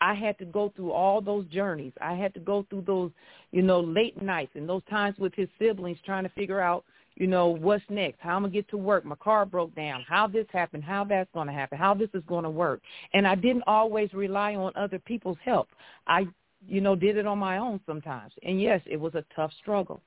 I 0.00 0.14
had 0.14 0.38
to 0.38 0.44
go 0.44 0.72
through 0.76 0.92
all 0.92 1.20
those 1.20 1.44
journeys. 1.46 1.92
I 2.00 2.14
had 2.14 2.32
to 2.34 2.40
go 2.40 2.66
through 2.70 2.82
those, 2.86 3.10
you 3.50 3.62
know, 3.62 3.80
late 3.80 4.20
nights 4.22 4.52
and 4.54 4.68
those 4.68 4.82
times 4.88 5.18
with 5.18 5.34
his 5.34 5.48
siblings 5.58 5.98
trying 6.04 6.24
to 6.24 6.30
figure 6.30 6.60
out, 6.60 6.84
you 7.16 7.26
know, 7.26 7.48
what's 7.48 7.82
next, 7.88 8.18
how 8.20 8.36
I'm 8.36 8.42
going 8.42 8.52
to 8.52 8.58
get 8.58 8.68
to 8.70 8.76
work. 8.76 9.04
My 9.04 9.16
car 9.16 9.44
broke 9.44 9.74
down, 9.74 10.04
how 10.08 10.28
this 10.28 10.46
happened, 10.52 10.84
how 10.84 11.02
that's 11.02 11.30
going 11.34 11.48
to 11.48 11.52
happen, 11.52 11.76
how 11.76 11.94
this 11.94 12.10
is 12.14 12.22
going 12.28 12.44
to 12.44 12.50
work. 12.50 12.80
And 13.12 13.26
I 13.26 13.34
didn't 13.34 13.64
always 13.66 14.12
rely 14.14 14.54
on 14.54 14.72
other 14.76 15.00
people's 15.00 15.38
help. 15.44 15.68
I, 16.06 16.28
you 16.66 16.80
know, 16.80 16.94
did 16.94 17.16
it 17.16 17.26
on 17.26 17.38
my 17.38 17.58
own 17.58 17.80
sometimes. 17.86 18.32
And 18.44 18.60
yes, 18.60 18.80
it 18.86 19.00
was 19.00 19.14
a 19.16 19.24
tough 19.34 19.50
struggle, 19.60 20.00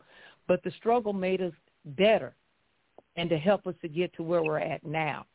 but 0.48 0.64
the 0.64 0.72
struggle 0.72 1.12
made 1.12 1.42
us 1.42 1.54
better 1.98 2.34
and 3.18 3.30
to 3.30 3.38
help 3.38 3.68
us 3.68 3.76
to 3.82 3.90
get 3.90 4.14
to 4.14 4.24
where 4.24 4.44
we're 4.44 4.60
at 4.60 4.86
now. 4.86 5.26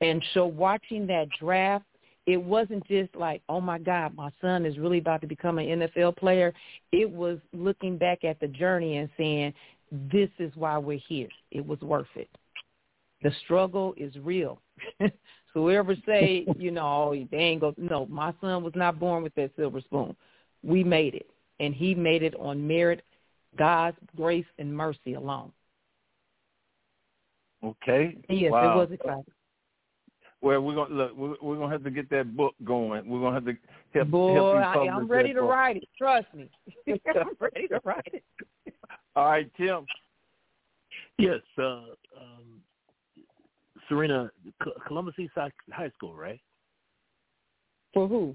And 0.00 0.24
so 0.32 0.46
watching 0.46 1.06
that 1.08 1.28
draft 1.38 1.84
it 2.26 2.36
wasn't 2.36 2.86
just 2.86 3.14
like, 3.14 3.42
oh 3.48 3.60
my 3.60 3.78
God, 3.78 4.14
my 4.14 4.30
son 4.40 4.66
is 4.66 4.78
really 4.78 4.98
about 4.98 5.20
to 5.22 5.26
become 5.26 5.58
an 5.58 5.66
NFL 5.66 6.16
player. 6.16 6.52
It 6.92 7.10
was 7.10 7.38
looking 7.52 7.96
back 7.96 8.24
at 8.24 8.38
the 8.40 8.48
journey 8.48 8.98
and 8.98 9.08
saying, 9.16 9.54
this 10.12 10.28
is 10.38 10.52
why 10.54 10.78
we're 10.78 11.00
here. 11.08 11.28
It 11.50 11.66
was 11.66 11.80
worth 11.80 12.06
it. 12.14 12.28
The 13.22 13.32
struggle 13.44 13.94
is 13.96 14.14
real. 14.22 14.60
so 15.00 15.10
whoever 15.54 15.94
say, 16.06 16.46
you 16.58 16.70
know, 16.70 17.10
oh, 17.10 17.26
they 17.30 17.36
ain't 17.36 17.60
go, 17.60 17.74
no, 17.76 18.06
my 18.06 18.32
son 18.40 18.62
was 18.62 18.72
not 18.76 19.00
born 19.00 19.22
with 19.22 19.34
that 19.34 19.50
silver 19.56 19.80
spoon. 19.80 20.14
We 20.62 20.84
made 20.84 21.14
it, 21.14 21.28
and 21.58 21.74
he 21.74 21.94
made 21.94 22.22
it 22.22 22.34
on 22.38 22.66
merit, 22.66 23.02
God's 23.58 23.96
grace 24.16 24.46
and 24.58 24.74
mercy 24.74 25.14
alone. 25.14 25.52
Okay. 27.64 28.16
Yes, 28.28 28.52
wow. 28.52 28.72
it 28.72 28.76
was 28.76 28.92
exciting. 28.92 29.24
Well, 30.42 30.60
we're 30.62 30.74
gonna 30.74 30.94
look. 30.94 31.16
We're, 31.16 31.34
we're 31.42 31.56
gonna 31.56 31.72
have 31.72 31.84
to 31.84 31.90
get 31.90 32.08
that 32.10 32.34
book 32.34 32.54
going. 32.64 33.08
We're 33.08 33.20
gonna 33.20 33.34
have 33.34 33.44
to 33.44 33.56
help. 33.92 34.08
Boy, 34.08 34.34
help 34.34 34.76
I, 34.76 34.88
I'm 34.88 35.06
ready 35.06 35.34
to 35.34 35.40
book. 35.40 35.50
write 35.50 35.76
it. 35.76 35.88
Trust 35.98 36.26
me, 36.34 36.50
I'm 36.88 37.36
ready 37.38 37.68
to 37.68 37.80
write 37.84 38.10
it. 38.12 38.24
All 39.16 39.26
right, 39.26 39.50
Tim. 39.56 39.84
Yes, 41.18 41.40
uh, 41.58 41.62
um, 41.62 42.62
Serena, 43.88 44.30
Columbus 44.86 45.14
East 45.18 45.32
High 45.36 45.90
School, 45.96 46.14
right? 46.14 46.40
For 47.92 48.08
who? 48.08 48.34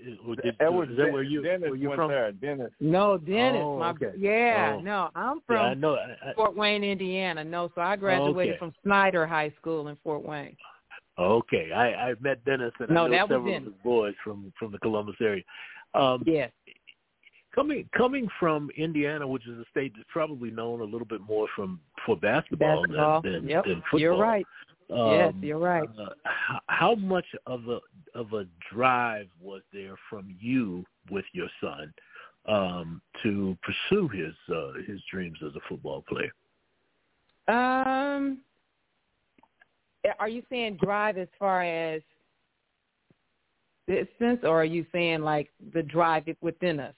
Uh, 0.00 0.34
did, 0.42 0.56
that 0.60 0.88
is 0.90 0.96
that 0.96 1.12
where 1.12 1.24
you 1.24 1.42
Dennis 1.42 1.68
where 1.68 1.74
you 1.74 1.88
went 1.88 1.98
from? 1.98 2.10
there. 2.10 2.32
Dennis. 2.32 2.70
No, 2.80 3.18
Dennis. 3.18 3.60
Oh, 3.62 3.78
my, 3.78 3.90
okay. 3.90 4.12
Yeah, 4.16 4.76
oh. 4.78 4.80
no, 4.80 5.10
I'm 5.14 5.40
from 5.46 5.56
yeah, 5.56 5.62
I 5.62 5.74
know. 5.74 5.94
I, 5.94 6.30
I, 6.30 6.34
Fort 6.34 6.56
Wayne, 6.56 6.84
Indiana. 6.84 7.44
No, 7.44 7.70
so 7.74 7.80
I 7.80 7.96
graduated 7.96 8.54
okay. 8.54 8.58
from 8.58 8.72
Snyder 8.84 9.26
High 9.26 9.52
School 9.60 9.88
in 9.88 9.96
Fort 10.04 10.24
Wayne. 10.24 10.56
Okay, 11.18 11.72
I 11.72 12.10
I 12.10 12.14
met 12.20 12.44
Dennis 12.44 12.72
and 12.78 12.90
no, 12.90 13.06
I 13.06 13.08
know 13.08 13.26
several 13.28 13.56
of 13.56 13.62
his 13.64 13.72
boys 13.82 14.14
from 14.22 14.52
from 14.58 14.72
the 14.72 14.78
Columbus 14.78 15.16
area. 15.20 15.42
Um, 15.94 16.22
yes. 16.26 16.50
Coming 17.54 17.88
coming 17.96 18.28
from 18.38 18.70
Indiana, 18.76 19.26
which 19.26 19.46
is 19.48 19.58
a 19.58 19.64
state 19.70 19.92
that's 19.96 20.08
probably 20.12 20.50
known 20.50 20.80
a 20.80 20.84
little 20.84 21.06
bit 21.06 21.20
more 21.20 21.48
from 21.56 21.80
for 22.06 22.16
basketball, 22.16 22.82
basketball. 22.82 23.22
Than, 23.22 23.32
than, 23.32 23.48
yep. 23.48 23.64
than 23.64 23.82
football. 23.90 24.00
You're 24.00 24.18
right. 24.18 24.46
Um, 24.92 25.10
yes, 25.12 25.34
you're 25.42 25.58
right. 25.58 25.88
Uh, 25.98 26.10
how, 26.24 26.60
how 26.66 26.94
much 26.94 27.26
of 27.46 27.68
a 27.68 27.80
of 28.14 28.32
a 28.32 28.46
drive 28.72 29.26
was 29.40 29.62
there 29.72 29.96
from 30.08 30.36
you 30.40 30.84
with 31.10 31.24
your 31.32 31.48
son 31.60 31.92
um, 32.46 33.02
to 33.22 33.56
pursue 33.62 34.08
his 34.08 34.34
uh, 34.54 34.74
his 34.86 35.00
dreams 35.10 35.38
as 35.44 35.54
a 35.56 35.60
football 35.68 36.04
player? 36.08 36.32
Um, 37.48 38.38
are 40.18 40.28
you 40.28 40.42
saying 40.50 40.78
drive 40.80 41.18
as 41.18 41.28
far 41.38 41.62
as 41.62 42.02
distance, 43.86 44.40
or 44.42 44.60
are 44.60 44.64
you 44.64 44.84
saying 44.92 45.22
like 45.22 45.50
the 45.72 45.82
drive 45.82 46.24
within 46.40 46.80
us 46.80 46.94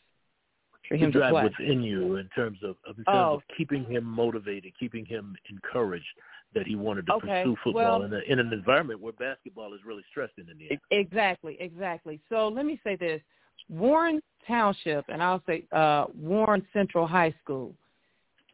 for 0.89 0.97
him 0.97 1.13
the 1.13 1.19
drive 1.19 1.33
to 1.35 1.63
within 1.63 1.83
you 1.83 2.17
in 2.17 2.29
terms 2.35 2.59
of 2.65 2.77
in 2.89 3.05
terms 3.05 3.07
Oh. 3.09 3.35
of 3.35 3.43
keeping 3.57 3.85
him 3.85 4.05
motivated, 4.05 4.73
keeping 4.79 5.05
him 5.05 5.37
encouraged 5.49 6.07
that 6.53 6.67
he 6.67 6.75
wanted 6.75 7.07
to 7.07 7.13
Okay, 7.15 7.45
pursue 7.45 7.57
football 7.63 8.01
well- 8.01 8.03
in, 8.03 8.13
a, 8.13 8.19
in 8.27 8.39
an 8.41 8.53
environment 8.53 9.01
where 9.01 9.13
basketball 9.13 9.73
is 9.73 9.81
really 9.85 10.03
stressed 10.11 10.37
in 10.39 10.49
Indiana. 10.51 10.81
Exactly, 10.91 11.57
exactly. 11.61 12.21
So 12.29 12.49
let 12.49 12.67
me 12.67 12.81
say 12.83 12.97
this: 12.97 13.23
Warren 13.69 14.21
Township, 14.49 15.05
and 15.09 15.23
I'll 15.23 15.43
say 15.47 15.65
uh, 15.71 16.07
Warren 16.15 16.67
Central 16.73 17.07
High 17.07 17.33
School, 17.45 17.73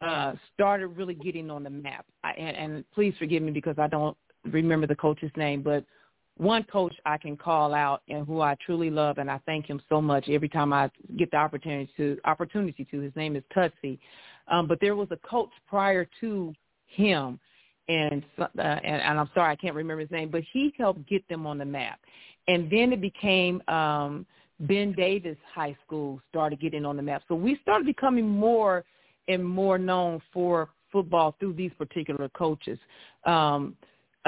uh, 0.01 0.33
started 0.53 0.87
really 0.89 1.15
getting 1.15 1.49
on 1.49 1.63
the 1.63 1.71
map. 1.71 2.05
I, 2.23 2.33
and, 2.33 2.55
and 2.55 2.91
please 2.93 3.15
forgive 3.17 3.41
me 3.41 3.51
because 3.51 3.79
I 3.79 3.87
don't 3.87 4.15
remember 4.51 4.87
the 4.87 4.95
coach's 4.95 5.31
name, 5.35 5.61
but 5.61 5.85
one 6.37 6.63
coach 6.63 6.93
I 7.05 7.17
can 7.17 7.35
call 7.35 7.73
out 7.73 8.03
and 8.09 8.25
who 8.25 8.41
I 8.41 8.55
truly 8.65 8.89
love, 8.89 9.17
and 9.17 9.29
I 9.29 9.39
thank 9.45 9.65
him 9.65 9.81
so 9.89 10.01
much 10.01 10.29
every 10.29 10.49
time 10.49 10.71
I 10.71 10.89
get 11.17 11.31
the 11.31 11.37
opportunity 11.37 11.91
to 11.97 12.17
opportunity 12.25 12.85
to. 12.91 13.01
His 13.01 13.15
name 13.15 13.35
is 13.35 13.43
Tutsy. 13.55 13.97
Um, 14.47 14.67
but 14.67 14.79
there 14.79 14.95
was 14.95 15.07
a 15.11 15.17
coach 15.17 15.49
prior 15.67 16.07
to 16.21 16.53
him, 16.85 17.39
and, 17.89 18.23
uh, 18.39 18.45
and 18.57 19.01
and 19.01 19.19
I'm 19.19 19.29
sorry 19.33 19.51
I 19.51 19.55
can't 19.55 19.75
remember 19.75 20.01
his 20.01 20.11
name, 20.11 20.29
but 20.29 20.43
he 20.53 20.73
helped 20.77 21.07
get 21.07 21.27
them 21.27 21.45
on 21.47 21.57
the 21.57 21.65
map. 21.65 21.99
And 22.47 22.69
then 22.69 22.93
it 22.93 23.01
became 23.01 23.61
um, 23.67 24.25
Ben 24.61 24.93
Davis 24.93 25.37
High 25.53 25.75
School 25.85 26.21
started 26.29 26.61
getting 26.61 26.85
on 26.85 26.95
the 26.95 27.03
map. 27.03 27.23
So 27.27 27.35
we 27.35 27.59
started 27.61 27.85
becoming 27.85 28.27
more 28.27 28.85
and 29.27 29.43
more 29.43 29.77
known 29.77 30.21
for 30.31 30.69
football 30.91 31.35
through 31.39 31.53
these 31.53 31.71
particular 31.77 32.29
coaches. 32.29 32.79
Um, 33.25 33.75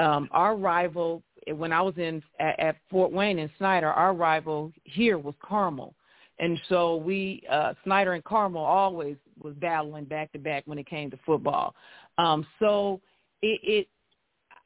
um, 0.00 0.28
our 0.32 0.56
rival 0.56 1.22
when 1.54 1.72
I 1.72 1.82
was 1.82 1.94
in 1.96 2.22
at, 2.38 2.58
at 2.58 2.76
Fort 2.90 3.12
Wayne 3.12 3.38
and 3.38 3.50
Snyder, 3.58 3.88
our 3.88 4.14
rival 4.14 4.72
here 4.84 5.18
was 5.18 5.34
Carmel, 5.42 5.94
and 6.38 6.60
so 6.68 6.96
we 6.96 7.42
uh, 7.50 7.74
Snyder 7.84 8.14
and 8.14 8.24
Carmel 8.24 8.64
always 8.64 9.16
was 9.42 9.54
battling 9.54 10.04
back 10.04 10.32
to 10.32 10.38
back 10.38 10.62
when 10.66 10.78
it 10.78 10.86
came 10.88 11.10
to 11.10 11.18
football. 11.24 11.74
Um, 12.18 12.46
so 12.58 13.00
it, 13.42 13.60
it, 13.62 13.88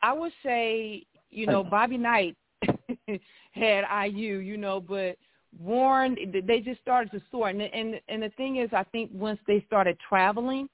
I 0.03 0.13
would 0.13 0.33
say, 0.45 1.05
you 1.31 1.47
know, 1.47 1.63
Bobby 1.65 1.97
Knight 1.97 2.37
had 3.53 3.85
IU, 4.07 4.39
you 4.39 4.57
know, 4.57 4.81
but 4.81 5.17
Warren, 5.59 6.17
they 6.47 6.61
just 6.61 6.81
started 6.81 7.11
to 7.13 7.23
soar, 7.31 7.49
and 7.49 7.63
and 7.63 8.01
and 8.09 8.23
the 8.23 8.31
thing 8.37 8.57
is, 8.57 8.71
I 8.73 8.85
think 8.85 9.11
once 9.13 9.39
they 9.47 9.65
started 9.67 9.97
traveling 10.09 10.69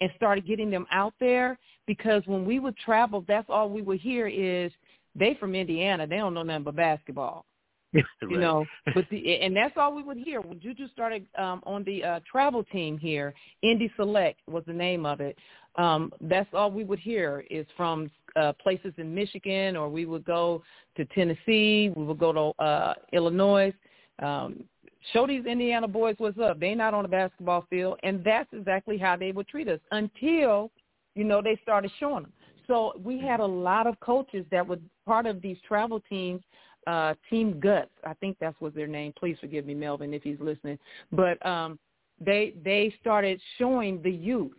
and 0.00 0.10
started 0.16 0.46
getting 0.46 0.70
them 0.70 0.86
out 0.90 1.14
there, 1.20 1.58
because 1.86 2.22
when 2.26 2.44
we 2.44 2.58
would 2.58 2.76
travel, 2.76 3.24
that's 3.26 3.48
all 3.48 3.68
we 3.68 3.82
would 3.82 4.00
hear 4.00 4.26
is 4.28 4.72
they 5.14 5.36
from 5.38 5.54
Indiana. 5.54 6.06
They 6.06 6.16
don't 6.16 6.34
know 6.34 6.42
nothing 6.42 6.64
but 6.64 6.76
basketball. 6.76 7.44
right. 7.94 8.04
You 8.22 8.38
know, 8.38 8.64
but 8.94 9.04
the 9.10 9.42
and 9.42 9.54
that's 9.54 9.74
all 9.76 9.94
we 9.94 10.02
would 10.02 10.16
hear. 10.16 10.40
When 10.40 10.58
Juju 10.60 10.88
started 10.88 11.26
um, 11.36 11.62
on 11.66 11.84
the 11.84 12.02
uh, 12.02 12.20
travel 12.30 12.64
team 12.64 12.96
here, 12.96 13.34
Indy 13.62 13.92
Select 13.96 14.40
was 14.48 14.64
the 14.66 14.72
name 14.72 15.04
of 15.04 15.20
it. 15.20 15.36
Um, 15.76 16.10
that's 16.22 16.48
all 16.54 16.70
we 16.70 16.84
would 16.84 16.98
hear 16.98 17.44
is 17.50 17.66
from 17.76 18.10
uh, 18.36 18.54
places 18.54 18.94
in 18.96 19.14
Michigan, 19.14 19.76
or 19.76 19.90
we 19.90 20.06
would 20.06 20.24
go 20.24 20.62
to 20.96 21.04
Tennessee. 21.06 21.92
We 21.94 22.04
would 22.04 22.18
go 22.18 22.32
to 22.32 22.64
uh, 22.64 22.94
Illinois. 23.12 23.74
Um, 24.22 24.64
show 25.12 25.26
these 25.26 25.44
Indiana 25.44 25.86
boys 25.88 26.14
what's 26.18 26.38
up. 26.38 26.60
They 26.60 26.74
not 26.74 26.94
on 26.94 27.02
the 27.02 27.08
basketball 27.08 27.66
field, 27.68 27.98
and 28.02 28.24
that's 28.24 28.48
exactly 28.52 28.96
how 28.96 29.16
they 29.16 29.32
would 29.32 29.48
treat 29.48 29.68
us 29.68 29.80
until 29.90 30.70
you 31.14 31.24
know 31.24 31.42
they 31.42 31.58
started 31.62 31.90
showing 31.98 32.24
them. 32.24 32.32
So 32.66 32.92
we 33.02 33.18
had 33.18 33.40
a 33.40 33.46
lot 33.46 33.86
of 33.86 33.98
coaches 34.00 34.46
that 34.50 34.66
were 34.66 34.78
part 35.04 35.26
of 35.26 35.42
these 35.42 35.56
travel 35.66 36.00
teams, 36.08 36.42
uh, 36.86 37.14
Team 37.28 37.60
Guts. 37.60 37.90
I 38.04 38.14
think 38.14 38.36
that's 38.40 38.58
what 38.60 38.74
their 38.74 38.86
name. 38.86 39.12
Please 39.18 39.36
forgive 39.40 39.66
me, 39.66 39.74
Melvin, 39.74 40.14
if 40.14 40.22
he's 40.22 40.40
listening. 40.40 40.78
But 41.10 41.44
um, 41.44 41.78
they 42.20 42.54
they 42.64 42.94
started 43.00 43.40
showing 43.58 44.00
the 44.02 44.10
youth 44.10 44.56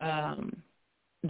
um, 0.00 0.54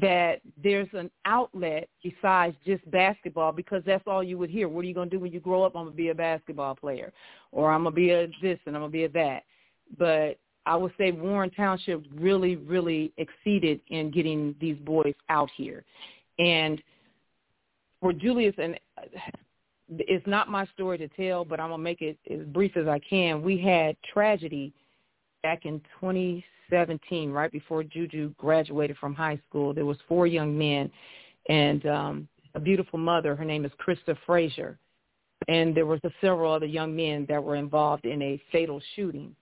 that 0.00 0.40
there's 0.62 0.88
an 0.92 1.10
outlet 1.24 1.88
besides 2.02 2.56
just 2.66 2.88
basketball 2.90 3.52
because 3.52 3.82
that's 3.84 4.04
all 4.06 4.22
you 4.22 4.38
would 4.38 4.50
hear. 4.50 4.68
What 4.68 4.84
are 4.84 4.88
you 4.88 4.94
going 4.94 5.10
to 5.10 5.16
do 5.16 5.20
when 5.20 5.32
you 5.32 5.40
grow 5.40 5.62
up? 5.62 5.76
I'm 5.76 5.84
going 5.84 5.92
to 5.92 5.96
be 5.96 6.08
a 6.08 6.14
basketball 6.14 6.74
player, 6.74 7.12
or 7.52 7.70
I'm 7.70 7.82
going 7.82 7.94
to 7.94 7.96
be 7.96 8.10
a 8.10 8.26
this 8.40 8.58
and 8.66 8.74
I'm 8.74 8.82
going 8.82 8.92
to 8.92 8.98
be 8.98 9.04
a 9.04 9.08
that. 9.10 9.42
But 9.98 10.38
I 10.66 10.76
would 10.76 10.92
say 10.96 11.10
Warren 11.10 11.50
Township 11.50 12.04
really, 12.14 12.56
really 12.56 13.12
exceeded 13.16 13.80
in 13.88 14.10
getting 14.10 14.54
these 14.60 14.76
boys 14.78 15.14
out 15.28 15.50
here. 15.56 15.84
And 16.38 16.80
for 18.00 18.12
Julius, 18.12 18.54
and 18.58 18.78
it's 19.88 20.26
not 20.26 20.48
my 20.48 20.66
story 20.66 20.98
to 20.98 21.08
tell, 21.08 21.44
but 21.44 21.60
I'm 21.60 21.68
going 21.68 21.80
to 21.80 21.84
make 21.84 22.00
it 22.00 22.18
as 22.30 22.46
brief 22.46 22.76
as 22.76 22.86
I 22.86 22.98
can. 22.98 23.42
We 23.42 23.58
had 23.58 23.96
tragedy 24.12 24.72
back 25.42 25.66
in 25.66 25.80
2017, 26.00 27.30
right 27.30 27.50
before 27.50 27.82
Juju 27.82 28.34
graduated 28.38 28.96
from 28.98 29.14
high 29.14 29.40
school. 29.48 29.74
There 29.74 29.86
was 29.86 29.98
four 30.08 30.26
young 30.26 30.56
men 30.56 30.90
and 31.48 31.86
um, 31.86 32.28
a 32.54 32.60
beautiful 32.60 32.98
mother. 32.98 33.34
Her 33.34 33.44
name 33.44 33.64
is 33.64 33.72
Krista 33.84 34.16
Frazier. 34.24 34.78
And 35.48 35.76
there 35.76 35.86
was 35.86 36.00
several 36.20 36.52
other 36.52 36.66
young 36.66 36.94
men 36.94 37.26
that 37.28 37.42
were 37.42 37.56
involved 37.56 38.04
in 38.04 38.22
a 38.22 38.40
fatal 38.52 38.80
shooting. 38.94 39.34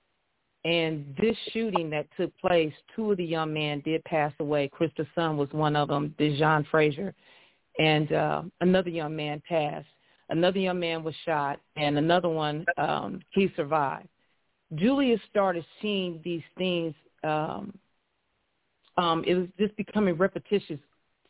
And 0.64 1.16
this 1.20 1.36
shooting 1.52 1.88
that 1.90 2.06
took 2.16 2.36
place, 2.38 2.72
two 2.94 3.12
of 3.12 3.16
the 3.16 3.24
young 3.24 3.52
men 3.54 3.80
did 3.80 4.04
pass 4.04 4.32
away. 4.40 4.68
Krista's 4.68 5.06
son 5.14 5.36
was 5.36 5.48
one 5.52 5.74
of 5.74 5.88
them, 5.88 6.14
Dejon 6.18 6.66
Frazier. 6.70 7.14
And 7.78 8.12
uh, 8.12 8.42
another 8.60 8.90
young 8.90 9.16
man 9.16 9.42
passed. 9.48 9.86
Another 10.28 10.58
young 10.58 10.78
man 10.78 11.02
was 11.02 11.14
shot, 11.24 11.58
and 11.76 11.98
another 11.98 12.28
one, 12.28 12.64
um, 12.76 13.20
he 13.30 13.50
survived. 13.56 14.06
Julius 14.76 15.20
started 15.28 15.64
seeing 15.82 16.20
these 16.22 16.42
things. 16.56 16.94
Um, 17.24 17.76
um, 18.96 19.24
it 19.26 19.34
was 19.34 19.48
just 19.58 19.76
becoming 19.76 20.16
repetitious 20.16 20.78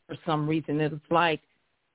for 0.06 0.18
some 0.26 0.46
reason. 0.46 0.80
It 0.80 0.92
was 0.92 1.00
like 1.10 1.40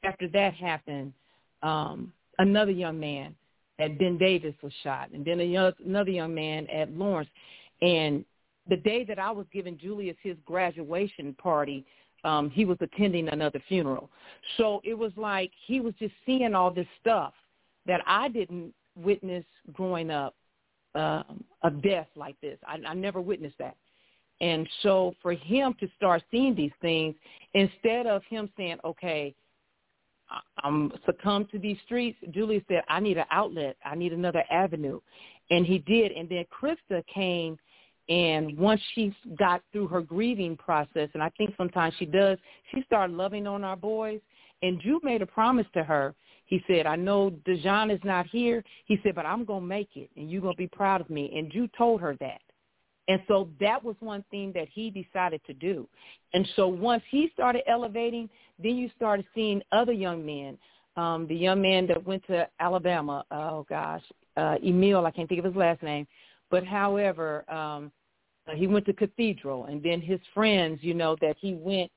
after 0.03 0.27
that 0.29 0.55
happened, 0.55 1.13
um, 1.61 2.11
another 2.39 2.71
young 2.71 2.99
man 2.99 3.36
at 3.80 3.99
Ben 3.99 4.17
Davis 4.17 4.55
was 4.61 4.71
shot, 4.84 5.09
and 5.11 5.26
then 5.26 5.39
another 5.39 6.11
young 6.11 6.34
man 6.34 6.67
at 6.67 6.91
Lawrence. 6.91 7.30
And 7.82 8.23
the 8.69 8.78
day 8.78 9.03
that 9.03 9.19
I 9.19 9.32
was 9.32 9.45
giving 9.53 9.78
Julius 9.78 10.15
his 10.21 10.38
graduation 10.45 11.34
party, 11.34 11.86
um, 12.23 12.49
he 12.49 12.65
was 12.65 12.78
attending 12.82 13.28
another 13.30 13.61
funeral. 13.67 14.09
So 14.57 14.82
it 14.84 14.95
was 14.95 15.11
like 15.15 15.51
he 15.67 15.82
was 15.82 15.93
just 15.99 16.13
seeing 16.26 16.55
all 16.55 16.71
this 16.71 16.88
stuff 16.99 17.34
that 17.86 18.01
I 18.07 18.30
didn't 18.30 18.73
witness 18.95 19.45
growing 19.73 20.09
up 20.09 20.36
um, 20.95 21.43
of 21.61 21.84
death 21.84 22.07
like 22.15 22.39
this. 22.41 22.57
I, 22.65 22.80
I 22.88 22.93
never 22.93 23.21
witnessed 23.21 23.57
that. 23.59 23.76
And 24.41 24.67
so 24.82 25.13
for 25.21 25.34
him 25.34 25.76
to 25.80 25.88
start 25.95 26.23
seeing 26.32 26.55
these 26.55 26.71
things, 26.82 27.15
instead 27.53 28.07
of 28.07 28.21
him 28.30 28.49
saying, 28.57 28.78
okay, 28.84 29.34
I'm 30.66 30.91
succumb 31.05 31.47
to 31.51 31.59
these 31.59 31.78
streets, 31.86 32.18
Julie 32.32 32.66
said, 32.68 32.82
I 32.89 32.99
need 32.99 33.18
an 33.18 33.26
outlet. 33.32 33.78
I 33.86 33.95
need 33.95 34.13
another 34.13 34.43
avenue. 34.49 34.99
And 35.51 35.66
he 35.66 35.78
did. 35.80 36.11
And 36.11 36.28
then 36.28 36.43
Krista 36.51 37.05
came 37.13 37.57
and 38.07 38.57
once 38.57 38.82
she 38.93 39.16
got 39.38 39.61
through 39.72 39.88
her 39.88 40.01
grieving 40.01 40.55
process, 40.57 41.09
and 41.13 41.24
I 41.24 41.30
think 41.38 41.53
sometimes 41.57 41.95
she 41.97 42.05
does, 42.05 42.38
she 42.74 42.84
started 42.84 43.16
loving 43.16 43.47
on 43.47 43.63
our 43.63 43.76
boys. 43.76 44.22
And 44.61 44.80
Drew 44.82 44.99
made 45.03 45.22
a 45.22 45.26
promise 45.26 45.66
to 45.74 45.84
her. 45.84 46.13
He 46.45 46.63
said, 46.68 46.86
I 46.86 46.95
know 46.95 47.32
Dejon 47.47 47.93
is 47.93 47.99
not 48.03 48.28
here. 48.28 48.63
He 48.86 48.99
said, 49.03 49.16
but 49.16 49.26
I'm 49.26 49.43
going 49.43 49.61
to 49.61 49.68
make 49.68 49.89
it, 49.95 50.09
and 50.16 50.30
you're 50.30 50.41
going 50.41 50.53
to 50.53 50.57
be 50.57 50.68
proud 50.68 51.01
of 51.01 51.09
me. 51.09 51.34
And 51.36 51.51
Drew 51.51 51.68
told 51.76 52.01
her 52.01 52.16
that. 52.20 52.41
And 53.08 53.22
so 53.28 53.49
that 53.60 53.84
was 53.84 53.95
one 53.99 54.24
thing 54.32 54.51
that 54.53 54.68
he 54.72 54.89
decided 54.89 55.41
to 55.45 55.53
do. 55.53 55.88
And 56.34 56.47
so 56.56 56.68
once 56.68 57.03
he 57.10 57.30
started 57.34 57.62
elevating, 57.68 58.30
then 58.62 58.76
you 58.76 58.89
started 58.95 59.26
seeing 59.36 59.62
other 59.72 59.91
young 59.91 60.26
men. 60.26 60.58
Um, 60.97 61.28
the 61.28 61.36
young 61.36 61.62
man 61.62 61.88
that 61.88 62.06
went 62.06 62.26
to 62.28 62.47
Alabama, 62.60 63.26
oh 63.30 63.66
gosh, 63.70 64.01
uh, 64.38 64.56
Emil, 64.66 65.06
I 65.06 65.12
can't 65.12 65.30
think 65.30 65.39
of 65.39 65.45
his 65.45 65.56
last 65.56 65.84
name. 65.84 66.08
But 66.49 66.66
however, 66.66 67.49
um, 67.51 67.91
he 68.53 68.68
went 68.68 68.86
to 68.86 68.93
Cathedral, 68.93 69.66
and 69.66 69.82
then 69.82 70.01
his 70.01 70.20
friends, 70.34 70.80
you 70.82 70.93
know, 70.93 71.16
that 71.22 71.36
he 71.39 71.56
went 71.56 71.91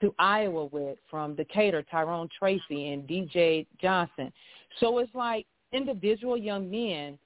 to 0.00 0.14
Iowa 0.18 0.66
with 0.66 0.98
from 1.08 1.34
Decatur, 1.34 1.82
Tyrone 1.82 2.28
Tracy 2.36 2.88
and 2.88 3.08
DJ 3.08 3.66
Johnson. 3.80 4.32
So 4.80 4.98
it's 4.98 5.14
like 5.14 5.46
individual 5.72 6.36
young 6.36 6.70
men 6.70 7.18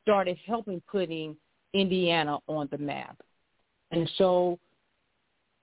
started 0.00 0.38
helping 0.46 0.80
putting 0.90 1.36
Indiana 1.74 2.38
on 2.48 2.68
the 2.70 2.78
map. 2.78 3.16
And 3.90 4.10
so 4.16 4.58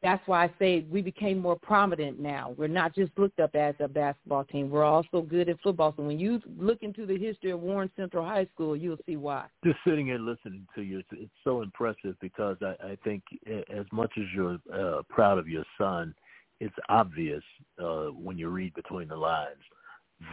that's 0.01 0.25
why 0.27 0.45
I 0.45 0.53
say 0.59 0.85
we 0.89 1.01
became 1.01 1.39
more 1.39 1.57
prominent 1.57 2.19
now. 2.19 2.53
We're 2.57 2.67
not 2.67 2.95
just 2.95 3.11
looked 3.17 3.39
up 3.39 3.53
as 3.55 3.75
a 3.79 3.87
basketball 3.87 4.45
team. 4.45 4.69
We're 4.69 4.85
also 4.85 5.21
good 5.21 5.49
at 5.49 5.59
football. 5.61 5.93
So 5.97 6.03
when 6.03 6.19
you 6.19 6.41
look 6.57 6.83
into 6.83 7.05
the 7.05 7.17
history 7.17 7.51
of 7.51 7.59
Warren 7.59 7.91
Central 7.97 8.25
High 8.25 8.47
School, 8.53 8.77
you'll 8.77 8.97
see 9.05 9.17
why. 9.17 9.45
Just 9.63 9.79
sitting 9.85 10.05
here 10.05 10.19
listening 10.19 10.65
to 10.75 10.81
you, 10.81 10.99
it's, 10.99 11.09
it's 11.11 11.31
so 11.43 11.61
impressive 11.61 12.15
because 12.21 12.57
I, 12.61 12.75
I 12.81 12.97
think 13.03 13.23
as 13.45 13.85
much 13.91 14.11
as 14.17 14.23
you're 14.33 14.57
uh, 14.73 15.01
proud 15.09 15.37
of 15.37 15.49
your 15.49 15.65
son, 15.77 16.15
it's 16.61 16.75
obvious 16.87 17.43
uh, 17.81 18.05
when 18.05 18.37
you 18.37 18.49
read 18.49 18.73
between 18.75 19.09
the 19.09 19.17
lines 19.17 19.57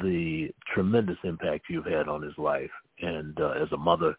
the 0.02 0.48
tremendous 0.74 1.18
impact 1.24 1.66
you've 1.68 1.86
had 1.86 2.08
on 2.08 2.22
his 2.22 2.36
life, 2.38 2.70
and 3.00 3.38
uh, 3.40 3.50
as 3.50 3.70
a 3.72 3.76
mother, 3.76 4.16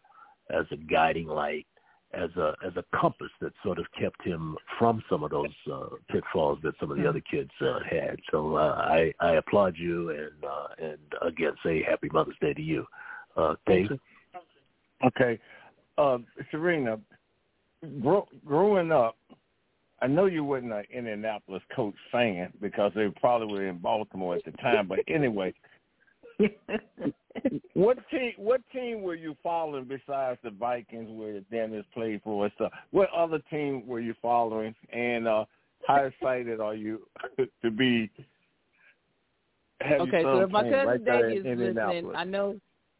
as 0.50 0.66
a 0.70 0.76
guiding 0.76 1.26
light, 1.26 1.66
as 2.14 2.30
a 2.36 2.54
as 2.64 2.72
a 2.76 2.84
compass 2.98 3.30
that 3.40 3.52
sort 3.62 3.78
of 3.78 3.86
kept 3.98 4.22
him 4.24 4.56
from 4.78 5.02
some 5.10 5.22
of 5.22 5.30
those 5.30 5.48
uh, 5.72 5.88
pitfalls 6.10 6.58
that 6.62 6.74
some 6.80 6.90
of 6.90 6.96
the 6.96 7.06
other 7.06 7.22
kids 7.30 7.50
uh, 7.60 7.80
had. 7.88 8.18
So 8.30 8.56
uh, 8.56 8.76
I 8.78 9.12
I 9.20 9.32
applaud 9.32 9.74
you 9.76 10.10
and 10.10 10.44
uh, 10.44 10.68
and 10.78 10.98
again 11.22 11.52
say 11.64 11.82
Happy 11.82 12.08
Mother's 12.12 12.36
Day 12.40 12.54
to 12.54 12.62
you, 12.62 12.86
uh, 13.36 13.54
Dave. 13.66 13.90
Okay, 15.06 15.38
uh, 15.96 16.18
Serena, 16.50 16.98
grow, 18.02 18.26
growing 18.44 18.90
up, 18.90 19.16
I 20.00 20.06
know 20.06 20.26
you 20.26 20.44
weren't 20.44 20.72
an 20.72 20.84
Indianapolis 20.92 21.62
Colts 21.74 21.98
fan 22.10 22.52
because 22.60 22.92
they 22.94 23.08
probably 23.20 23.52
were 23.52 23.68
in 23.68 23.78
Baltimore 23.78 24.36
at 24.36 24.44
the 24.44 24.52
time. 24.52 24.88
But 24.88 25.00
anyway, 25.08 25.54
what 27.74 27.98
team 28.10 28.32
what 28.36 28.60
team 28.72 29.02
were 29.02 29.14
you 29.14 29.36
following 29.42 29.84
besides 29.84 30.38
the 30.42 30.50
Vikings 30.50 31.08
where 31.10 31.40
Dennis 31.50 31.84
played 31.92 32.20
for 32.22 32.44
and 32.44 32.52
stuff? 32.54 32.72
What 32.90 33.10
other 33.10 33.40
team 33.50 33.86
were 33.86 34.00
you 34.00 34.14
following 34.20 34.74
and 34.92 35.26
uh 35.26 35.44
how 35.86 36.04
excited 36.04 36.60
are 36.60 36.74
you 36.74 37.06
to 37.62 37.70
be 37.70 38.10
Okay, 39.80 40.22
so 40.24 40.40
if 40.40 40.50
my 40.50 40.64
cousin 40.64 40.86
right 40.86 41.04
Davey 41.04 41.36
is 41.36 41.44
listening, 41.44 42.10
I 42.14 42.24
know 42.24 42.56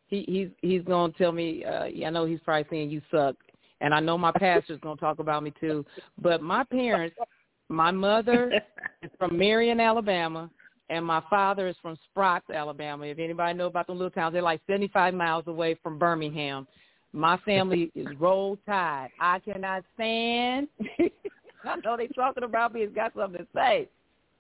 he 0.07 0.25
he's 0.29 0.49
he's 0.63 0.83
gonna 0.83 1.13
tell 1.15 1.33
me 1.33 1.65
uh 1.65 1.85
I 1.85 2.11
know 2.11 2.25
he's 2.25 2.41
probably 2.41 2.67
saying 2.71 2.91
you 2.91 3.03
suck 3.11 3.35
and 3.81 3.95
I 3.95 4.01
know 4.01 4.17
my 4.17 4.33
pastor's 4.33 4.81
gonna 4.81 4.97
talk 4.97 5.19
about 5.19 5.43
me 5.43 5.53
too. 5.61 5.85
But 6.21 6.43
my 6.43 6.65
parents 6.65 7.17
my 7.69 7.91
mother 7.91 8.51
is 9.03 9.11
from 9.19 9.37
Marion, 9.37 9.81
Alabama 9.81 10.51
and 10.91 11.05
my 11.05 11.23
father 11.29 11.69
is 11.69 11.77
from 11.83 11.99
Sprotts, 12.11 12.51
Alabama. 12.51 13.05
If 13.05 13.19
anybody 13.19 13.57
know 13.57 13.67
about 13.67 13.87
the 13.87 13.93
little 13.93 14.11
towns, 14.11 14.33
they're 14.33 14.43
like 14.43 14.61
75 14.67 15.15
miles 15.15 15.45
away 15.47 15.77
from 15.83 15.99
Birmingham. 15.99 16.67
My 17.13 17.37
family 17.39 17.91
is 17.95 18.07
roll 18.19 18.59
tide. 18.67 19.11
I 19.21 19.39
cannot 19.41 19.85
stand. 19.95 20.69
I 21.65 21.77
know 21.85 21.97
they 21.97 22.07
talking 22.09 22.45
about 22.45 22.73
me. 22.73 22.83
It's 22.83 22.95
got 22.95 23.13
something 23.15 23.41
to 23.41 23.47
say, 23.55 23.89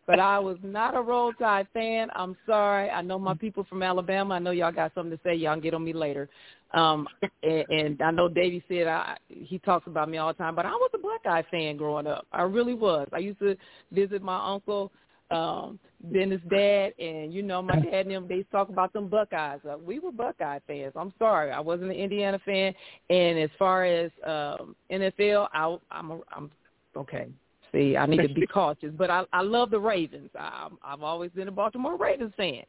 but 0.07 0.19
I 0.19 0.39
was 0.39 0.57
not 0.63 0.97
a 0.97 1.01
roll 1.01 1.33
tide 1.35 1.67
fan. 1.75 2.09
I'm 2.15 2.37
sorry. 2.47 2.89
I 2.89 3.03
know 3.03 3.19
my 3.19 3.35
people 3.35 3.67
from 3.69 3.83
Alabama. 3.83 4.35
I 4.35 4.39
know 4.39 4.53
y'all 4.53 4.73
got 4.73 4.93
something 4.95 5.17
to 5.17 5.23
say. 5.23 5.35
Y'all 5.35 5.55
can 5.55 5.61
get 5.61 5.75
on 5.75 5.85
me 5.85 5.93
later. 5.93 6.29
Um, 6.73 7.09
and, 7.43 7.65
and 7.69 8.03
I 8.03 8.11
know 8.11 8.29
Davey 8.29 8.63
said 8.69 8.87
I, 8.87 9.17
he 9.29 9.59
talks 9.59 9.87
about 9.87 10.09
me 10.09 10.19
all 10.19 10.29
the 10.29 10.35
time, 10.35 10.55
but 10.55 10.67
I 10.67 10.71
was 10.71 10.91
a 10.95 10.99
Buckeye 10.99 11.43
fan 11.51 11.77
growing 11.77 12.07
up. 12.07 12.27
I 12.33 12.43
really 12.43 12.75
was. 12.75 13.09
I 13.13 13.19
used 13.19 13.39
to 13.41 13.57
visit 13.91 14.23
my 14.23 14.53
uncle 14.53 14.93
um 15.31 15.79
Dennis' 16.13 16.41
dad 16.49 16.93
and 16.99 17.33
you 17.33 17.43
know 17.43 17.61
my 17.61 17.79
dad 17.81 18.07
and 18.07 18.11
them 18.11 18.27
they 18.29 18.45
talk 18.51 18.69
about 18.69 18.93
them 18.93 19.09
Buckeyes. 19.09 19.61
Uh, 19.69 19.77
we 19.79 19.99
were 19.99 20.13
Buckeye 20.13 20.61
fans. 20.67 20.93
I'm 20.97 21.13
sorry, 21.19 21.51
I 21.51 21.61
wasn't 21.61 21.91
an 21.91 21.97
Indiana 21.97 22.39
fan. 22.45 22.73
And 23.11 23.39
as 23.39 23.51
far 23.59 23.85
as 23.85 24.11
um 24.25 24.75
NFL, 24.91 25.49
I, 25.53 25.77
I'm 25.91 26.11
a, 26.11 26.21
I'm 26.33 26.51
okay. 26.97 27.29
See, 27.73 27.97
I 27.97 28.07
need 28.07 28.23
to 28.23 28.33
be 28.33 28.47
cautious, 28.53 28.93
but 28.97 29.11
I 29.11 29.25
I 29.33 29.43
love 29.43 29.71
the 29.71 29.81
Ravens. 29.81 30.31
I, 30.39 30.69
I've 30.83 31.03
always 31.03 31.31
been 31.33 31.49
a 31.49 31.53
Baltimore 31.53 31.97
Ravens 31.97 32.33
fan. 32.37 32.63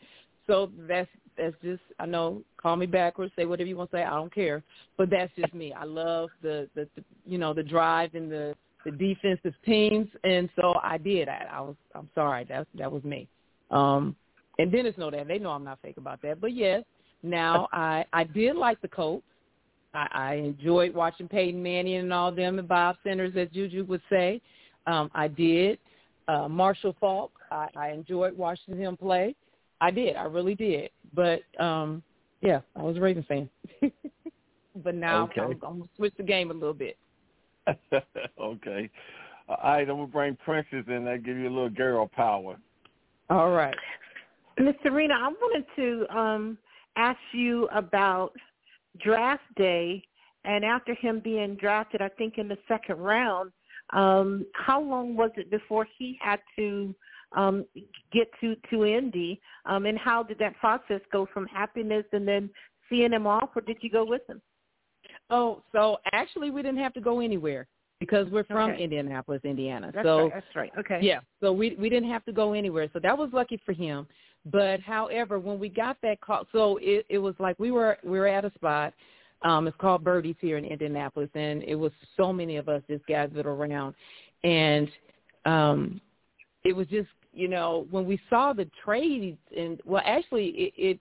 So 0.48 0.72
that's 0.88 1.10
that's 1.38 1.56
just 1.64 1.82
I 2.00 2.06
know 2.06 2.42
call 2.58 2.76
me 2.76 2.88
backwards, 2.88 3.32
say 3.36 3.46
whatever 3.46 3.70
you 3.70 3.78
want 3.78 3.92
to 3.92 3.98
say. 3.98 4.04
I 4.04 4.16
don't 4.16 4.34
care, 4.34 4.64
but 4.98 5.10
that's 5.10 5.32
just 5.40 5.54
me. 5.54 5.72
I 5.72 5.86
love 5.86 6.30
the 6.42 6.68
the, 6.76 6.88
the 6.96 7.04
you 7.26 7.38
know 7.38 7.54
the 7.54 7.64
drive 7.64 8.16
and 8.16 8.32
the 8.32 8.56
the 8.86 8.92
defensive 8.92 9.54
teams, 9.66 10.08
and 10.24 10.50
so 10.56 10.76
I 10.84 10.98
did 10.98 11.28
that. 11.28 11.48
I 11.52 11.62
was 11.62 11.76
I'm 11.96 12.10
sorry 12.16 12.46
that 12.46 12.68
that 12.76 12.92
was 12.92 13.04
me. 13.04 13.28
Um, 13.72 14.16
and 14.58 14.72
Dennis 14.72 14.98
know 14.98 15.12
that 15.12 15.28
they 15.28 15.40
know 15.40 15.52
I'm 15.52 15.64
not 15.64 15.80
fake 15.82 15.98
about 15.98 16.22
that. 16.22 16.42
But 16.42 16.54
yes, 16.54 16.84
now 17.24 17.68
I 17.74 18.06
I 18.14 18.24
did 18.24 18.56
like 18.56 18.82
the 18.82 18.88
Colts. 18.88 19.26
I, 19.94 20.08
I 20.12 20.34
enjoyed 20.36 20.94
watching 20.94 21.28
Peyton 21.28 21.62
Manning 21.62 21.98
and 21.98 22.14
all 22.14 22.32
them 22.32 22.60
and 22.60 22.68
Bob 22.68 22.98
Sanders, 23.04 23.34
as 23.36 23.50
Juju 23.50 23.86
would 23.86 24.02
say. 24.10 24.42
Um, 24.86 25.10
I 25.14 25.28
did. 25.28 25.80
Uh, 26.28 26.48
Marshall 26.48 26.96
Faulk, 27.00 27.32
I, 27.50 27.70
I 27.76 27.90
enjoyed 27.90 28.38
watching 28.38 28.78
him 28.78 28.96
play. 28.96 29.36
I 29.82 29.90
did. 29.90 30.16
I 30.16 30.26
really 30.26 30.54
did. 30.54 30.92
But 31.14 31.42
um, 31.60 32.04
yeah, 32.42 32.62
I 32.76 32.84
was 32.84 32.98
a 32.98 33.02
Ravens 33.02 33.26
fan. 33.28 33.50
but 34.84 34.96
now 34.96 35.24
okay. 35.24 35.42
I'm, 35.42 35.52
I'm 35.52 35.58
gonna 35.60 35.84
switch 35.96 36.14
the 36.18 36.24
game 36.24 36.52
a 36.52 36.54
little 36.54 36.74
bit. 36.74 36.98
okay. 38.40 38.90
All 39.48 39.58
right, 39.64 39.90
I'm 39.90 39.96
gonna 39.96 40.08
bring 40.08 40.38
Princess 40.44 40.86
in. 40.88 41.06
That 41.06 41.24
give 41.24 41.38
you 41.38 41.48
a 41.48 41.54
little 41.54 41.70
girl 41.70 42.08
power. 42.08 42.58
All 43.30 43.52
right. 43.52 43.76
Miss 44.60 44.76
Serena, 44.84 45.14
I 45.14 45.30
wanted 45.30 45.66
to 45.76 46.18
um, 46.18 46.58
ask 46.96 47.20
you 47.32 47.68
about 47.74 48.34
draft 49.00 49.44
day 49.56 50.04
and 50.46 50.64
after 50.64 50.94
him 50.96 51.20
being 51.20 51.56
drafted, 51.56 52.02
I 52.02 52.10
think 52.10 52.38
in 52.38 52.48
the 52.48 52.58
second 52.68 52.98
round, 52.98 53.52
um, 53.92 54.46
how 54.54 54.82
long 54.82 55.16
was 55.16 55.32
it 55.36 55.50
before 55.50 55.86
he 55.98 56.18
had 56.22 56.40
to 56.58 56.96
um, 57.36 57.66
get 58.12 58.30
to 58.42 58.56
to 58.70 58.86
Indy? 58.86 59.42
Um, 59.66 59.86
and 59.86 59.98
how 59.98 60.24
did 60.24 60.40
that 60.40 60.58
process 60.58 61.02
go 61.12 61.28
from 61.34 61.46
happiness 61.48 62.06
and 62.14 62.28
then 62.28 62.50
seeing 62.90 63.12
him 63.12 63.28
off, 63.28 63.50
or 63.56 63.62
did 63.62 63.78
you 63.82 63.90
go 63.90 64.06
with 64.06 64.22
him? 64.28 64.42
Oh, 65.30 65.62
so 65.72 65.98
actually, 66.14 66.50
we 66.50 66.62
didn't 66.62 66.80
have 66.80 66.94
to 66.94 67.02
go 67.02 67.20
anywhere 67.20 67.68
because 68.00 68.28
we're 68.32 68.46
from 68.46 68.72
Okay. 68.72 68.84
Indianapolis, 68.84 69.42
Indiana. 69.44 69.92
That's 69.94 70.06
so 70.06 70.24
right. 70.24 70.32
That's 70.34 70.56
right. 70.56 70.72
Okay. 70.80 71.00
Yeah, 71.02 71.20
so 71.42 71.52
we 71.52 71.76
we 71.80 71.90
didn't 71.90 72.10
have 72.10 72.26
to 72.26 72.32
go 72.32 72.54
anywhere, 72.54 72.90
so 72.94 73.00
that 73.00 73.18
was 73.18 73.30
lucky 73.34 73.60
for 73.66 73.74
him. 73.74 74.08
But 74.46 74.80
however, 74.80 75.38
when 75.40 75.60
we 75.60 75.70
got 75.70 75.98
that 76.02 76.22
call, 76.22 76.46
so 76.52 76.80
it 76.82 77.06
it 77.10 77.20
was 77.20 77.36
like 77.40 77.58
we 77.60 77.72
were 77.72 77.98
we 78.04 78.18
were 78.20 78.28
at 78.28 78.46
a 78.46 78.52
spot. 78.56 78.94
Um, 79.42 79.68
it's 79.68 79.78
called 79.80 80.04
Birdies 80.04 80.36
here 80.42 80.58
in 80.58 80.66
Indianapolis, 80.66 81.30
and 81.34 81.64
it 81.64 81.76
was 81.76 81.94
so 82.18 82.34
many 82.34 82.58
of 82.58 82.68
us 82.68 82.82
just 82.90 83.06
gathered 83.06 83.46
around, 83.46 83.96
and 84.44 84.90
um, 85.46 86.02
it 86.66 86.76
was 86.76 86.88
just 86.88 87.08
you 87.34 87.48
know 87.48 87.88
when 87.92 88.06
we 88.06 88.20
saw 88.30 88.54
the 88.54 88.70
trades, 88.84 89.38
and 89.56 89.82
well, 89.86 90.02
actually 90.06 90.48
it. 90.48 90.74
it 90.78 91.00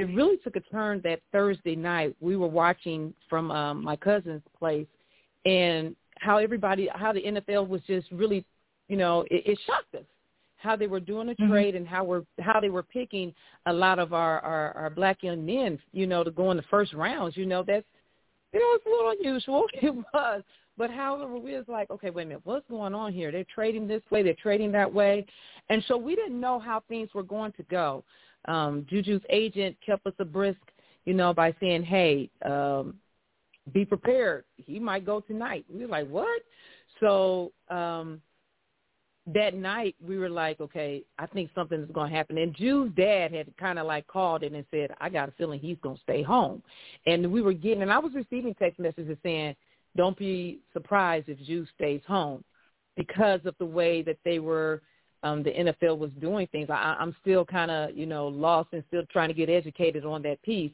it 0.00 0.14
really 0.14 0.38
took 0.38 0.56
a 0.56 0.60
turn 0.60 1.00
that 1.04 1.20
Thursday 1.32 1.76
night. 1.76 2.16
We 2.20 2.36
were 2.36 2.46
watching 2.46 3.12
from 3.28 3.50
um, 3.50 3.84
my 3.84 3.96
cousin's 3.96 4.42
place, 4.58 4.86
and 5.44 5.94
how 6.18 6.38
everybody, 6.38 6.88
how 6.92 7.12
the 7.12 7.22
NFL 7.22 7.68
was 7.68 7.82
just 7.86 8.10
really, 8.10 8.44
you 8.88 8.96
know, 8.96 9.22
it, 9.30 9.42
it 9.46 9.58
shocked 9.66 9.94
us 9.94 10.04
how 10.56 10.76
they 10.76 10.86
were 10.86 11.00
doing 11.00 11.30
a 11.30 11.34
Mhm. 11.34 11.48
trade 11.48 11.74
and 11.74 11.88
how 11.88 12.04
we're 12.04 12.24
how 12.38 12.60
they 12.60 12.68
were 12.68 12.82
picking 12.82 13.34
a 13.66 13.72
lot 13.72 13.98
of 13.98 14.12
our, 14.12 14.40
our 14.40 14.72
our 14.76 14.90
black 14.90 15.22
young 15.22 15.44
men, 15.44 15.78
you 15.92 16.06
know, 16.06 16.22
to 16.22 16.30
go 16.30 16.50
in 16.50 16.56
the 16.56 16.62
first 16.64 16.92
rounds. 16.92 17.36
You 17.36 17.46
know, 17.46 17.62
that's 17.62 17.86
you 18.52 18.60
know, 18.60 18.74
it's 18.74 18.86
a 18.86 18.90
little 18.90 19.10
unusual. 19.10 19.66
It 19.82 19.94
was. 20.12 20.42
But 20.76 20.90
however, 20.90 21.36
we 21.36 21.54
was 21.54 21.68
like, 21.68 21.90
okay, 21.90 22.08
wait 22.08 22.22
a 22.22 22.26
minute, 22.26 22.40
what's 22.44 22.66
going 22.70 22.94
on 22.94 23.12
here? 23.12 23.30
They're 23.30 23.44
trading 23.54 23.86
this 23.86 24.02
way, 24.10 24.22
they're 24.22 24.34
trading 24.34 24.72
that 24.72 24.92
way. 24.92 25.26
And 25.68 25.84
so 25.88 25.96
we 25.98 26.14
didn't 26.16 26.40
know 26.40 26.58
how 26.58 26.82
things 26.88 27.10
were 27.12 27.22
going 27.22 27.52
to 27.52 27.62
go. 27.64 28.02
Um, 28.46 28.86
Juju's 28.90 29.22
agent 29.30 29.76
kept 29.84 30.06
us 30.06 30.14
abreast, 30.18 30.58
you 31.04 31.14
know, 31.14 31.32
by 31.32 31.54
saying, 31.60 31.84
hey, 31.84 32.30
um, 32.44 32.94
be 33.72 33.84
prepared. 33.84 34.44
He 34.56 34.78
might 34.78 35.04
go 35.06 35.20
tonight. 35.20 35.64
We 35.72 35.82
were 35.82 35.88
like, 35.88 36.08
what? 36.08 36.42
So 37.00 37.52
um, 37.68 38.20
that 39.26 39.54
night 39.54 39.94
we 40.04 40.18
were 40.18 40.30
like, 40.30 40.60
okay, 40.60 41.02
I 41.18 41.26
think 41.26 41.50
something 41.54 41.80
is 41.80 41.90
going 41.92 42.10
to 42.10 42.16
happen. 42.16 42.38
And 42.38 42.54
Jude's 42.54 42.94
dad 42.96 43.32
had 43.32 43.56
kind 43.58 43.78
of 43.78 43.86
like 43.86 44.06
called 44.06 44.42
in 44.42 44.54
and 44.54 44.64
said, 44.70 44.90
I 45.00 45.08
got 45.08 45.28
a 45.28 45.32
feeling 45.32 45.60
he's 45.60 45.78
going 45.82 45.96
to 45.96 46.02
stay 46.02 46.22
home. 46.22 46.62
And 47.06 47.30
we 47.30 47.42
were 47.42 47.52
getting, 47.52 47.82
and 47.82 47.92
I 47.92 47.98
was 47.98 48.12
receiving 48.14 48.54
text 48.54 48.78
messages 48.80 49.16
saying, 49.22 49.54
don't 49.96 50.16
be 50.16 50.60
surprised 50.72 51.28
if 51.28 51.38
Jude 51.46 51.68
stays 51.74 52.00
home 52.06 52.44
because 52.96 53.40
of 53.44 53.54
the 53.58 53.66
way 53.66 54.02
that 54.02 54.18
they 54.24 54.38
were, 54.38 54.82
um, 55.22 55.42
the 55.42 55.50
NFL 55.50 55.98
was 55.98 56.10
doing 56.20 56.46
things. 56.48 56.70
I, 56.70 56.96
I'm 56.98 57.14
still 57.20 57.44
kind 57.44 57.70
of, 57.70 57.96
you 57.96 58.06
know, 58.06 58.28
lost 58.28 58.70
and 58.72 58.82
still 58.88 59.02
trying 59.12 59.28
to 59.28 59.34
get 59.34 59.50
educated 59.50 60.04
on 60.04 60.22
that 60.22 60.42
piece 60.42 60.72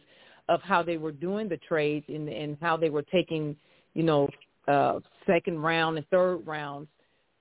of 0.49 0.63
how 0.63 0.83
they 0.83 0.97
were 0.97 1.13
doing 1.13 1.49
the 1.49 1.57
trades 1.57 2.05
and, 2.09 2.29
and 2.29 2.57
how 2.61 2.77
they 2.77 2.91
were 2.91 3.03
taking, 3.03 3.57
you 3.95 4.05
know, 4.05 4.29
uh, 4.69 5.01
second 5.27 5.61
round 5.61 5.97
and 5.97 6.09
third 6.09 6.47
rounds. 6.47 6.89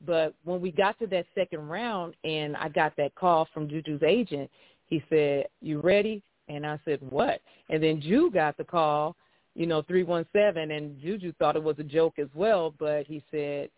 But 0.05 0.33
when 0.43 0.61
we 0.61 0.71
got 0.71 0.97
to 0.99 1.07
that 1.07 1.25
second 1.35 1.67
round 1.67 2.15
and 2.23 2.55
I 2.57 2.69
got 2.69 2.95
that 2.97 3.15
call 3.15 3.47
from 3.53 3.69
Juju's 3.69 4.03
agent, 4.03 4.49
he 4.87 5.03
said, 5.09 5.45
you 5.61 5.79
ready? 5.81 6.23
And 6.47 6.65
I 6.65 6.79
said, 6.85 6.99
what? 7.09 7.41
And 7.69 7.81
then 7.81 8.01
Ju 8.01 8.29
got 8.31 8.57
the 8.57 8.63
call, 8.63 9.15
you 9.55 9.65
know, 9.65 9.81
317, 9.83 10.71
and 10.71 10.99
Juju 11.01 11.33
thought 11.39 11.55
it 11.55 11.63
was 11.63 11.77
a 11.79 11.83
joke 11.83 12.19
as 12.19 12.27
well, 12.35 12.73
but 12.77 13.07
he 13.07 13.23
said, 13.31 13.69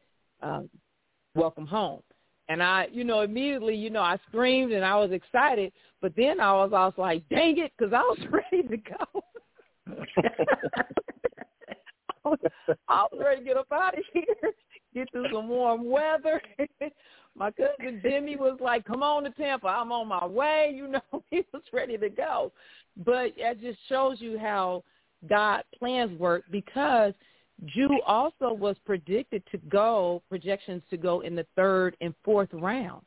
um, 0.42 0.70
welcome 1.36 1.68
home. 1.68 2.02
And 2.50 2.64
I, 2.64 2.88
you 2.92 3.04
know, 3.04 3.22
immediately, 3.22 3.76
you 3.76 3.90
know, 3.90 4.02
I 4.02 4.18
screamed 4.28 4.72
and 4.72 4.86
I 4.86 4.96
was 4.96 5.12
excited, 5.12 5.74
but 6.02 6.16
then 6.16 6.40
I 6.40 6.54
was, 6.54 6.72
also 6.74 7.02
like, 7.02 7.28
dang 7.30 7.58
it, 7.58 7.74
because 7.78 7.94
I 7.94 8.02
was 8.02 8.20
ready 8.32 8.64
to 8.68 8.78
go. 8.78 9.24
I 12.26 12.30
was, 12.30 12.40
ready 13.20 13.40
to 13.40 13.46
get 13.46 13.58
up 13.58 13.72
out 13.72 13.98
of 13.98 14.04
here, 14.14 14.26
get 14.94 15.12
to 15.14 15.24
some 15.32 15.48
warm 15.48 15.90
weather. 15.90 16.42
my 17.36 17.52
cousin 17.52 18.02
Demi 18.02 18.36
was 18.36 18.58
like, 18.60 18.84
"Come 18.84 19.02
on 19.02 19.24
to 19.24 19.30
Tampa, 19.32 19.68
I'm 19.68 19.94
on 19.94 20.10
my 20.10 20.26
way." 20.26 20.74
You 20.76 20.90
know, 20.90 21.24
he 21.30 21.46
was 21.54 21.64
ready 21.72 21.98
to 21.98 22.10
go. 22.10 22.52
But 22.98 23.32
it 23.38 23.62
just 23.62 23.80
shows 23.88 24.20
you 24.20 24.38
how 24.38 24.84
God 25.30 25.64
plans 25.78 26.20
work 26.20 26.44
because 26.52 27.14
Ju 27.66 27.90
also 28.06 28.54
was 28.54 28.76
predicted 28.86 29.44
to 29.52 29.58
go 29.70 30.22
projections 30.30 30.84
to 30.90 30.98
go 30.98 31.22
in 31.22 31.36
the 31.36 31.46
third 31.56 31.98
and 32.02 32.14
fourth 32.24 32.50
round. 32.54 33.04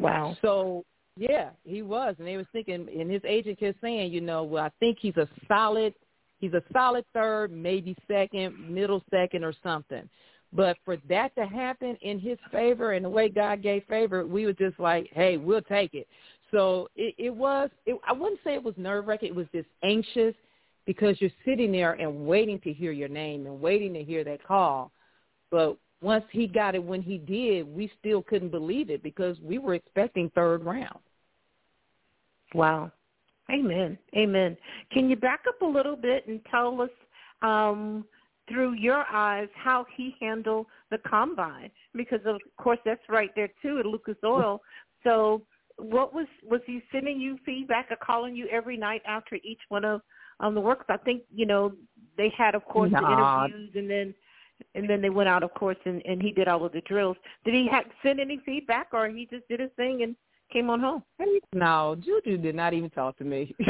Wow. 0.00 0.36
So 0.42 0.84
yeah, 1.16 1.50
he 1.64 1.82
was, 1.82 2.14
and 2.18 2.28
they 2.28 2.36
was 2.36 2.46
thinking, 2.52 2.88
and 2.98 3.10
his 3.10 3.22
agent 3.26 3.58
kept 3.58 3.80
saying, 3.80 4.12
you 4.12 4.20
know, 4.20 4.44
well, 4.44 4.64
I 4.64 4.70
think 4.78 4.98
he's 5.00 5.16
a 5.16 5.28
solid, 5.48 5.94
he's 6.38 6.52
a 6.52 6.62
solid 6.72 7.04
third, 7.14 7.50
maybe 7.50 7.96
second, 8.06 8.72
middle 8.72 9.02
second, 9.10 9.42
or 9.42 9.54
something. 9.62 10.08
But 10.52 10.76
for 10.84 10.98
that 11.08 11.34
to 11.36 11.46
happen 11.46 11.96
in 12.02 12.20
his 12.20 12.38
favor 12.52 12.92
and 12.92 13.04
the 13.04 13.10
way 13.10 13.28
God 13.28 13.62
gave 13.62 13.84
favor, 13.84 14.26
we 14.26 14.46
were 14.46 14.52
just 14.52 14.78
like, 14.78 15.08
hey, 15.12 15.38
we'll 15.38 15.62
take 15.62 15.94
it. 15.94 16.06
So 16.50 16.88
it, 16.94 17.14
it 17.18 17.34
was, 17.34 17.70
it, 17.86 17.98
I 18.06 18.12
wouldn't 18.12 18.40
say 18.44 18.54
it 18.54 18.62
was 18.62 18.74
nerve 18.76 19.06
wracking. 19.06 19.30
It 19.30 19.34
was 19.34 19.46
just 19.52 19.68
anxious 19.82 20.34
because 20.86 21.20
you're 21.20 21.30
sitting 21.44 21.72
there 21.72 21.92
and 21.94 22.26
waiting 22.26 22.60
to 22.60 22.72
hear 22.72 22.92
your 22.92 23.08
name 23.08 23.46
and 23.46 23.60
waiting 23.60 23.92
to 23.94 24.04
hear 24.04 24.24
that 24.24 24.44
call. 24.44 24.92
But 25.50 25.76
once 26.00 26.24
he 26.30 26.46
got 26.46 26.74
it 26.74 26.82
when 26.82 27.02
he 27.02 27.18
did, 27.18 27.66
we 27.66 27.90
still 27.98 28.22
couldn't 28.22 28.50
believe 28.50 28.90
it 28.90 29.02
because 29.02 29.36
we 29.40 29.58
were 29.58 29.74
expecting 29.74 30.30
third 30.30 30.64
round. 30.64 31.00
Wow. 32.54 32.92
Amen. 33.50 33.98
Amen. 34.16 34.56
Can 34.92 35.08
you 35.08 35.16
back 35.16 35.40
up 35.48 35.60
a 35.62 35.66
little 35.66 35.96
bit 35.96 36.26
and 36.26 36.40
tell 36.50 36.80
us 36.80 36.90
um, 37.42 38.04
through 38.48 38.74
your 38.74 39.04
eyes 39.12 39.48
how 39.54 39.86
he 39.96 40.14
handled 40.20 40.66
the 40.90 40.98
combine? 40.98 41.70
Because 41.94 42.20
of 42.26 42.40
course 42.58 42.78
that's 42.84 43.02
right 43.08 43.30
there 43.36 43.50
too 43.62 43.78
at 43.78 43.86
Lucas 43.86 44.16
Oil. 44.24 44.60
So 45.04 45.42
what 45.78 46.14
was 46.14 46.26
was 46.42 46.60
he 46.66 46.82
sending 46.90 47.20
you 47.20 47.38
feedback 47.44 47.90
or 47.90 47.96
calling 47.96 48.34
you 48.34 48.48
every 48.50 48.76
night 48.76 49.02
after 49.06 49.36
each 49.36 49.60
one 49.68 49.84
of 49.84 50.00
um, 50.40 50.54
the 50.54 50.60
works? 50.60 50.86
I 50.88 50.96
think 50.98 51.22
you 51.34 51.46
know 51.46 51.72
they 52.16 52.32
had 52.36 52.54
of 52.54 52.64
course 52.64 52.90
the 52.90 52.98
interviews 52.98 53.70
and 53.74 53.90
then 53.90 54.14
and 54.74 54.88
then 54.88 55.02
they 55.02 55.10
went 55.10 55.28
out 55.28 55.42
of 55.42 55.52
course 55.54 55.76
and, 55.84 56.02
and 56.06 56.22
he 56.22 56.32
did 56.32 56.48
all 56.48 56.64
of 56.64 56.72
the 56.72 56.80
drills. 56.82 57.16
Did 57.44 57.54
he 57.54 57.68
have, 57.68 57.84
send 58.02 58.20
any 58.20 58.40
feedback 58.44 58.88
or 58.92 59.08
he 59.08 59.26
just 59.30 59.46
did 59.48 59.60
his 59.60 59.70
thing 59.76 60.02
and 60.02 60.16
came 60.52 60.70
on 60.70 60.80
home? 60.80 61.02
No, 61.52 61.96
Juju 62.02 62.38
did 62.38 62.54
not 62.54 62.72
even 62.72 62.90
talk 62.90 63.18
to 63.18 63.24
me. 63.24 63.54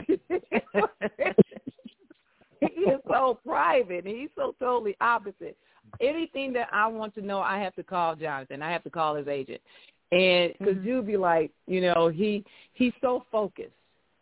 he 2.60 2.66
is 2.66 3.00
so 3.08 3.38
private. 3.44 4.06
He's 4.06 4.28
so 4.36 4.54
totally 4.58 4.96
opposite. 5.00 5.56
Anything 6.00 6.52
that 6.52 6.68
I 6.72 6.86
want 6.86 7.14
to 7.14 7.22
know, 7.22 7.40
I 7.40 7.58
have 7.58 7.74
to 7.76 7.82
call 7.82 8.14
Jonathan. 8.16 8.62
I 8.62 8.70
have 8.70 8.84
to 8.84 8.90
call 8.90 9.14
his 9.14 9.28
agent, 9.28 9.62
and 10.12 10.52
because 10.58 10.76
Mhm. 10.76 10.84
you'll 10.84 11.02
be 11.02 11.16
like, 11.16 11.52
you 11.66 11.80
know, 11.80 12.08
he 12.08 12.44
he's 12.74 12.92
so 13.00 13.24
focused. 13.32 13.72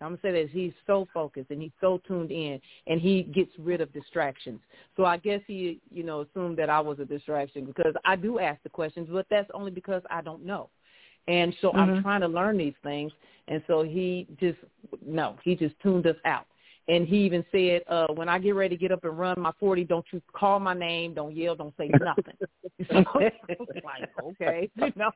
I'm 0.05 0.17
gonna 0.17 0.21
say 0.23 0.43
that 0.43 0.51
he's 0.51 0.73
so 0.87 1.09
focused 1.13 1.51
and 1.51 1.61
he's 1.61 1.73
so 1.81 2.01
tuned 2.07 2.31
in, 2.31 2.61
and 2.87 3.01
he 3.01 3.23
gets 3.23 3.51
rid 3.59 3.81
of 3.81 3.93
distractions. 3.93 4.61
So 4.97 5.05
I 5.05 5.17
guess 5.17 5.41
he, 5.47 5.81
you 5.91 6.03
know, 6.03 6.21
assumed 6.21 6.59
that 6.59 6.71
I 6.71 6.81
was 6.81 6.99
a 7.01 7.05
distraction 7.05 7.65
because 7.65 7.95
I 8.05 8.17
do 8.17 8.39
ask 8.39 8.63
the 8.63 8.69
questions, 8.69 9.09
but 9.11 9.27
that's 9.31 9.51
only 9.55 9.71
because 9.71 10.03
I 10.11 10.23
don't 10.23 10.45
know. 10.45 10.71
And 11.27 11.55
so 11.61 11.73
I'm 11.73 11.91
Mhm. 11.91 12.03
trying 12.03 12.21
to 12.21 12.29
learn 12.29 12.59
these 12.59 12.77
things. 12.83 13.13
And 13.49 13.63
so 13.67 13.83
he 13.83 14.27
just, 14.39 14.59
no, 15.05 15.37
he 15.43 15.55
just 15.57 15.79
tuned 15.81 16.07
us 16.07 16.17
out. 16.25 16.47
And 16.87 17.07
he 17.09 17.19
even 17.25 17.45
said, 17.51 17.83
uh, 17.89 18.09
when 18.09 18.29
I 18.29 18.39
get 18.39 18.55
ready 18.55 18.77
to 18.77 18.81
get 18.81 18.93
up 18.93 19.05
and 19.05 19.19
run 19.19 19.41
my 19.41 19.53
40, 19.53 19.85
don't 19.85 20.05
you 20.13 20.21
call 20.33 20.61
my 20.61 20.75
name, 20.75 21.15
don't 21.15 21.35
yell, 21.35 21.57
don't 21.57 21.75
say 21.79 21.89
nothing. 21.89 22.37
so 22.89 23.03
I 23.07 23.33
was 23.49 23.69
like, 23.85 24.09
okay, 24.23 24.71
you 24.75 24.93
know. 24.95 25.11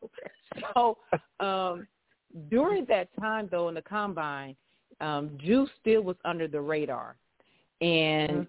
So 0.75 0.99
um, 1.41 1.87
during 2.49 2.87
that 2.87 3.09
time, 3.21 3.49
though, 3.51 3.69
in 3.69 3.75
the 3.75 3.83
combine, 3.83 4.57
um, 5.01 5.31
Juice 5.39 5.71
still 5.81 6.03
was 6.03 6.17
under 6.25 6.49
the 6.49 6.61
radar. 6.61 7.17
And 7.81 8.47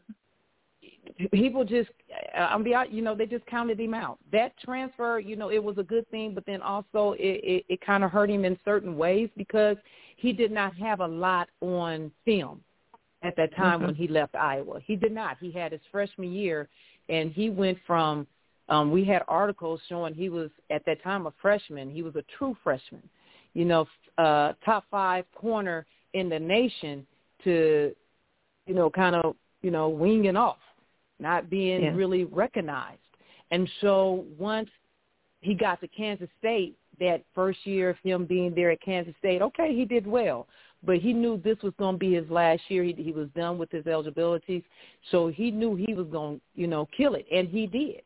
people 1.32 1.64
just 1.64 1.90
I'm 2.38 2.64
be 2.64 2.76
you 2.90 3.02
know 3.02 3.16
they 3.16 3.26
just 3.26 3.46
counted 3.46 3.80
him 3.80 3.94
out. 3.94 4.18
That 4.32 4.58
transfer 4.64 5.20
you 5.20 5.36
know 5.36 5.50
it 5.50 5.64
was 5.64 5.78
a 5.78 5.84
good 5.84 6.10
thing 6.10 6.34
but 6.34 6.46
then 6.46 6.62
also 6.62 7.14
it 7.20 7.42
it, 7.44 7.66
it 7.68 7.82
kind 7.82 8.04
of 8.04 8.12
hurt 8.12 8.30
him 8.30 8.46
in 8.46 8.58
certain 8.64 8.98
ways 8.98 9.30
because 9.36 9.78
he 10.18 10.34
did 10.34 10.52
not 10.52 10.76
have 10.76 11.00
a 11.00 11.08
lot 11.08 11.50
on 11.62 12.12
film 12.26 12.62
at 13.22 13.36
that 13.36 13.56
time 13.56 13.82
when 13.82 13.96
he 13.96 14.08
left 14.08 14.36
Iowa. 14.36 14.80
He 14.86 14.96
did 14.96 15.12
not. 15.12 15.38
He 15.42 15.52
had 15.52 15.74
his 15.74 15.82
freshman 15.92 16.32
year 16.32 16.70
and 17.10 17.32
he 17.32 17.50
went 17.50 17.78
from 17.86 18.26
um 18.70 18.92
we 18.92 19.04
had 19.04 19.24
articles 19.28 19.82
showing 19.90 20.14
he 20.14 20.30
was 20.30 20.50
at 20.70 20.86
that 20.86 21.04
time 21.04 21.28
a 21.28 21.34
freshman. 21.42 21.90
He 21.90 22.02
was 22.02 22.16
a 22.16 22.24
true 22.38 22.56
freshman. 22.64 23.08
You 23.54 23.66
know 23.66 23.88
uh 24.18 24.54
top 24.64 24.86
5 24.90 25.26
corner 25.36 25.86
in 26.14 26.30
the 26.30 26.40
nation 26.40 27.06
to 27.44 27.96
you 28.66 28.74
know 28.74 28.90
kind 28.90 29.16
of 29.16 29.36
you 29.62 29.72
know 29.72 29.90
winging 29.90 30.36
off 30.36 30.58
not 31.20 31.50
being 31.50 31.82
Yeah. 31.82 31.94
really 31.94 32.24
recognized. 32.26 33.02
And 33.52 33.70
so 33.82 34.26
once 34.38 34.70
he 35.42 35.54
got 35.54 35.82
to 35.82 35.88
Kansas 35.88 36.30
State, 36.40 36.78
that 37.00 37.24
first 37.34 37.66
year 37.66 37.90
of 37.90 37.98
him 38.00 38.26
being 38.26 38.54
there 38.54 38.72
at 38.72 38.82
Kansas 38.82 39.16
State, 39.18 39.42
okay, 39.42 39.74
he 39.74 39.86
did 39.86 40.06
well, 40.06 40.48
but 40.84 40.98
he 40.98 41.14
knew 41.14 41.38
this 41.38 41.62
was 41.62 41.74
going 41.78 41.96
to 41.96 42.00
be 42.00 42.14
his 42.14 42.30
last 42.30 42.62
year. 42.70 42.84
He, 42.84 42.94
he 42.94 43.12
was 43.12 43.30
done 43.36 43.58
with 43.58 43.72
his 43.72 43.88
eligibilities, 43.88 44.64
so 45.12 45.28
he 45.28 45.52
knew 45.52 45.76
he 45.76 45.94
was 45.94 46.08
going 46.08 46.38
to, 46.38 46.42
you 46.56 46.68
know, 46.68 46.88
kill 46.96 47.16
it, 47.16 47.26
and 47.32 47.48
he 47.48 47.68
did. 47.68 48.02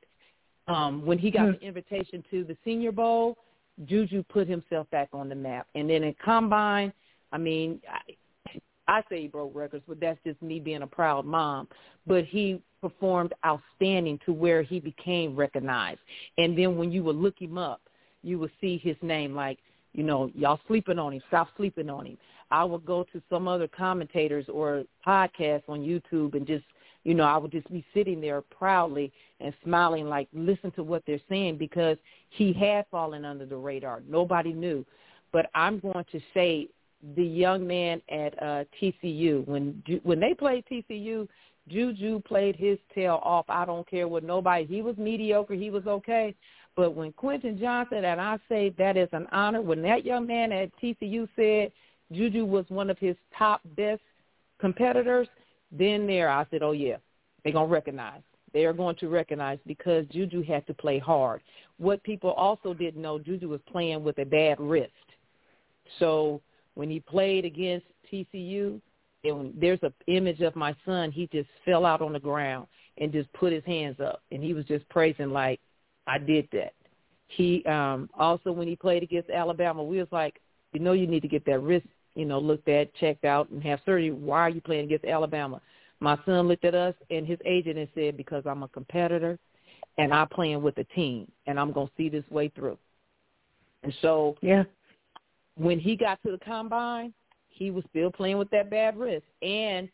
Um, 0.67 1.05
when 1.05 1.17
he 1.17 1.29
got 1.29 1.47
Mhm. 1.47 1.59
the 1.59 1.65
invitation 1.65 2.23
to 2.31 2.43
the 2.43 2.55
Senior 2.63 2.91
Bowl, 2.91 3.37
Juju 3.85 4.23
put 4.23 4.47
himself 4.47 4.89
back 4.91 5.09
on 5.11 5.27
the 5.27 5.35
map, 5.35 5.67
and 5.75 5.89
then 5.89 6.03
in 6.03 6.13
combine, 6.23 6.93
I 7.33 7.37
mean, 7.37 7.81
I, 7.89 8.13
I 8.87 9.03
say 9.09 9.21
he 9.23 9.27
broke 9.27 9.55
records, 9.55 9.83
but 9.87 9.99
that's 9.99 10.19
just 10.25 10.41
me 10.41 10.59
being 10.59 10.83
a 10.83 10.87
proud 10.87 11.25
mom. 11.25 11.67
But 12.05 12.25
he 12.25 12.61
performed 12.79 13.33
outstanding 13.45 14.19
to 14.25 14.31
where 14.31 14.61
he 14.61 14.79
became 14.79 15.35
recognized. 15.35 15.99
And 16.37 16.57
then 16.57 16.77
when 16.77 16.91
you 16.91 17.03
would 17.03 17.15
look 17.15 17.41
him 17.41 17.57
up, 17.57 17.81
you 18.21 18.39
would 18.39 18.51
see 18.61 18.77
his 18.77 18.95
name 19.01 19.35
like, 19.35 19.59
you 19.93 20.03
know, 20.03 20.31
y'all 20.35 20.59
sleeping 20.67 20.99
on 20.99 21.13
him, 21.13 21.21
stop 21.27 21.49
sleeping 21.57 21.89
on 21.89 22.05
him. 22.05 22.17
I 22.51 22.63
would 22.63 22.85
go 22.85 23.03
to 23.13 23.21
some 23.29 23.47
other 23.47 23.67
commentators 23.67 24.45
or 24.51 24.83
podcasts 25.05 25.67
on 25.67 25.79
YouTube 25.79 26.35
and 26.35 26.45
just, 26.45 26.65
you 27.03 27.13
know, 27.13 27.23
I 27.23 27.37
would 27.37 27.51
just 27.51 27.69
be 27.71 27.85
sitting 27.93 28.21
there 28.21 28.41
proudly 28.41 29.11
and 29.39 29.53
smiling 29.63 30.07
like, 30.07 30.27
listen 30.33 30.71
to 30.71 30.83
what 30.83 31.03
they're 31.07 31.19
saying 31.29 31.57
because 31.57 31.97
he 32.29 32.53
had 32.53 32.85
fallen 32.91 33.25
under 33.25 33.45
the 33.45 33.55
radar. 33.55 34.01
Nobody 34.07 34.53
knew. 34.53 34.85
But 35.31 35.49
I'm 35.55 35.79
going 35.79 36.05
to 36.11 36.19
say 36.33 36.67
the 37.15 37.23
young 37.23 37.67
man 37.67 38.01
at 38.09 38.41
uh, 38.41 38.63
TCU 38.81 39.45
when 39.47 39.83
when 40.03 40.19
they 40.19 40.33
played 40.33 40.63
TCU, 40.71 41.27
Juju 41.67 42.21
played 42.21 42.55
his 42.55 42.77
tail 42.93 43.19
off. 43.23 43.45
I 43.49 43.65
don't 43.65 43.89
care 43.89 44.07
what 44.07 44.23
nobody. 44.23 44.65
He 44.65 44.81
was 44.81 44.97
mediocre. 44.97 45.53
He 45.53 45.69
was 45.69 45.85
okay. 45.85 46.35
But 46.75 46.95
when 46.95 47.11
Quentin 47.13 47.59
Johnston 47.59 48.05
and 48.05 48.19
I 48.19 48.39
say 48.49 48.73
that 48.77 48.97
is 48.97 49.09
an 49.11 49.27
honor, 49.31 49.61
when 49.61 49.81
that 49.83 50.05
young 50.05 50.25
man 50.25 50.51
at 50.51 50.71
TCU 50.81 51.27
said 51.35 51.71
Juju 52.11 52.45
was 52.45 52.65
one 52.69 52.89
of 52.89 52.97
his 52.97 53.15
top 53.37 53.61
best 53.75 54.01
competitors, 54.59 55.27
then 55.71 56.07
there 56.07 56.29
I 56.29 56.45
said, 56.49 56.63
oh 56.63 56.71
yeah, 56.71 56.97
they're 57.43 57.53
gonna 57.53 57.67
recognize. 57.67 58.21
They 58.53 58.65
are 58.65 58.73
going 58.73 58.95
to 58.97 59.09
recognize 59.09 59.57
because 59.65 60.05
Juju 60.07 60.43
had 60.43 60.65
to 60.67 60.73
play 60.73 60.99
hard. 60.99 61.41
What 61.77 62.03
people 62.03 62.31
also 62.31 62.73
didn't 62.73 63.01
know, 63.01 63.17
Juju 63.17 63.49
was 63.49 63.61
playing 63.71 64.03
with 64.03 64.19
a 64.19 64.25
bad 64.25 64.59
wrist. 64.59 64.91
So 65.99 66.39
when 66.75 66.89
he 66.89 66.99
played 66.99 67.45
against 67.45 67.85
TCU, 68.11 68.79
and 69.23 69.53
there's 69.59 69.79
an 69.83 69.93
image 70.07 70.41
of 70.41 70.55
my 70.55 70.75
son, 70.85 71.11
he 71.11 71.27
just 71.31 71.49
fell 71.63 71.85
out 71.85 72.01
on 72.01 72.13
the 72.13 72.19
ground 72.19 72.67
and 72.97 73.11
just 73.11 73.31
put 73.33 73.53
his 73.53 73.63
hands 73.65 73.99
up, 73.99 74.21
and 74.31 74.43
he 74.43 74.53
was 74.53 74.65
just 74.65 74.87
praising 74.89 75.31
like, 75.31 75.59
I 76.07 76.17
did 76.17 76.47
that. 76.51 76.73
He 77.27 77.63
um 77.65 78.09
also 78.17 78.51
when 78.51 78.67
he 78.67 78.75
played 78.75 79.01
against 79.01 79.29
Alabama, 79.29 79.83
we 79.83 79.97
was 79.97 80.07
like, 80.11 80.39
you 80.73 80.79
know, 80.79 80.93
you 80.93 81.07
need 81.07 81.21
to 81.21 81.27
get 81.27 81.45
that 81.45 81.59
wrist, 81.59 81.87
you 82.15 82.25
know, 82.25 82.39
looked 82.39 82.67
at, 82.67 82.93
checked 82.95 83.25
out, 83.25 83.49
and 83.49 83.63
have 83.63 83.79
surgery. 83.85 84.11
Why 84.11 84.41
are 84.41 84.49
you 84.49 84.61
playing 84.61 84.85
against 84.85 85.05
Alabama? 85.05 85.61
My 85.99 86.17
son 86.25 86.47
looked 86.47 86.65
at 86.65 86.75
us 86.75 86.93
and 87.09 87.25
his 87.25 87.39
agent 87.45 87.77
and 87.77 87.87
said, 87.95 88.17
because 88.17 88.43
I'm 88.45 88.63
a 88.63 88.67
competitor 88.67 89.39
and 89.97 90.13
I'm 90.13 90.27
playing 90.27 90.61
with 90.61 90.77
a 90.77 90.83
team 90.95 91.31
and 91.47 91.57
I'm 91.59 91.71
going 91.71 91.87
to 91.87 91.93
see 91.95 92.09
this 92.09 92.29
way 92.29 92.49
through. 92.49 92.77
And 93.83 93.93
so 94.01 94.35
Yeah. 94.41 94.63
When 95.55 95.79
he 95.79 95.95
got 95.95 96.21
to 96.23 96.31
the 96.31 96.39
combine, 96.39 97.13
he 97.49 97.71
was 97.71 97.83
still 97.89 98.11
playing 98.11 98.37
with 98.37 98.49
that 98.49 98.69
bad 98.69 98.97
wrist. 98.97 99.25
And 99.41 99.89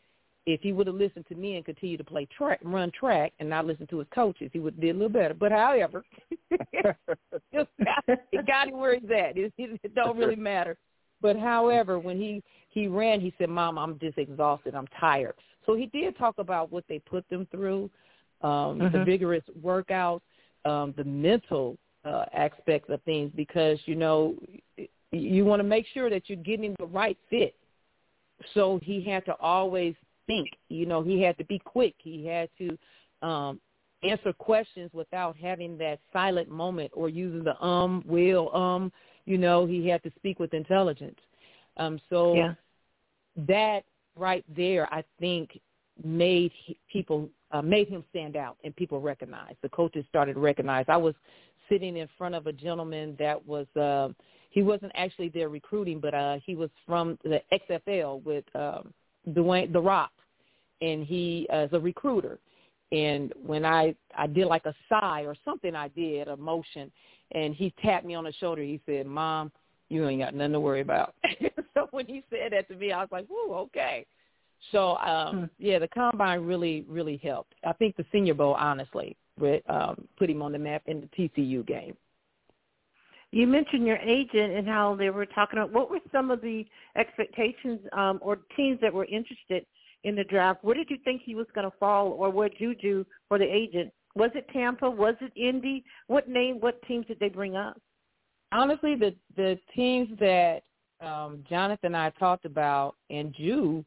if 0.46 0.60
he 0.62 0.72
would 0.72 0.86
have 0.86 0.96
listened 0.96 1.26
to 1.28 1.34
me 1.34 1.56
and 1.56 1.64
continued 1.64 1.98
to 1.98 2.04
play 2.04 2.26
track, 2.36 2.60
run 2.62 2.90
track, 2.98 3.32
and 3.38 3.48
not 3.48 3.66
listen 3.66 3.86
to 3.88 3.98
his 3.98 4.08
coaches, 4.14 4.50
he 4.52 4.58
would 4.58 4.74
have 4.74 4.80
did 4.80 4.90
a 4.90 4.98
little 4.98 5.08
better. 5.08 5.34
But 5.34 5.52
however, 5.52 6.04
it 6.50 8.46
got, 8.46 8.68
him 8.68 8.78
where 8.78 8.98
he's 8.98 9.10
at. 9.10 9.36
It, 9.36 9.52
it, 9.58 9.94
don't 9.94 10.16
really 10.16 10.36
matter. 10.36 10.76
But 11.20 11.36
however, 11.36 11.98
when 11.98 12.18
he 12.18 12.42
he 12.70 12.86
ran, 12.86 13.20
he 13.20 13.34
said, 13.36 13.50
"Mom, 13.50 13.78
I'm 13.78 13.98
just 13.98 14.16
exhausted. 14.16 14.74
I'm 14.74 14.86
tired." 14.98 15.34
So 15.66 15.74
he 15.74 15.86
did 15.86 16.16
talk 16.16 16.36
about 16.38 16.72
what 16.72 16.84
they 16.88 16.98
put 17.00 17.28
them 17.28 17.46
through, 17.50 17.90
um, 18.40 18.78
the 18.78 18.98
Mhm. 18.98 19.04
vigorous 19.04 19.44
workouts, 19.60 20.22
um, 20.64 20.92
the 20.96 21.04
mental 21.04 21.76
uh, 22.04 22.24
aspects 22.32 22.88
of 22.88 23.02
things, 23.02 23.30
because 23.36 23.78
you 23.86 23.94
know 23.94 24.34
you 25.12 25.44
want 25.44 25.60
to 25.60 25.64
make 25.64 25.86
sure 25.92 26.08
that 26.10 26.28
you're 26.28 26.38
getting 26.38 26.74
the 26.78 26.86
right 26.86 27.18
fit. 27.28 27.54
So 28.54 28.80
he 28.82 29.02
had 29.02 29.24
to 29.26 29.36
always 29.40 29.94
think. 30.26 30.48
You 30.68 30.86
know, 30.86 31.02
he 31.02 31.20
had 31.20 31.36
to 31.38 31.44
be 31.44 31.58
quick. 31.58 31.94
He 31.98 32.24
had 32.24 32.48
to 32.58 32.78
um, 33.26 33.60
answer 34.02 34.32
questions 34.32 34.90
without 34.92 35.36
having 35.36 35.76
that 35.78 35.98
silent 36.12 36.48
moment 36.48 36.90
or 36.94 37.08
using 37.08 37.44
the 37.44 37.60
um, 37.62 38.02
will, 38.06 38.54
um. 38.54 38.92
You 39.26 39.38
know, 39.38 39.66
he 39.66 39.86
had 39.86 40.02
to 40.02 40.10
speak 40.16 40.40
with 40.40 40.54
intelligence. 40.54 41.18
Um, 41.76 42.00
so 42.08 42.34
Yeah. 42.34 42.54
that 43.46 43.84
right 44.16 44.44
there, 44.56 44.92
I 44.92 45.04
think, 45.20 45.60
made 46.02 46.52
people 46.90 47.28
uh, 47.52 47.62
made 47.62 47.88
him 47.88 48.04
stand 48.10 48.36
out, 48.36 48.56
and 48.64 48.74
people 48.74 49.00
recognized. 49.00 49.58
The 49.62 49.68
coaches 49.68 50.04
started 50.08 50.34
to 50.34 50.40
recognize. 50.40 50.86
I 50.88 50.96
was 50.96 51.14
sitting 51.70 51.96
in 51.96 52.08
front 52.18 52.34
of 52.34 52.46
a 52.46 52.52
gentleman 52.52 53.16
that 53.18 53.46
was 53.46 53.66
uh, 53.76 54.08
he 54.50 54.62
wasn't 54.62 54.92
actually 54.94 55.28
there 55.28 55.48
recruiting, 55.48 56.00
but 56.00 56.12
uh, 56.12 56.38
he 56.44 56.56
was 56.56 56.70
from 56.84 57.18
the 57.22 57.40
XFL 57.52 58.22
with 58.24 58.44
um, 58.54 58.92
Dwayne 59.28 59.72
The 59.72 59.80
Rock, 59.80 60.10
and 60.82 61.04
he 61.04 61.46
uh, 61.52 61.58
is 61.58 61.72
a 61.72 61.80
recruiter. 61.80 62.38
And 62.92 63.32
when 63.46 63.64
I 63.64 63.94
I 64.18 64.26
did 64.26 64.46
like 64.46 64.66
a 64.66 64.74
sigh 64.88 65.22
or 65.22 65.36
something, 65.44 65.76
I 65.76 65.88
did 65.88 66.26
a 66.28 66.36
motion, 66.36 66.90
and 67.32 67.54
he 67.54 67.72
tapped 67.82 68.04
me 68.04 68.14
on 68.14 68.24
the 68.24 68.32
shoulder. 68.32 68.62
He 68.62 68.80
said, 68.84 69.06
"Mom, 69.06 69.52
you 69.88 70.06
ain't 70.08 70.20
got 70.20 70.34
nothing 70.34 70.52
to 70.52 70.60
worry 70.60 70.80
about." 70.80 71.14
so 71.74 71.86
when 71.92 72.06
he 72.06 72.24
said 72.28 72.52
that 72.52 72.68
to 72.68 72.74
me, 72.74 72.90
I 72.90 73.00
was 73.00 73.08
like, 73.12 73.30
"Ooh, 73.30 73.54
okay." 73.54 74.06
So 74.72 74.96
um, 74.98 75.38
Hmm. 75.38 75.44
yeah, 75.58 75.78
the 75.78 75.88
combine 75.88 76.40
really 76.40 76.84
really 76.88 77.18
helped. 77.18 77.54
I 77.64 77.72
think 77.74 77.96
the 77.96 78.04
Senior 78.10 78.34
Bowl, 78.34 78.54
honestly, 78.54 79.16
re- 79.40 79.62
um, 79.68 80.06
put 80.18 80.30
him 80.30 80.42
on 80.42 80.52
the 80.52 80.58
map 80.58 80.82
in 80.86 81.00
the 81.00 81.06
TCU 81.08 81.66
game. 81.66 81.96
You 83.32 83.46
mentioned 83.46 83.86
your 83.86 83.98
agent 83.98 84.54
and 84.54 84.66
how 84.66 84.96
they 84.96 85.10
were 85.10 85.26
talking 85.26 85.58
about 85.58 85.72
what 85.72 85.90
were 85.90 86.00
some 86.10 86.30
of 86.30 86.40
the 86.40 86.66
expectations 86.96 87.80
um, 87.92 88.18
or 88.22 88.40
teams 88.56 88.80
that 88.80 88.92
were 88.92 89.04
interested 89.04 89.64
in 90.02 90.16
the 90.16 90.24
draft. 90.24 90.64
Where 90.64 90.74
did 90.74 90.90
you 90.90 90.98
think 91.04 91.22
he 91.24 91.34
was 91.36 91.46
going 91.54 91.70
to 91.70 91.76
fall, 91.78 92.08
or 92.08 92.30
where 92.30 92.48
Juju 92.48 93.04
for 93.28 93.38
the 93.38 93.44
agent? 93.44 93.92
Was 94.16 94.30
it 94.34 94.48
Tampa? 94.52 94.90
Was 94.90 95.14
it 95.20 95.32
Indy? 95.36 95.84
What 96.08 96.28
name? 96.28 96.60
What 96.60 96.82
teams 96.88 97.06
did 97.06 97.20
they 97.20 97.28
bring 97.28 97.54
up? 97.54 97.80
honestly, 98.52 98.94
the 98.94 99.14
the 99.36 99.58
teams 99.74 100.08
that 100.18 100.62
um, 101.00 101.44
Jonathan 101.48 101.94
and 101.94 101.96
I 101.96 102.10
talked 102.10 102.44
about 102.44 102.96
and 103.08 103.34
Ju, 103.34 103.84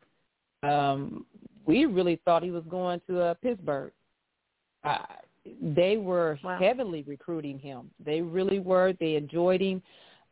um, 0.63 1.25
we 1.65 1.85
really 1.85 2.19
thought 2.25 2.43
he 2.43 2.51
was 2.51 2.63
going 2.69 3.01
to 3.07 3.21
uh, 3.21 3.33
Pittsburgh. 3.35 3.91
Uh, 4.83 4.97
they 5.61 5.97
were 5.97 6.39
Wow. 6.43 6.57
heavily 6.57 7.03
recruiting 7.03 7.59
him. 7.59 7.91
They 8.03 8.21
really 8.21 8.59
were. 8.59 8.93
They 8.99 9.15
enjoyed 9.15 9.61
him. 9.61 9.81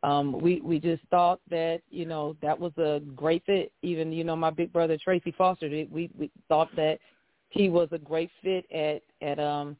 Um, 0.02 0.32
we 0.40 0.60
we 0.60 0.80
just 0.80 1.02
thought 1.10 1.40
that 1.48 1.80
you 1.90 2.06
know 2.06 2.36
that 2.42 2.58
was 2.58 2.76
a 2.76 3.00
great 3.14 3.44
fit. 3.44 3.72
Even 3.82 4.12
you 4.12 4.24
know 4.24 4.34
my 4.34 4.50
big 4.50 4.72
brother 4.72 4.98
Tracy 5.02 5.32
Foster, 5.32 5.68
we 5.68 6.10
we 6.18 6.30
thought 6.48 6.74
that 6.76 6.98
he 7.50 7.68
was 7.68 7.88
a 7.92 7.98
great 7.98 8.30
fit 8.42 8.64
at 8.72 9.02
at 9.26 9.38
um 9.38 9.76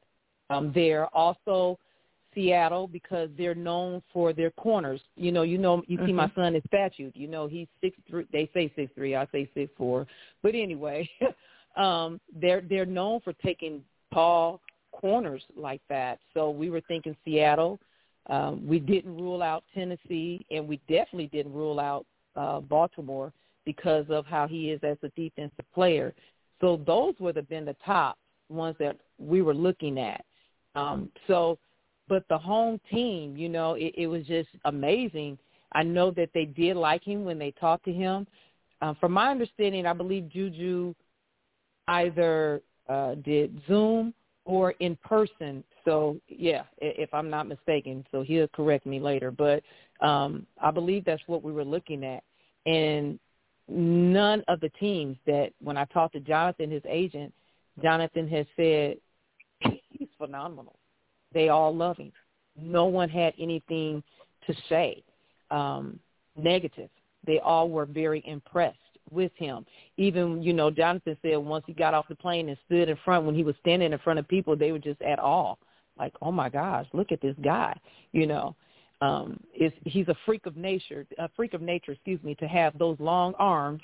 um 0.50 0.70
there. 0.74 1.06
Also, 1.08 1.78
Seattle 2.34 2.86
because 2.86 3.30
they're 3.36 3.54
known 3.54 4.00
for 4.12 4.32
their 4.32 4.50
corners. 4.52 5.00
You 5.16 5.32
know, 5.32 5.42
you 5.42 5.58
know, 5.58 5.82
you 5.86 5.98
see 6.06 6.12
my 6.12 6.30
son 6.36 6.54
is 6.54 6.62
statute. 6.68 7.16
You 7.16 7.26
know, 7.26 7.48
he's 7.48 7.66
six 7.80 7.96
three. 8.08 8.26
They 8.32 8.48
say 8.54 8.72
six 8.76 8.92
three. 8.94 9.16
I 9.16 9.26
say 9.32 9.50
six 9.54 9.72
four. 9.76 10.06
But 10.42 10.54
anyway, 10.54 11.08
um, 11.76 12.20
they're 12.34 12.60
they're 12.60 12.86
known 12.86 13.20
for 13.20 13.32
taking 13.32 13.82
tall 14.14 14.60
corners 14.92 15.42
like 15.56 15.80
that. 15.88 16.18
So 16.34 16.50
we 16.50 16.70
were 16.70 16.82
thinking 16.82 17.16
Seattle. 17.24 17.80
Um, 18.28 18.66
we 18.66 18.78
didn't 18.78 19.16
rule 19.16 19.42
out 19.42 19.64
Tennessee, 19.74 20.46
and 20.50 20.68
we 20.68 20.80
definitely 20.88 21.26
didn't 21.26 21.52
rule 21.52 21.80
out 21.80 22.06
uh, 22.36 22.60
Baltimore 22.60 23.32
because 23.64 24.06
of 24.08 24.26
how 24.26 24.46
he 24.46 24.70
is 24.70 24.80
as 24.82 24.96
a 25.02 25.08
defensive 25.10 25.64
player. 25.74 26.14
So 26.60 26.80
those 26.86 27.14
would 27.18 27.36
have 27.36 27.48
been 27.48 27.64
the 27.64 27.76
top 27.84 28.16
ones 28.48 28.76
that 28.78 28.96
we 29.18 29.42
were 29.42 29.54
looking 29.54 29.98
at. 29.98 30.24
Um, 30.74 31.10
so, 31.26 31.58
but 32.08 32.24
the 32.28 32.38
home 32.38 32.80
team, 32.90 33.36
you 33.36 33.48
know, 33.48 33.74
it, 33.74 33.94
it 33.96 34.06
was 34.06 34.26
just 34.26 34.48
amazing. 34.64 35.38
I 35.72 35.82
know 35.82 36.10
that 36.12 36.30
they 36.34 36.44
did 36.44 36.76
like 36.76 37.02
him 37.02 37.24
when 37.24 37.38
they 37.38 37.50
talked 37.52 37.84
to 37.86 37.92
him. 37.92 38.26
Uh, 38.80 38.94
from 39.00 39.12
my 39.12 39.30
understanding, 39.30 39.86
I 39.86 39.92
believe 39.92 40.28
Juju 40.28 40.94
either 41.88 42.62
uh, 42.88 43.14
did 43.16 43.60
Zoom 43.66 44.14
or 44.44 44.72
in 44.80 44.96
person. 44.96 45.62
So 45.84 46.16
yeah, 46.28 46.62
if 46.78 47.12
I'm 47.12 47.30
not 47.30 47.48
mistaken, 47.48 48.04
so 48.10 48.22
he'll 48.22 48.48
correct 48.48 48.86
me 48.86 49.00
later. 49.00 49.30
But 49.30 49.62
um, 50.00 50.46
I 50.60 50.70
believe 50.70 51.04
that's 51.04 51.22
what 51.26 51.42
we 51.42 51.52
were 51.52 51.64
looking 51.64 52.04
at, 52.04 52.22
and 52.66 53.18
none 53.68 54.42
of 54.48 54.60
the 54.60 54.70
teams 54.80 55.16
that 55.26 55.50
when 55.60 55.76
I 55.76 55.84
talked 55.86 56.14
to 56.14 56.20
Jonathan, 56.20 56.70
his 56.70 56.82
agent, 56.88 57.32
Jonathan 57.82 58.28
has 58.28 58.46
said 58.56 58.96
he's 59.90 60.08
phenomenal. 60.18 60.76
They 61.32 61.48
all 61.48 61.74
love 61.74 61.96
him. 61.96 62.12
No 62.56 62.84
one 62.86 63.08
had 63.08 63.32
anything 63.38 64.02
to 64.46 64.54
say 64.68 65.02
um, 65.50 65.98
negative. 66.36 66.90
They 67.26 67.38
all 67.38 67.70
were 67.70 67.86
very 67.86 68.22
impressed 68.26 68.76
with 69.12 69.32
him. 69.36 69.64
Even, 69.96 70.42
you 70.42 70.52
know, 70.52 70.70
Jonathan 70.70 71.16
said 71.22 71.36
once 71.36 71.64
he 71.66 71.72
got 71.72 71.94
off 71.94 72.08
the 72.08 72.14
plane 72.14 72.48
and 72.48 72.58
stood 72.66 72.88
in 72.88 72.96
front, 73.04 73.24
when 73.24 73.34
he 73.34 73.44
was 73.44 73.54
standing 73.60 73.92
in 73.92 73.98
front 74.00 74.18
of 74.18 74.26
people, 74.28 74.56
they 74.56 74.72
were 74.72 74.78
just 74.78 75.00
at 75.02 75.18
awe. 75.18 75.54
Like, 75.98 76.14
oh 76.22 76.32
my 76.32 76.48
gosh, 76.48 76.86
look 76.92 77.12
at 77.12 77.20
this 77.20 77.36
guy, 77.42 77.78
you 78.12 78.26
know. 78.26 78.56
Um, 79.00 79.40
is 79.58 79.72
he's 79.84 80.06
a 80.06 80.16
freak 80.24 80.46
of 80.46 80.56
nature, 80.56 81.04
a 81.18 81.28
freak 81.34 81.54
of 81.54 81.60
nature, 81.60 81.92
excuse 81.92 82.22
me, 82.22 82.36
to 82.36 82.46
have 82.46 82.78
those 82.78 82.96
long 83.00 83.34
arms, 83.34 83.82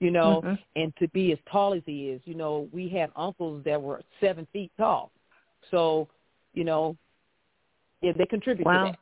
you 0.00 0.10
know, 0.10 0.40
Mhm. 0.42 0.58
and 0.76 0.96
to 0.96 1.08
be 1.08 1.32
as 1.32 1.38
tall 1.50 1.74
as 1.74 1.82
he 1.84 2.08
is. 2.08 2.22
You 2.26 2.34
know, 2.34 2.68
we 2.72 2.88
had 2.88 3.12
uncles 3.16 3.62
that 3.64 3.80
were 3.80 4.02
seven 4.18 4.46
feet 4.46 4.72
tall, 4.78 5.12
so 5.70 6.08
you 6.54 6.64
know, 6.64 6.96
yeah, 8.00 8.12
they 8.12 8.24
contribute 8.24 8.64
Wow. 8.64 8.84
to 8.84 8.90
that. 8.92 8.98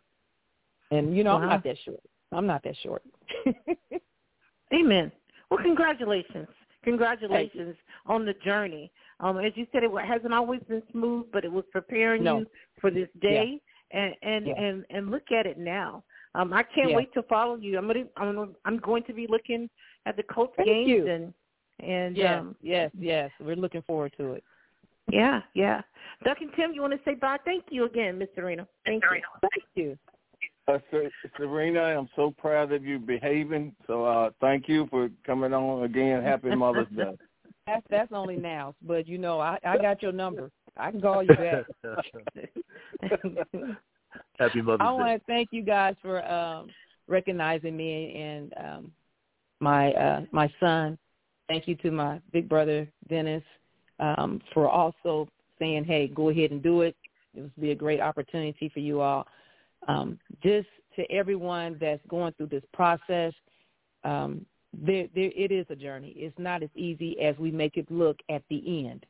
And 0.90 1.16
you 1.16 1.22
know, 1.22 1.36
I'm 1.36 1.46
not 1.48 1.62
that 1.64 1.78
short. 1.84 2.02
I'm 2.32 2.46
not 2.46 2.62
that 2.64 2.76
short. 2.78 3.02
Amen. 4.74 5.12
Well, 5.50 5.60
congratulations. 5.62 6.48
Congratulations 6.84 7.76
on 8.06 8.24
the 8.24 8.34
journey. 8.44 8.90
Um, 9.20 9.38
as 9.38 9.52
you 9.56 9.66
said, 9.72 9.82
it 9.82 9.90
hasn't 10.06 10.32
always 10.32 10.60
been 10.68 10.82
smooth, 10.92 11.26
but 11.32 11.44
it 11.44 11.50
was 11.52 11.64
preparing 11.72 12.22
No. 12.24 12.38
you 12.38 12.46
for 12.80 12.90
this 12.90 13.08
day. 13.20 13.60
And 13.90 14.14
and, 14.22 14.46
Yeah. 14.46 14.54
and 14.60 14.84
and 14.90 15.10
look 15.10 15.32
at 15.32 15.46
it 15.46 15.56
now. 15.58 16.04
Um, 16.34 16.52
I 16.52 16.62
can't 16.62 16.90
Yeah. 16.90 16.96
wait 16.96 17.12
to 17.14 17.22
follow 17.22 17.56
you. 17.56 17.78
I'm 17.78 17.86
gonna 17.86 18.04
I'm 18.18 18.54
I'm 18.66 18.76
going 18.78 19.02
to 19.04 19.14
be 19.14 19.26
looking 19.26 19.70
at 20.04 20.14
the 20.16 20.22
Colts 20.24 20.52
Thank 20.56 20.68
games 20.68 20.88
you. 20.88 21.06
and 21.08 21.34
and 21.80 22.14
yes, 22.16 22.38
um, 22.40 22.56
yes, 22.60 22.90
yes. 22.98 23.30
We're 23.40 23.56
looking 23.56 23.80
forward 23.82 24.12
to 24.18 24.32
it. 24.34 24.44
yeah, 25.10 25.40
yeah. 25.54 25.80
Doug 26.22 26.36
and 26.42 26.52
Tim, 26.54 26.72
you 26.74 26.82
want 26.82 26.92
to 26.92 27.00
say 27.04 27.14
bye? 27.14 27.38
Thank 27.46 27.64
you 27.70 27.86
again, 27.86 28.18
Miss 28.18 28.28
Serena. 28.34 28.68
Thank 28.84 29.02
you. 29.04 29.22
Thank 29.40 29.64
you. 29.74 29.98
Uh, 30.68 30.78
Serena, 31.36 31.80
I'm 31.80 32.08
so 32.14 32.34
proud 32.36 32.72
of 32.72 32.84
you 32.84 32.98
behaving. 32.98 33.74
So 33.86 34.04
uh, 34.04 34.30
thank 34.40 34.68
you 34.68 34.86
for 34.90 35.08
coming 35.24 35.54
on 35.54 35.84
again. 35.84 36.22
Happy 36.22 36.54
Mother's 36.54 36.88
Day. 36.94 37.16
That's 37.66 37.84
that's 37.90 38.12
only 38.12 38.36
now, 38.36 38.74
but 38.80 39.06
you 39.06 39.18
know, 39.18 39.40
I 39.40 39.58
I 39.62 39.76
got 39.76 40.02
your 40.02 40.12
number. 40.12 40.50
I 40.78 40.90
can 40.90 41.02
call 41.02 41.22
you 41.22 41.34
back. 41.36 41.66
Happy 44.38 44.62
Mother's 44.62 44.80
I 44.80 44.84
Day. 44.84 44.96
want 44.96 45.20
to 45.20 45.26
thank 45.26 45.50
you 45.50 45.62
guys 45.62 45.94
for 46.00 46.26
um 46.26 46.70
recognizing 47.08 47.76
me 47.76 48.14
and 48.16 48.54
um 48.56 48.92
my 49.60 49.92
uh 49.92 50.22
my 50.32 50.50
son. 50.58 50.96
Thank 51.46 51.68
you 51.68 51.74
to 51.76 51.90
my 51.90 52.22
big 52.32 52.48
brother 52.48 52.88
Dennis 53.10 53.42
um 54.00 54.40
for 54.54 54.66
also 54.66 55.28
saying, 55.58 55.84
"Hey, 55.84 56.08
go 56.08 56.30
ahead 56.30 56.52
and 56.52 56.62
do 56.62 56.80
it." 56.80 56.96
It 57.34 57.42
would 57.42 57.60
be 57.60 57.72
a 57.72 57.74
great 57.74 58.00
opportunity 58.00 58.70
for 58.72 58.80
you 58.80 59.02
all. 59.02 59.26
Um 59.86 60.18
just 60.42 60.68
to 60.96 61.10
everyone 61.10 61.76
that's 61.80 62.02
going 62.08 62.32
through 62.34 62.48
this 62.48 62.64
process, 62.72 63.32
um 64.04 64.44
there, 64.72 65.06
there 65.14 65.30
it 65.34 65.50
is 65.50 65.66
a 65.70 65.76
journey. 65.76 66.12
It's 66.16 66.38
not 66.38 66.62
as 66.62 66.70
easy 66.74 67.20
as 67.20 67.36
we 67.38 67.50
make 67.50 67.76
it 67.76 67.90
look 67.90 68.18
at 68.28 68.42
the 68.50 68.86
end. 68.86 69.06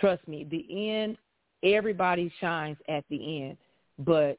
Trust 0.00 0.26
me, 0.26 0.46
the 0.50 0.90
end 0.90 1.16
everybody 1.62 2.32
shines 2.40 2.78
at 2.88 3.04
the 3.10 3.42
end, 3.42 3.56
but 3.98 4.38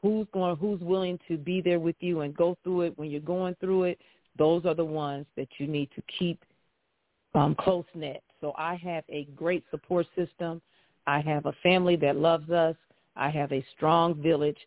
who's 0.00 0.26
going 0.32 0.56
who's 0.56 0.80
willing 0.80 1.18
to 1.28 1.36
be 1.36 1.60
there 1.60 1.80
with 1.80 1.96
you 2.00 2.20
and 2.20 2.36
go 2.36 2.56
through 2.62 2.82
it 2.82 2.98
when 2.98 3.10
you're 3.10 3.20
going 3.20 3.56
through 3.60 3.84
it, 3.84 3.98
those 4.36 4.64
are 4.64 4.74
the 4.74 4.84
ones 4.84 5.26
that 5.36 5.48
you 5.58 5.66
need 5.66 5.90
to 5.94 6.02
keep 6.18 6.44
um 7.34 7.54
close 7.58 7.84
knit. 7.94 8.22
So 8.40 8.52
I 8.56 8.76
have 8.76 9.04
a 9.08 9.24
great 9.36 9.64
support 9.70 10.06
system. 10.16 10.62
I 11.06 11.20
have 11.20 11.46
a 11.46 11.52
family 11.62 11.96
that 11.96 12.16
loves 12.16 12.50
us. 12.50 12.76
I 13.18 13.30
have 13.30 13.52
a 13.52 13.64
strong 13.76 14.14
village. 14.14 14.58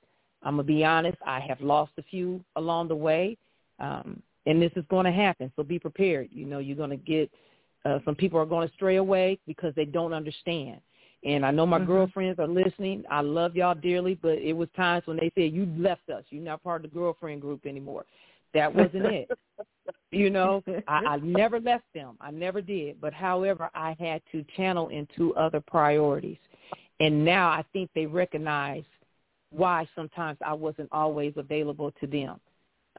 I'm 0.44 0.54
gonna 0.54 0.64
be 0.64 0.84
honest. 0.84 1.18
I 1.26 1.40
have 1.40 1.62
lost 1.62 1.94
a 1.98 2.04
few 2.04 2.44
along 2.56 2.90
the 2.90 2.96
way, 2.96 3.38
um, 3.80 4.22
and 4.46 4.62
this 4.62 4.72
is 4.76 4.84
going 4.90 5.06
to 5.06 5.12
happen. 5.12 5.52
So 5.56 5.64
be 5.64 5.80
prepared. 5.80 6.30
You 6.32 6.46
know, 6.46 6.60
you're 6.60 6.78
going 6.78 6.90
to 6.90 6.98
get 6.98 7.30
uh, 7.86 8.00
some 8.06 8.16
people 8.16 8.40
are 8.40 8.46
going 8.46 8.68
to 8.68 8.74
stray 8.74 8.98
away 8.98 9.40
because 9.48 9.74
they 9.76 9.86
don't 9.86 10.14
understand. 10.14 10.80
And 11.24 11.46
I 11.46 11.52
know 11.52 11.66
my 11.66 11.80
Mhm. 11.80 11.88
girlfriends 11.88 12.40
are 12.40 12.48
listening. 12.48 13.04
I 13.10 13.22
love 13.22 13.56
y'all 13.56 13.76
dearly, 13.76 14.16
but 14.16 14.38
it 14.40 14.54
was 14.54 14.70
times 14.76 15.06
when 15.08 15.18
they 15.18 15.32
said 15.36 15.54
you 15.54 15.66
left 15.78 16.10
us. 16.10 16.24
You're 16.30 16.44
not 16.44 16.64
part 16.64 16.84
of 16.84 16.92
the 16.92 16.96
girlfriend 16.96 17.42
group 17.42 17.66
anymore. 17.66 18.06
That 18.54 18.74
wasn't 18.74 19.06
it. 19.06 19.30
You 20.14 20.30
know, 20.30 20.62
I, 20.90 21.06
I 21.06 21.18
never 21.24 21.62
left 21.62 21.86
them. 21.94 22.18
I 22.20 22.32
never 22.32 22.60
did. 22.62 23.00
But 23.00 23.14
however, 23.14 23.70
I 23.74 23.96
had 23.98 24.22
to 24.34 24.44
channel 24.58 24.90
into 24.90 25.34
other 25.36 25.62
priorities. 25.62 26.38
And 27.02 27.26
now 27.26 27.50
I 27.50 27.64
think 27.74 27.90
they 27.96 28.06
recognize 28.06 28.84
why 29.50 29.88
sometimes 29.96 30.38
I 30.46 30.54
wasn't 30.54 30.90
always 30.92 31.34
available 31.36 31.92
to 32.00 32.08
them. 32.08 32.40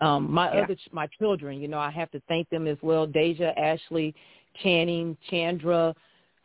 Um, 0.00 0.32
my 0.32 0.52
Yeah. 0.52 0.62
other 0.62 0.74
ch- 0.74 0.92
my 0.92 1.06
children, 1.18 1.60
you 1.60 1.68
know, 1.68 1.78
I 1.78 1.90
have 1.90 2.10
to 2.10 2.20
thank 2.28 2.48
them 2.48 2.66
as 2.66 2.78
well. 2.82 3.06
Deja, 3.06 3.56
Ashley, 3.58 4.14
Channing, 4.62 5.16
Chandra, 5.30 5.94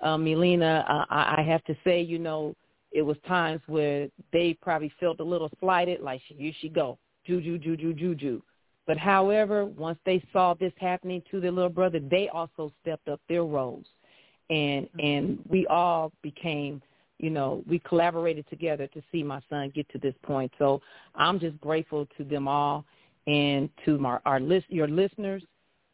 um, 0.01 0.23
Melina. 0.23 0.85
Uh, 0.87 1.05
I, 1.09 1.39
I 1.39 1.41
have 1.41 1.63
to 1.63 1.75
say, 1.83 2.01
you 2.01 2.19
know, 2.19 2.53
it 2.91 3.01
was 3.01 3.17
times 3.27 3.61
where 3.67 4.07
they 4.31 4.53
probably 4.61 4.91
felt 4.99 5.19
a 5.19 5.23
little 5.23 5.49
slighted, 5.59 6.01
like 6.01 6.21
here 6.27 6.53
she 6.59 6.69
go, 6.69 6.97
juju, 7.25 7.57
juju, 7.57 7.93
juju. 7.93 8.41
But 8.85 8.97
however, 8.97 9.65
once 9.65 9.99
they 10.05 10.23
saw 10.31 10.53
this 10.53 10.73
happening 10.79 11.21
to 11.31 11.41
their 11.41 11.51
little 11.51 11.69
brother, 11.69 11.99
they 11.99 12.29
also 12.29 12.71
stepped 12.81 13.07
up 13.09 13.19
their 13.27 13.43
roles, 13.43 13.85
and 14.49 14.87
and 14.99 15.39
we 15.49 15.65
all 15.67 16.11
became, 16.21 16.81
you 17.20 17.30
know, 17.30 17.63
we 17.68 17.80
collaborated 17.80 18.47
together 18.49 18.88
to 18.88 19.01
see 19.11 19.24
my 19.24 19.41
son 19.49 19.72
get 19.74 19.89
to 19.89 19.97
this 19.97 20.13
point. 20.24 20.51
So 20.59 20.82
I'm 21.15 21.39
just 21.39 21.59
grateful 21.59 22.07
to 22.18 22.24
them 22.24 22.47
all, 22.47 22.86
and 23.26 23.70
to 23.86 23.97
my 23.97 24.20
our 24.26 24.39
list 24.39 24.65
your 24.70 24.88
listeners, 24.88 25.43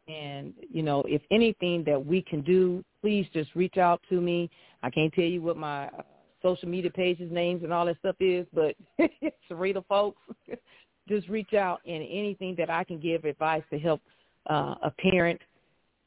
and 0.08 0.52
you 0.70 0.82
know, 0.82 1.02
if 1.06 1.22
anything 1.30 1.84
that 1.84 2.04
we 2.04 2.22
can 2.22 2.42
do, 2.42 2.84
please 3.00 3.26
just 3.32 3.54
reach 3.54 3.78
out 3.78 4.00
to 4.10 4.20
me. 4.20 4.50
I 4.82 4.90
can't 4.90 5.12
tell 5.12 5.24
you 5.24 5.40
what 5.40 5.56
my 5.56 5.86
uh, 5.86 6.02
social 6.42 6.68
media 6.68 6.90
pages, 6.90 7.32
names, 7.32 7.62
and 7.64 7.72
all 7.72 7.86
that 7.86 7.98
stuff 7.98 8.16
is, 8.20 8.46
but 8.52 8.76
Sarita 9.50 9.84
folks, 9.86 10.20
just 11.08 11.28
reach 11.28 11.54
out 11.54 11.80
and 11.86 12.02
anything 12.02 12.54
that 12.58 12.70
I 12.70 12.84
can 12.84 13.00
give 13.00 13.24
advice 13.24 13.62
to 13.70 13.78
help 13.78 14.00
uh, 14.48 14.74
a 14.82 14.92
parent 14.98 15.40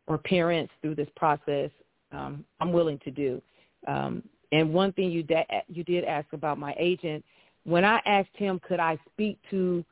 or 0.07 0.17
parents 0.17 0.71
through 0.81 0.95
this 0.95 1.09
process, 1.15 1.69
um, 2.11 2.45
I'm 2.59 2.71
willing 2.71 2.99
to 2.99 3.11
do. 3.11 3.41
Um, 3.87 4.23
and 4.51 4.73
one 4.73 4.93
thing 4.93 5.11
you 5.11 5.23
da- 5.23 5.45
you 5.67 5.83
did 5.83 6.03
ask 6.03 6.31
about 6.33 6.57
my 6.57 6.75
agent, 6.77 7.23
when 7.63 7.83
I 7.83 8.01
asked 8.05 8.35
him 8.35 8.59
could 8.67 8.79
I 8.79 8.97
speak 9.13 9.37
to 9.49 9.83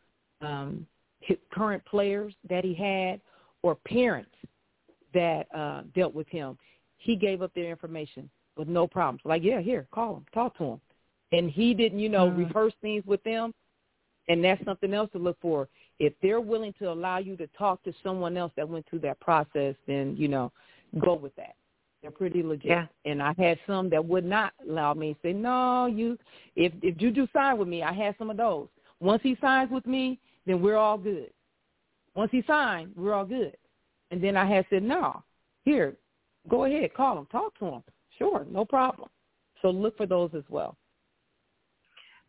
um, 0.42 0.86
his 1.20 1.38
current 1.52 1.84
players 1.86 2.34
that 2.50 2.64
he 2.64 2.74
had 2.74 3.20
or 3.64 3.76
parents 3.76 4.32
that 5.14 5.48
uh, 5.56 5.82
dealt 5.96 6.14
with 6.14 6.28
him, 6.28 6.58
he 6.98 7.16
gave 7.16 7.42
up 7.42 7.54
their 7.54 7.70
information 7.70 8.30
with 8.58 8.68
no 8.68 8.88
problems. 8.88 9.22
Like, 9.26 9.44
yeah, 9.44 9.60
here, 9.60 9.88
call 9.92 10.18
him, 10.18 10.26
talk 10.34 10.58
to 10.58 10.64
him. 10.64 10.82
And 11.32 11.50
he 11.50 11.74
didn't, 11.74 12.00
you 12.00 12.10
know, 12.10 12.30
Mm. 12.30 12.38
rehearse 12.38 12.74
things 12.82 13.06
with 13.06 13.24
them. 13.24 13.54
And 14.28 14.44
that's 14.44 14.64
something 14.66 14.94
else 14.94 15.12
to 15.12 15.20
look 15.20 15.38
for. 15.42 15.68
If 16.00 16.14
they're 16.22 16.42
willing 16.42 16.74
to 16.80 16.92
allow 16.92 17.18
you 17.18 17.36
to 17.38 17.48
talk 17.48 17.84
to 17.84 17.94
someone 18.04 18.38
else 18.38 18.52
that 18.56 18.68
went 18.68 18.86
through 18.88 19.00
that 19.00 19.20
process, 19.20 19.76
then, 19.88 20.16
you 20.18 20.28
know, 20.28 20.52
go 21.00 21.14
with 21.14 21.36
that. 21.36 21.56
They're 22.06 22.12
pretty 22.12 22.44
legit. 22.44 22.68
Yeah. 22.68 22.86
And 23.06 23.20
I 23.20 23.34
had 23.36 23.58
some 23.66 23.90
that 23.90 24.06
would 24.06 24.26
not 24.26 24.54
allow 24.70 24.94
me 24.94 25.16
to 25.16 25.20
say, 25.24 25.34
no, 25.34 25.88
you, 25.88 26.20
if, 26.56 26.72
if 26.84 26.96
Juju 26.98 27.26
signed 27.34 27.58
with 27.58 27.68
me, 27.68 27.82
I 27.82 27.94
had 27.94 28.14
some 28.20 28.30
of 28.30 28.38
those. 28.38 28.68
Once 29.00 29.24
he 29.24 29.36
signs 29.42 29.72
with 29.72 29.88
me, 29.88 30.20
then 30.46 30.62
we're 30.62 30.78
all 30.78 31.00
good. 31.00 31.32
Once 32.14 32.30
he 32.32 32.44
signed, 32.46 32.92
we're 32.96 33.16
all 33.16 33.26
good. 33.26 33.58
And 34.12 34.24
then 34.24 34.38
I 34.38 34.46
had 34.46 34.68
said, 34.70 34.84
no, 34.84 35.24
here, 35.64 35.96
go 36.48 36.66
ahead, 36.66 36.94
call 36.94 37.18
him, 37.18 37.26
talk 37.32 37.58
to 37.58 37.66
him. 37.66 37.84
Sure, 38.20 38.46
no 38.52 38.66
problem. 38.66 39.10
So 39.64 39.72
look 39.72 39.98
for 39.98 40.06
those 40.06 40.30
as 40.38 40.44
well. 40.48 40.78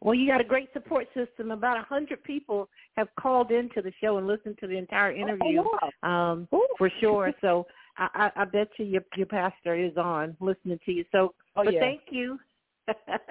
Well, 0.01 0.15
you 0.15 0.27
got 0.27 0.41
a 0.41 0.45
great 0.45 0.73
support 0.73 1.07
system. 1.15 1.51
About 1.51 1.79
a 1.79 1.83
hundred 1.83 2.25
people 2.25 2.71
have 2.97 3.09
called 3.21 3.51
into 3.51 3.83
the 3.83 3.93
show 4.01 4.17
and 4.17 4.27
listened 4.27 4.57
to 4.61 4.67
the 4.67 4.79
entire 4.79 5.13
interview, 5.13 5.65
Oh, 6.03 6.09
um, 6.09 6.49
Ooh. 6.55 6.67
for 6.79 6.91
sure. 6.99 7.35
So 7.43 7.67
I, 7.99 8.09
I, 8.37 8.43
I 8.43 8.45
bet 8.45 8.69
you 8.79 8.85
your, 8.85 9.03
your 9.17 9.27
pastor 9.27 9.75
is 9.75 9.97
on 9.97 10.37
listening 10.41 10.79
to 10.85 10.93
you. 10.93 11.05
So, 11.13 11.35
Oh, 11.57 11.65
but 11.65 11.75
yeah. 11.75 11.81
thank 11.81 12.03
you. 12.11 12.39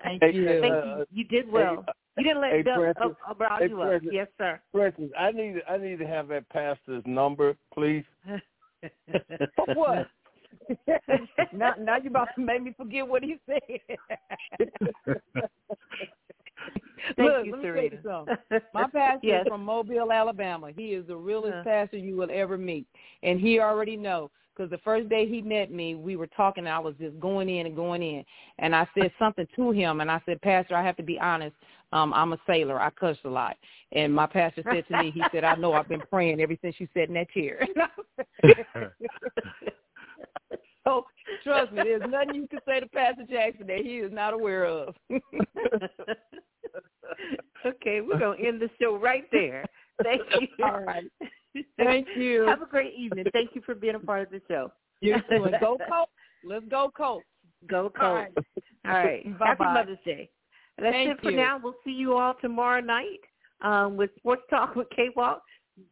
Thank 0.04 0.22
Hey, 0.22 0.34
you. 0.34 0.60
Thank 0.62 0.86
you. 0.86 1.06
You 1.12 1.24
did 1.26 1.50
well. 1.50 1.86
You 2.18 2.24
didn't 2.24 2.42
let 2.42 2.52
hey, 2.52 2.64
Doug 2.64 2.78
Francis. 2.78 3.04
up, 3.04 3.18
about 3.30 3.62
Hey, 3.62 3.70
you 3.70 3.82
up. 3.82 3.88
Francis. 3.88 4.10
Yes, 4.12 4.28
sir. 4.38 4.62
Francis, 4.72 5.12
I 5.18 5.32
need 5.32 5.62
I 5.70 5.78
need 5.78 6.00
to 6.00 6.08
have 6.08 6.28
that 6.30 6.50
pastor's 6.50 7.04
number, 7.06 7.56
please. 7.74 8.04
For 9.56 9.66
what? 9.74 10.08
now, 11.54 11.74
now 11.80 11.98
you're 11.98 12.08
about 12.08 12.30
to 12.36 12.42
make 12.42 12.64
me 12.64 12.74
forget 12.76 13.08
what 13.08 13.24
he 13.24 13.38
said. 13.46 13.98
Thank 17.18 17.32
Look, 17.32 17.46
you, 17.46 17.62
Serena. 17.62 17.98
you. 18.04 18.60
My 18.74 18.88
pastor 18.92 19.20
Yes. 19.22 19.46
is 19.46 19.48
from 19.48 19.64
Mobile, 19.64 20.12
Alabama. 20.12 20.72
He 20.76 20.94
is 20.94 21.08
the 21.08 21.16
realest 21.16 21.56
Uh. 21.56 21.64
pastor 21.64 21.98
you 21.98 22.16
will 22.16 22.30
ever 22.32 22.58
meet, 22.58 22.88
and 23.24 23.40
he 23.40 23.60
already 23.60 23.96
know. 23.98 24.32
Because 24.56 24.70
the 24.70 24.78
first 24.80 25.10
day 25.10 25.28
he 25.28 25.42
met 25.42 25.70
me, 25.70 25.96
we 25.96 26.16
were 26.16 26.28
talking. 26.28 26.66
And 26.66 26.74
I 26.74 26.80
was 26.80 26.96
just 26.98 27.20
going 27.20 27.50
in 27.50 27.66
and 27.66 27.76
going 27.76 28.02
in, 28.02 28.24
and 28.60 28.74
I 28.76 28.88
said 28.98 29.12
something 29.20 29.48
to 29.56 29.72
him, 29.72 30.02
and 30.02 30.10
I 30.10 30.22
said, 30.26 30.42
Pastor, 30.42 30.76
I 30.76 30.84
have 30.84 30.98
to 30.98 31.04
be 31.04 31.20
honest. 31.20 31.56
Um, 31.92 32.14
I'm 32.14 32.34
a 32.34 32.38
sailor. 32.48 32.80
I 32.80 32.90
cuss 32.90 33.18
a 33.26 33.30
lot, 33.30 33.58
and 33.92 34.14
my 34.14 34.26
pastor 34.26 34.64
said 34.70 34.88
to 34.88 34.94
me, 34.94 35.12
he 35.12 35.28
said, 35.32 35.44
I 35.44 35.56
know. 35.56 35.74
I've 35.74 35.90
been 35.90 36.02
praying 36.10 36.42
ever 36.42 36.56
since 36.62 36.76
you 36.80 36.88
sat 36.94 37.10
in 37.10 37.14
that 37.16 37.30
chair. 37.30 37.68
so 40.86 41.06
trust 41.44 41.72
me, 41.72 41.84
there's 41.84 42.02
nothing 42.10 42.36
you 42.36 42.48
can 42.48 42.60
say 42.68 42.80
to 42.80 42.88
Pastor 42.88 43.24
Jackson 43.30 43.68
that 43.68 43.80
he 43.80 43.98
is 43.98 44.12
not 44.12 44.34
aware 44.34 44.66
of. 44.66 44.96
Okay, 47.66 48.02
we're 48.02 48.20
gonna 48.20 48.38
end 48.46 48.62
the 48.62 48.70
show 48.82 48.98
right 48.98 49.26
there. 49.32 49.66
Thank 50.04 50.22
you. 50.40 50.66
All 50.66 50.82
right. 50.82 51.06
Thank 51.78 52.08
you. 52.18 52.44
Have 52.44 52.62
a 52.62 52.66
great 52.66 52.94
evening. 52.98 53.26
Thank 53.32 53.52
you 53.54 53.62
for 53.66 53.76
being 53.76 53.96
a 53.96 54.00
part 54.00 54.24
of 54.24 54.30
the 54.32 54.42
show. 54.48 54.72
You 55.02 55.16
too. 55.30 55.44
And 55.46 55.56
go 55.60 55.78
Colts. 55.90 56.12
Let's 56.44 56.66
go 56.70 56.92
Colts. 56.96 57.26
Go 57.68 57.92
Colts. 57.98 57.98
All 58.02 58.14
right. 58.16 58.34
All 58.86 58.92
right. 58.92 59.26
Happy 59.40 59.64
Mother's 59.64 59.98
Day. 60.06 60.30
That's 60.78 60.92
Thank 60.94 61.10
it 61.12 61.22
for 61.22 61.32
you. 61.32 61.38
now. 61.38 61.60
We'll 61.62 61.76
see 61.86 61.92
you 61.92 62.18
all 62.18 62.34
tomorrow 62.42 62.82
night 62.82 63.20
um, 63.62 63.96
with 63.96 64.10
Sports 64.18 64.44
Talk 64.50 64.76
with 64.76 64.88
K 64.96 65.10
Walk. 65.16 65.42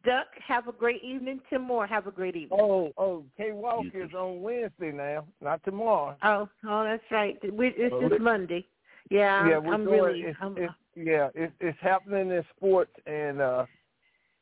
Duck, 0.04 0.26
have 0.46 0.66
a 0.66 0.72
great 0.72 1.02
evening. 1.04 1.40
Tim 1.50 1.62
Moore, 1.62 1.86
have 1.86 2.06
a 2.06 2.10
great 2.10 2.36
evening. 2.36 2.58
Oh, 2.60 2.90
oh, 2.96 3.24
K 3.36 3.52
Walk 3.52 3.84
is 3.92 4.10
on 4.16 4.40
Wednesday 4.40 4.92
now, 4.92 5.26
not 5.42 5.62
tomorrow. 5.62 6.16
Oh, 6.22 6.48
oh, 6.66 6.84
that's 6.84 7.02
right. 7.10 7.36
We, 7.52 7.68
it's 7.76 7.94
Oh, 7.94 8.08
just 8.08 8.20
Monday. 8.20 8.66
Yeah, 9.10 9.48
yeah, 9.48 9.56
I'm, 9.58 9.64
we're 9.64 9.74
I'm 9.74 9.84
doing, 9.84 10.00
really. 10.02 10.20
it's, 10.22 10.38
I'm, 10.40 10.56
it's, 10.56 10.72
yeah, 10.96 11.28
it's, 11.34 11.52
it's 11.60 11.78
happening 11.80 12.30
in 12.30 12.44
sports 12.56 12.92
and 13.06 13.40
uh 13.40 13.66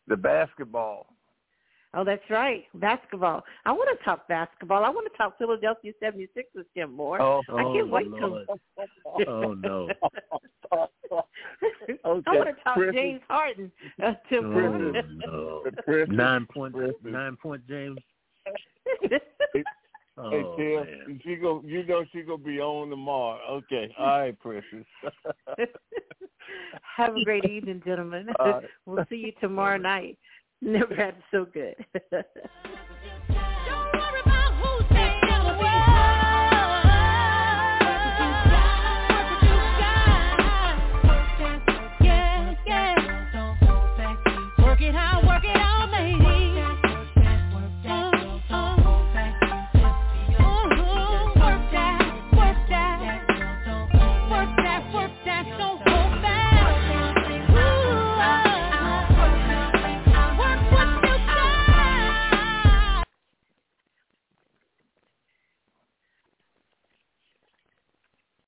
the 0.08 0.16
basketball. 0.16 1.06
oh, 1.94 2.04
that's 2.04 2.22
right. 2.30 2.64
Basketball. 2.74 3.42
I 3.64 3.72
want 3.72 3.96
to 3.98 4.04
talk 4.04 4.26
basketball. 4.28 4.84
I 4.84 4.88
want 4.90 5.10
to 5.10 5.16
talk 5.16 5.36
Philadelphia 5.38 5.92
76ers, 6.02 6.64
Tim 6.74 6.92
Moore. 6.94 7.20
Oh, 7.22 7.42
I 7.48 7.62
can't 7.62 7.88
wait 7.90 8.06
till. 8.18 8.30
Lord. 8.30 8.48
Oh 9.28 9.54
no. 9.54 9.88
I 10.72 10.86
want 12.04 12.24
to 12.24 12.54
talk 12.64 12.74
Christmas- 12.74 12.94
James 12.96 13.20
Harden, 13.28 13.70
uh, 14.02 14.14
Tim 14.28 14.46
Oh 14.46 14.50
Moore. 14.50 15.02
no. 15.26 15.62
Christmas- 15.84 16.16
Nine 16.16 16.46
point 16.46 16.74
Christmas. 16.74 17.12
nine 17.12 17.36
point 17.36 17.62
James. 17.68 17.98
Oh, 20.18 20.30
Hey 20.30 20.74
man. 20.74 21.20
she 21.24 21.36
go. 21.36 21.62
You 21.64 21.84
know 21.84 22.04
she 22.12 22.22
gonna 22.22 22.38
be 22.38 22.60
on 22.60 22.90
tomorrow. 22.90 23.40
Okay, 23.48 23.94
all 23.98 24.20
right, 24.20 24.38
Precious. 24.38 24.86
Have 26.96 27.16
a 27.16 27.24
great 27.24 27.44
evening, 27.44 27.82
gentlemen. 27.84 28.26
Right. 28.38 28.64
we'll 28.86 29.04
see 29.08 29.16
you 29.16 29.32
tomorrow 29.40 29.78
night. 29.78 30.18
Never 30.60 30.94
had 30.94 31.16
so 31.30 31.46
good. 31.46 31.74